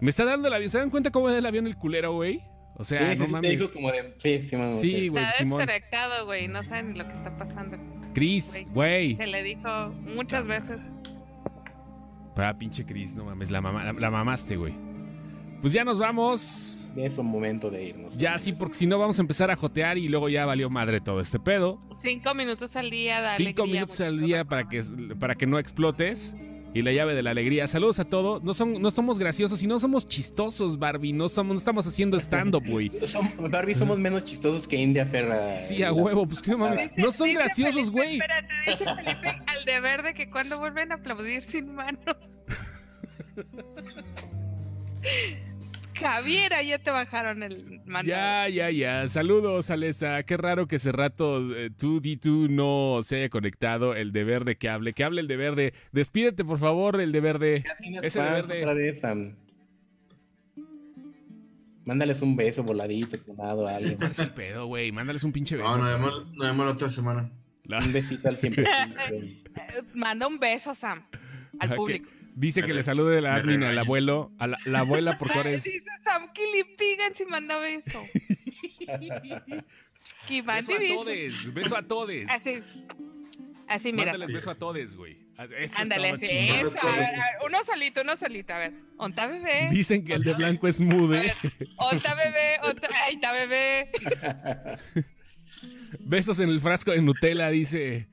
me 0.00 0.10
está 0.10 0.24
dando 0.24 0.48
la... 0.50 0.58
¿Se 0.68 0.78
dan 0.78 0.90
cuenta 0.90 1.10
cómo 1.10 1.28
es 1.30 1.36
el 1.38 1.46
avión 1.46 1.66
el 1.66 1.76
culero, 1.76 2.12
güey? 2.12 2.42
O 2.76 2.84
sea, 2.84 2.98
sí, 2.98 3.04
no 3.04 3.10
sí, 3.12 3.18
sí, 3.18 3.24
te 3.26 3.30
mames. 3.32 3.50
digo 3.50 3.70
como 3.72 3.90
de. 3.92 4.14
Sí, 4.18 4.38
sí, 4.42 4.56
Sí, 4.80 5.08
güey, 5.08 5.24
Está 5.24 5.36
Simón. 5.38 5.58
desconectado, 5.58 6.24
güey. 6.24 6.48
No 6.48 6.62
saben 6.62 6.96
lo 6.96 7.06
que 7.06 7.12
está 7.12 7.36
pasando. 7.36 7.76
Cris, 8.14 8.64
güey. 8.72 9.16
Se 9.16 9.26
le 9.26 9.42
dijo 9.42 9.88
muchas 10.14 10.46
veces. 10.46 10.80
Ah, 12.36 12.56
pinche 12.58 12.86
Cris, 12.86 13.16
no 13.16 13.24
mames, 13.24 13.50
la, 13.50 13.60
mama- 13.60 13.84
la, 13.84 13.92
la 13.92 14.10
mamaste, 14.10 14.56
güey. 14.56 14.74
Pues 15.60 15.74
ya 15.74 15.84
nos 15.84 15.98
vamos. 15.98 16.90
Es 16.96 17.18
un 17.18 17.26
momento 17.26 17.70
de 17.70 17.84
irnos. 17.84 18.16
Ya 18.16 18.38
sí, 18.38 18.52
porque 18.52 18.74
si 18.74 18.86
no 18.86 18.98
vamos 18.98 19.18
a 19.18 19.22
empezar 19.22 19.50
a 19.50 19.56
jotear 19.56 19.98
y 19.98 20.08
luego 20.08 20.30
ya 20.30 20.46
valió 20.46 20.70
madre 20.70 21.00
todo 21.02 21.20
este 21.20 21.38
pedo. 21.38 21.78
Cinco 22.02 22.34
minutos 22.34 22.76
al 22.76 22.90
día, 22.90 23.20
dale. 23.20 23.36
Cinco 23.36 23.66
minutos 23.66 24.00
al 24.00 24.20
día 24.20 24.44
para 24.44 24.68
que, 24.68 24.82
para 25.18 25.34
que 25.34 25.46
no 25.46 25.58
explotes. 25.58 26.34
Y 26.72 26.82
la 26.82 26.92
llave 26.92 27.16
de 27.16 27.22
la 27.22 27.32
alegría. 27.32 27.66
Saludos 27.66 27.98
a 27.98 28.04
todos. 28.04 28.44
No, 28.44 28.54
son, 28.54 28.80
no 28.80 28.92
somos 28.92 29.18
graciosos 29.18 29.60
y 29.62 29.66
no 29.66 29.80
somos 29.80 30.06
chistosos, 30.06 30.78
Barbie. 30.78 31.12
No, 31.12 31.28
somos, 31.28 31.54
no 31.54 31.58
estamos 31.58 31.84
haciendo 31.84 32.16
stand-up, 32.20 32.62
güey. 32.64 32.92
Barbie 33.50 33.74
somos 33.74 33.98
menos 33.98 34.24
chistosos 34.24 34.68
que 34.68 34.76
India 34.76 35.04
Ferra. 35.04 35.58
Sí, 35.58 35.82
a 35.82 35.92
huevo. 35.92 36.28
Pues 36.28 36.40
que 36.40 36.52
no 36.52 36.58
mames. 36.58 36.92
No 36.96 37.10
son 37.10 37.28
Dice 37.28 37.40
graciosos, 37.40 37.90
güey. 37.90 38.14
Espérate, 38.14 38.54
dice 38.68 38.84
Felipe 38.84 39.36
al 39.46 39.64
de 39.64 39.80
verde 39.80 40.14
que 40.14 40.30
cuando 40.30 40.58
vuelven 40.60 40.92
a 40.92 40.94
aplaudir 40.96 41.42
sin 41.42 41.74
manos. 41.74 42.44
Javiera, 46.00 46.62
ya 46.62 46.78
te 46.78 46.90
bajaron 46.90 47.42
el 47.42 47.80
mandado. 47.84 48.04
Ya, 48.04 48.48
ya, 48.48 48.70
ya. 48.70 49.08
Saludos, 49.08 49.70
Alesa. 49.70 50.22
Qué 50.22 50.36
raro 50.36 50.66
que 50.66 50.76
ese 50.76 50.92
rato 50.92 51.54
eh, 51.54 51.70
tú, 51.70 52.00
D2, 52.00 52.48
no 52.48 53.00
se 53.02 53.16
haya 53.16 53.28
conectado. 53.28 53.94
El 53.94 54.12
de 54.12 54.24
verde 54.24 54.56
que 54.56 54.68
hable. 54.68 54.92
Que 54.94 55.04
hable 55.04 55.20
el 55.20 55.28
de 55.28 55.36
verde. 55.36 55.72
Despídete, 55.92 56.44
por 56.44 56.58
favor, 56.58 57.00
el 57.00 57.12
de 57.12 57.20
verde. 57.20 57.64
Ya 57.66 57.76
tienes 57.76 58.04
Ese 58.04 58.22
de 58.22 58.30
verde. 58.30 58.58
otra 58.60 58.74
vez, 58.74 59.00
Sam. 59.00 59.36
Mándales 61.84 62.22
un 62.22 62.36
beso 62.36 62.62
voladito, 62.62 63.18
tomado, 63.18 63.66
algo. 63.66 63.96
¿Cuál 63.96 64.10
es 64.10 64.18
el 64.20 64.30
pedo, 64.30 64.66
güey? 64.66 64.92
Mándales 64.92 65.24
un 65.24 65.32
pinche 65.32 65.56
beso. 65.56 65.76
No, 65.76 65.84
nos 65.84 65.92
vemos, 65.92 66.26
nos 66.36 66.46
vemos 66.48 66.66
la 66.66 66.72
otra 66.72 66.88
semana. 66.88 67.30
La- 67.64 67.78
Un 67.78 67.92
besito 67.92 68.28
al 68.28 68.36
siempre. 68.38 68.64
Eh, 69.10 69.42
Manda 69.94 70.26
un 70.26 70.38
beso, 70.38 70.74
Sam, 70.74 71.04
al 71.58 71.68
Ajá, 71.68 71.76
público. 71.76 72.08
Dice 72.34 72.62
que 72.62 72.72
le 72.72 72.82
salude 72.82 73.20
la 73.20 73.34
me 73.34 73.40
admin 73.40 73.64
al 73.64 73.78
abuelo, 73.78 74.32
a 74.38 74.46
la, 74.46 74.56
la 74.64 74.80
abuela 74.80 75.18
porque 75.18 75.36
ahora 75.38 75.50
es... 75.50 75.64
Dice 75.64 75.82
Sam 76.02 76.32
Kili 76.32 76.64
Pigan 76.76 77.14
si 77.14 77.26
manda 77.26 77.58
beso. 77.58 78.02
Que 80.26 80.42
Beso 80.42 80.74
a 80.74 80.78
beso. 80.78 80.94
todes, 80.94 81.54
beso 81.54 81.76
a 81.76 81.82
todes. 81.82 82.30
Así. 82.30 82.62
Así, 83.68 83.92
mira. 83.92 84.12
Mándales 84.12 84.32
beso 84.32 84.50
a 84.50 84.54
todes, 84.54 84.96
güey. 84.96 85.18
Es 85.58 85.76
Ándale, 85.76 86.10
eso. 86.20 86.78
A 86.82 86.90
ver, 86.90 87.04
a 87.04 87.10
ver, 87.10 87.20
uno 87.46 87.64
solito, 87.64 88.02
uno 88.02 88.16
solito. 88.16 88.52
A 88.54 88.58
ver, 88.58 88.72
onta 88.98 89.26
bebé. 89.26 89.68
Dicen 89.70 90.04
que 90.04 90.14
el 90.14 90.22
de 90.22 90.34
blanco 90.34 90.68
es 90.68 90.80
mude. 90.80 91.32
Onta 91.76 92.14
bebé, 92.14 92.58
onta. 92.62 92.88
Ay, 93.06 93.14
está 93.14 93.32
bebé. 93.32 93.90
Besos 96.00 96.38
en 96.40 96.50
el 96.50 96.60
frasco 96.60 96.90
de 96.92 97.00
Nutella, 97.00 97.48
dice. 97.48 98.08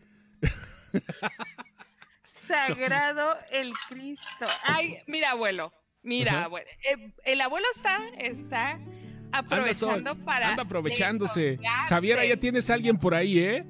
Sagrado 2.48 3.36
el 3.52 3.74
Cristo. 3.90 4.46
Ay, 4.64 4.98
mira, 5.08 5.32
abuelo. 5.32 5.74
Mira, 6.04 6.46
abuelo. 6.46 6.68
Eh, 6.90 7.12
el 7.26 7.42
abuelo 7.42 7.66
está, 7.76 8.00
está 8.18 8.72
Anda, 8.72 8.88
aprovechando 9.32 10.14
sol, 10.14 10.24
para. 10.24 10.50
anda 10.52 10.64
aprovechándose. 10.64 11.60
Javiera, 11.90 12.24
ya 12.26 12.38
tienes 12.38 12.70
a 12.70 12.76
alguien 12.76 12.98
por 12.98 13.14
ahí, 13.14 13.40
¿eh? 13.40 13.66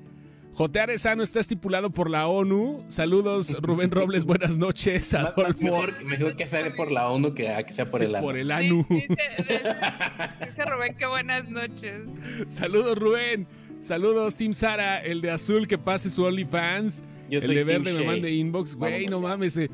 Jotear 0.53 0.89
es 0.89 1.01
sano 1.03 1.21
está 1.21 1.39
estipulado 1.39 1.91
por 1.91 2.09
la 2.09 2.25
ONU. 2.27 2.83
Saludos, 2.89 3.55
Rubén 3.61 3.91
Robles, 3.91 4.25
buenas 4.25 4.57
noches. 4.57 5.13
Adolfo. 5.13 5.63
mejor, 5.63 6.03
mejor 6.03 6.35
que 6.35 6.47
sea 6.47 6.73
por 6.75 6.91
la 6.91 7.09
ONU 7.09 7.33
que, 7.35 7.49
a 7.49 7.63
que 7.63 7.73
sea 7.73 7.85
por 7.85 7.99
Sí, 7.99 8.05
el 8.07 8.15
ano. 8.15 8.25
por 8.25 8.37
el 8.37 8.47
Sí, 8.47 8.53
ANU. 8.53 8.85
Dice 8.89 10.65
Rubén 10.65 10.95
que 10.97 11.05
buenas 11.05 11.47
noches. 11.49 12.01
Saludos, 12.47 12.97
Rubén. 12.97 13.47
Saludos, 13.81 14.35
Team 14.35 14.53
Sara. 14.53 14.97
El 15.03 15.21
de 15.21 15.29
azul 15.31 15.67
que 15.67 15.77
pase 15.77 16.09
su 16.09 16.23
OnlyFans. 16.23 17.03
Yo 17.29 17.39
el 17.39 17.45
soy 17.45 17.55
de 17.55 17.63
verde 17.63 17.93
me 17.93 18.05
mande 18.05 18.31
inbox. 18.31 18.75
Güey, 18.75 19.07
no 19.07 19.19
mames. 19.19 19.57
eh. 19.57 19.69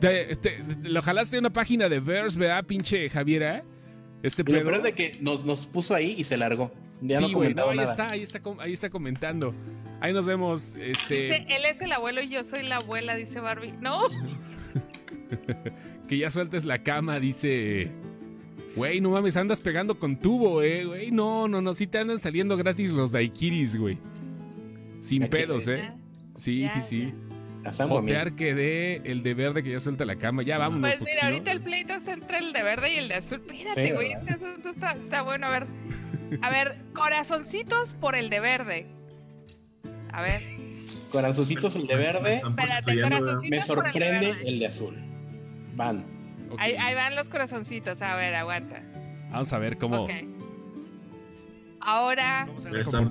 Te- 0.00 0.36
te- 0.36 0.62
lo 0.84 1.00
jalaste 1.02 1.36
de 1.36 1.40
una 1.40 1.52
página 1.52 1.88
de 1.88 2.00
Verse, 2.00 2.38
¿verdad, 2.38 2.64
pinche 2.66 3.08
Javiera? 3.08 3.62
Este 4.22 4.42
Y 4.46 4.52
lo 4.52 4.60
peor 4.60 4.74
es 4.74 4.82
de 4.82 4.92
que 4.92 5.18
nos, 5.20 5.44
nos 5.44 5.66
puso 5.66 5.94
ahí 5.94 6.14
y 6.18 6.24
se 6.24 6.36
largó. 6.36 6.72
Ya 7.00 7.18
sí, 7.18 7.24
no 7.24 7.28
güey, 7.28 7.34
comentaba 7.54 7.66
no, 7.66 7.70
ahí 7.72 7.76
nada. 7.78 7.90
está, 7.90 8.10
ahí 8.10 8.22
está, 8.22 8.40
ahí 8.58 8.72
está 8.72 8.90
comentando. 8.90 9.54
Ahí 10.00 10.12
nos 10.12 10.26
vemos. 10.26 10.74
Dice, 10.74 10.90
Este, 10.90 11.36
él 11.36 11.64
es 11.70 11.80
el 11.80 11.92
abuelo 11.92 12.20
y 12.22 12.28
yo 12.28 12.42
soy 12.44 12.62
la 12.62 12.76
abuela, 12.76 13.14
dice 13.16 13.40
Barbie. 13.40 13.72
No, 13.80 14.02
que 16.08 16.18
ya 16.18 16.30
sueltes 16.30 16.64
la 16.64 16.82
cama, 16.82 17.20
dice. 17.20 17.90
Güey, 18.74 19.00
no 19.00 19.10
mames, 19.10 19.36
andas 19.38 19.62
pegando 19.62 19.98
con 19.98 20.18
tubo, 20.20 20.60
eh, 20.62 20.84
güey. 20.84 21.10
No, 21.10 21.48
no, 21.48 21.62
no, 21.62 21.72
sí 21.72 21.86
te 21.86 21.98
andan 21.98 22.18
saliendo 22.18 22.56
gratis 22.56 22.92
los 22.92 23.10
daiquiris, 23.10 23.76
güey. 23.76 23.98
Sin 25.00 25.28
pedos, 25.28 25.68
eh. 25.68 25.92
Sí, 26.36 26.62
Ya, 26.62 26.68
sí, 26.68 26.80
sí. 26.82 27.14
Jotear 27.88 28.34
que 28.36 28.54
de 28.54 29.02
el 29.04 29.22
de 29.24 29.34
verde 29.34 29.62
que 29.62 29.70
ya 29.70 29.80
suelta 29.80 30.04
la 30.04 30.16
cama. 30.16 30.42
Ya 30.42 30.56
vámonos. 30.58 30.94
pues 30.96 31.02
mira, 31.02 31.26
ahorita 31.26 31.50
el 31.50 31.60
pleito 31.60 31.94
está 31.94 32.12
entre 32.12 32.38
el 32.38 32.52
de 32.52 32.62
verde 32.62 32.94
y 32.94 32.98
el 32.98 33.08
de 33.08 33.14
azul. 33.16 33.42
Espérate, 33.44 33.86
Sí, 33.88 33.92
güey, 33.92 34.12
este 34.12 34.34
asunto 34.34 34.68
está, 34.68 34.92
está 34.92 35.22
bueno. 35.22 35.46
A 35.46 35.50
ver, 35.50 35.66
a 36.42 36.50
ver, 36.50 36.76
corazoncitos 36.94 37.94
por 37.94 38.14
el 38.14 38.30
de 38.30 38.40
verde. 38.40 38.86
A 40.12 40.22
ver, 40.22 40.40
Corazoncitos 41.10 41.76
el 41.76 41.86
de 41.86 41.96
Me 41.96 42.02
verde. 42.02 42.42
Me 42.44 42.50
por 42.50 42.60
el 43.44 43.50
de 43.50 43.62
sorprende 43.62 44.28
verde. 44.28 44.48
el 44.48 44.58
de 44.58 44.66
azul. 44.66 44.96
Van. 45.74 46.04
Ahí, 46.58 46.74
ahí 46.74 46.94
van 46.94 47.16
los 47.16 47.28
corazoncitos. 47.28 48.00
A 48.02 48.14
ver, 48.16 48.34
aguanta. 48.34 48.82
Vamos 49.30 49.52
a 49.52 49.58
ver 49.58 49.76
cómo. 49.76 50.06
Ahora 51.80 52.44
cómo 52.46 52.60
se 52.60 52.70
Me 52.70 52.80
están. 52.80 53.10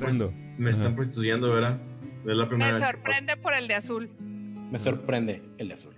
Me 0.57 0.69
están 0.69 0.95
prostituyendo, 0.95 1.51
¿verdad? 1.51 1.77
Es 2.27 2.35
la 2.37 2.47
primera 2.47 2.73
me 2.73 2.79
vez 2.79 2.87
sorprende 2.87 3.37
por 3.37 3.53
el 3.53 3.67
de 3.67 3.75
azul. 3.75 4.09
Me 4.71 4.79
sorprende 4.79 5.41
el 5.57 5.67
de 5.69 5.73
azul. 5.73 5.93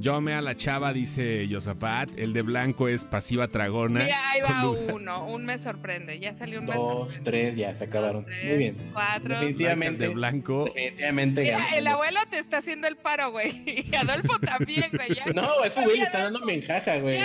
Yo 0.00 0.20
me 0.20 0.32
a 0.32 0.40
la 0.40 0.54
chava, 0.54 0.92
dice 0.92 1.48
Yosafat. 1.48 2.10
El 2.16 2.32
de 2.32 2.42
blanco 2.42 2.86
es 2.86 3.04
pasiva 3.04 3.48
tragona. 3.48 4.04
Mira, 4.04 4.30
ahí 4.30 4.40
va 4.42 4.70
uno. 4.70 5.26
Un 5.26 5.44
me 5.44 5.58
sorprende. 5.58 6.20
Ya 6.20 6.34
salió 6.34 6.60
un 6.60 6.66
me 6.66 6.74
Dos, 6.74 7.14
sorprende. 7.14 7.30
tres, 7.30 7.56
ya 7.56 7.74
se 7.74 7.84
acabaron. 7.84 8.24
Tres, 8.24 8.44
Muy 8.44 8.58
bien. 8.58 8.76
Cuatro. 8.92 9.34
Definitivamente. 9.34 10.04
El 10.04 10.10
de 10.10 10.14
blanco. 10.14 10.64
Definitivamente 10.66 11.42
Mira, 11.42 11.58
ganó. 11.58 11.76
el 11.76 11.86
abuelo 11.88 12.20
te 12.30 12.38
está 12.38 12.58
haciendo 12.58 12.86
el 12.86 12.94
paro, 12.96 13.32
güey. 13.32 13.64
Y 13.90 13.96
Adolfo 13.96 14.38
también, 14.38 14.88
güey. 14.94 15.16
ya. 15.16 15.26
No, 15.34 15.64
ese 15.64 15.82
güey 15.82 15.96
le 15.98 16.04
está 16.04 16.22
dando 16.22 16.40
menjaja, 16.46 17.00
güey. 17.00 17.18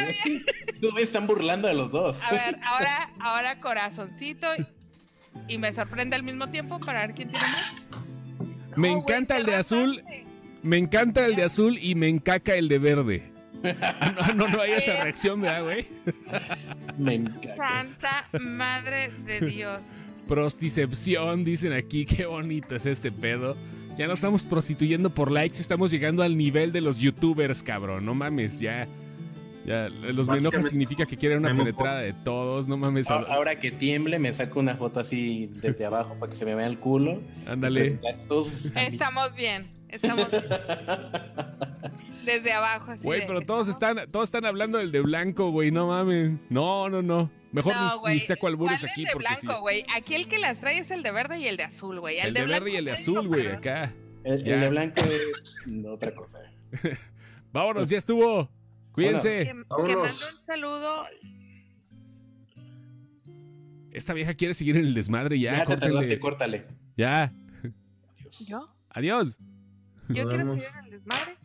Tú 0.82 0.90
güey 0.90 1.04
están 1.04 1.28
burlando 1.28 1.68
de 1.68 1.76
los 1.76 1.92
dos. 1.92 2.24
A 2.24 2.32
ver, 2.32 2.58
ahora, 2.66 3.12
ahora 3.20 3.60
corazoncito. 3.60 4.48
Y 5.48 5.58
me 5.58 5.74
sorprende 5.74 6.16
al 6.16 6.24
mismo 6.24 6.50
tiempo 6.50 6.80
para 6.80 7.06
ver 7.08 7.16
quién 7.16 7.30
tiene 7.32 7.46
más. 7.48 7.74
Me 8.78 8.90
No, 8.92 8.98
encanta 9.00 9.38
el 9.38 9.46
de 9.46 9.56
azul. 9.56 10.04
Me 10.62 10.78
encanta 10.78 11.26
el 11.26 11.36
de 11.36 11.44
azul 11.44 11.78
y 11.82 11.96
me 11.96 12.08
encaca 12.08 12.56
el 12.56 12.68
de 12.68 12.80
verde. 12.80 13.24
No, 13.64 14.34
no, 14.36 14.48
no 14.50 14.62
hay 14.62 14.72
esa 14.72 15.00
reacción, 15.00 15.42
¿verdad, 15.42 15.64
güey? 15.64 15.88
Me 16.98 17.14
encanta. 17.16 17.56
Santa 17.56 18.40
madre 18.40 19.10
de 19.26 19.40
Dios. 19.40 19.82
Prosticepción, 20.28 21.46
dicen 21.46 21.72
aquí. 21.72 22.06
Qué 22.06 22.26
bonito 22.26 22.76
es 22.76 22.86
este 22.86 23.10
pedo. 23.12 23.56
Ya 23.98 24.08
no 24.08 24.14
estamos 24.14 24.44
prostituyendo 24.44 25.14
por 25.14 25.32
likes, 25.32 25.62
estamos 25.62 25.92
llegando 25.92 26.24
al 26.24 26.36
nivel 26.38 26.72
de 26.74 26.82
los 26.82 26.98
youtubers, 26.98 27.64
cabrón. 27.64 28.06
No 28.06 28.14
mames, 28.16 28.60
ya. 28.60 28.88
Ya, 29.66 29.88
los 29.90 30.28
menojas 30.28 30.68
significa 30.68 31.06
que 31.06 31.16
quieren 31.18 31.40
una 31.40 31.56
penetrada 31.56 32.00
de 32.02 32.14
todos. 32.14 32.68
No 32.68 32.78
mames. 32.78 33.10
Ahora 33.10 33.60
que 33.60 33.72
tiemble, 33.72 34.20
me 34.20 34.34
saco 34.34 34.60
una 34.60 34.76
foto 34.76 35.00
así 35.00 35.50
desde 35.62 35.86
abajo 35.86 36.16
para 36.20 36.30
que 36.32 36.38
se 36.38 36.46
me 36.46 36.54
vea 36.56 36.68
el 36.68 36.80
culo. 36.80 37.22
Ándale. 37.48 37.92
Bien. 37.92 38.00
Estamos 38.76 39.36
bien. 39.36 39.72
Estamos 39.90 40.30
bien. 40.30 40.44
desde 42.26 42.52
abajo. 42.52 42.92
Así 42.92 43.04
Güey, 43.04 43.22
de, 43.22 43.28
pero 43.28 43.42
todos 43.42 43.68
¿estamos? 43.68 43.98
están, 43.98 44.12
todos 44.12 44.28
están 44.30 44.46
hablando 44.46 44.78
del 44.80 44.92
de 44.92 45.02
blanco, 45.02 45.52
güey. 45.52 45.72
No 45.72 45.88
mames. 45.88 46.32
No, 46.50 46.90
no, 46.90 47.02
no. 47.02 47.30
Mejor 47.52 47.76
No, 47.76 48.08
ni, 48.08 48.20
saco 48.20 48.48
albures 48.48 48.82
¿Cuál 48.82 48.86
es 48.90 48.92
aquí 48.92 49.06
de 49.06 49.12
porque 49.14 49.28
blanco, 49.28 49.54
sí. 49.54 49.60
güey. 49.62 49.86
Aquí 49.96 50.16
el 50.16 50.28
que 50.28 50.40
las 50.40 50.60
trae 50.60 50.80
es 50.80 50.90
el 50.92 51.04
de 51.04 51.12
verde 51.12 51.40
y 51.40 51.48
el 51.48 51.56
de 51.58 51.64
azul, 51.64 52.00
güey. 52.00 52.20
El 52.20 52.34
de 52.34 52.46
verde 52.46 52.72
y 52.72 52.76
el 52.78 52.86
de 52.86 52.92
azul, 52.92 53.28
güey, 53.28 53.48
acá. 53.48 53.94
El, 54.24 54.48
el 54.48 54.60
de 54.60 54.70
blanco 54.70 55.04
es 55.04 55.86
otra 55.86 56.16
cosa. 56.16 56.40
Vámonos, 57.54 57.90
ya 57.90 57.98
estuvo. 57.98 58.50
Cuídense. 58.94 59.40
Que, 59.40 59.46
que 59.88 59.96
un 59.98 60.10
saludo. 60.46 61.04
Esta 63.92 64.14
vieja 64.14 64.34
quiere 64.34 64.54
seguir 64.54 64.78
en 64.78 64.86
el 64.86 64.94
desmadre 64.94 65.40
ya. 65.40 65.52
Ya, 65.54 65.60
te 65.60 65.66
córtenle. 65.66 65.94
tardaste, 65.96 66.20
córtale. 66.20 66.68
Ya. 66.98 67.34
¿Yo? 68.48 68.74
Adiós. 68.90 69.38
Yo 70.10 70.24
Nos 70.24 70.34
quiero 70.34 70.38
vemos. 70.38 70.64
seguir 70.64 70.78
en 70.80 70.86
el 70.86 70.92
desmadre. 70.92 71.38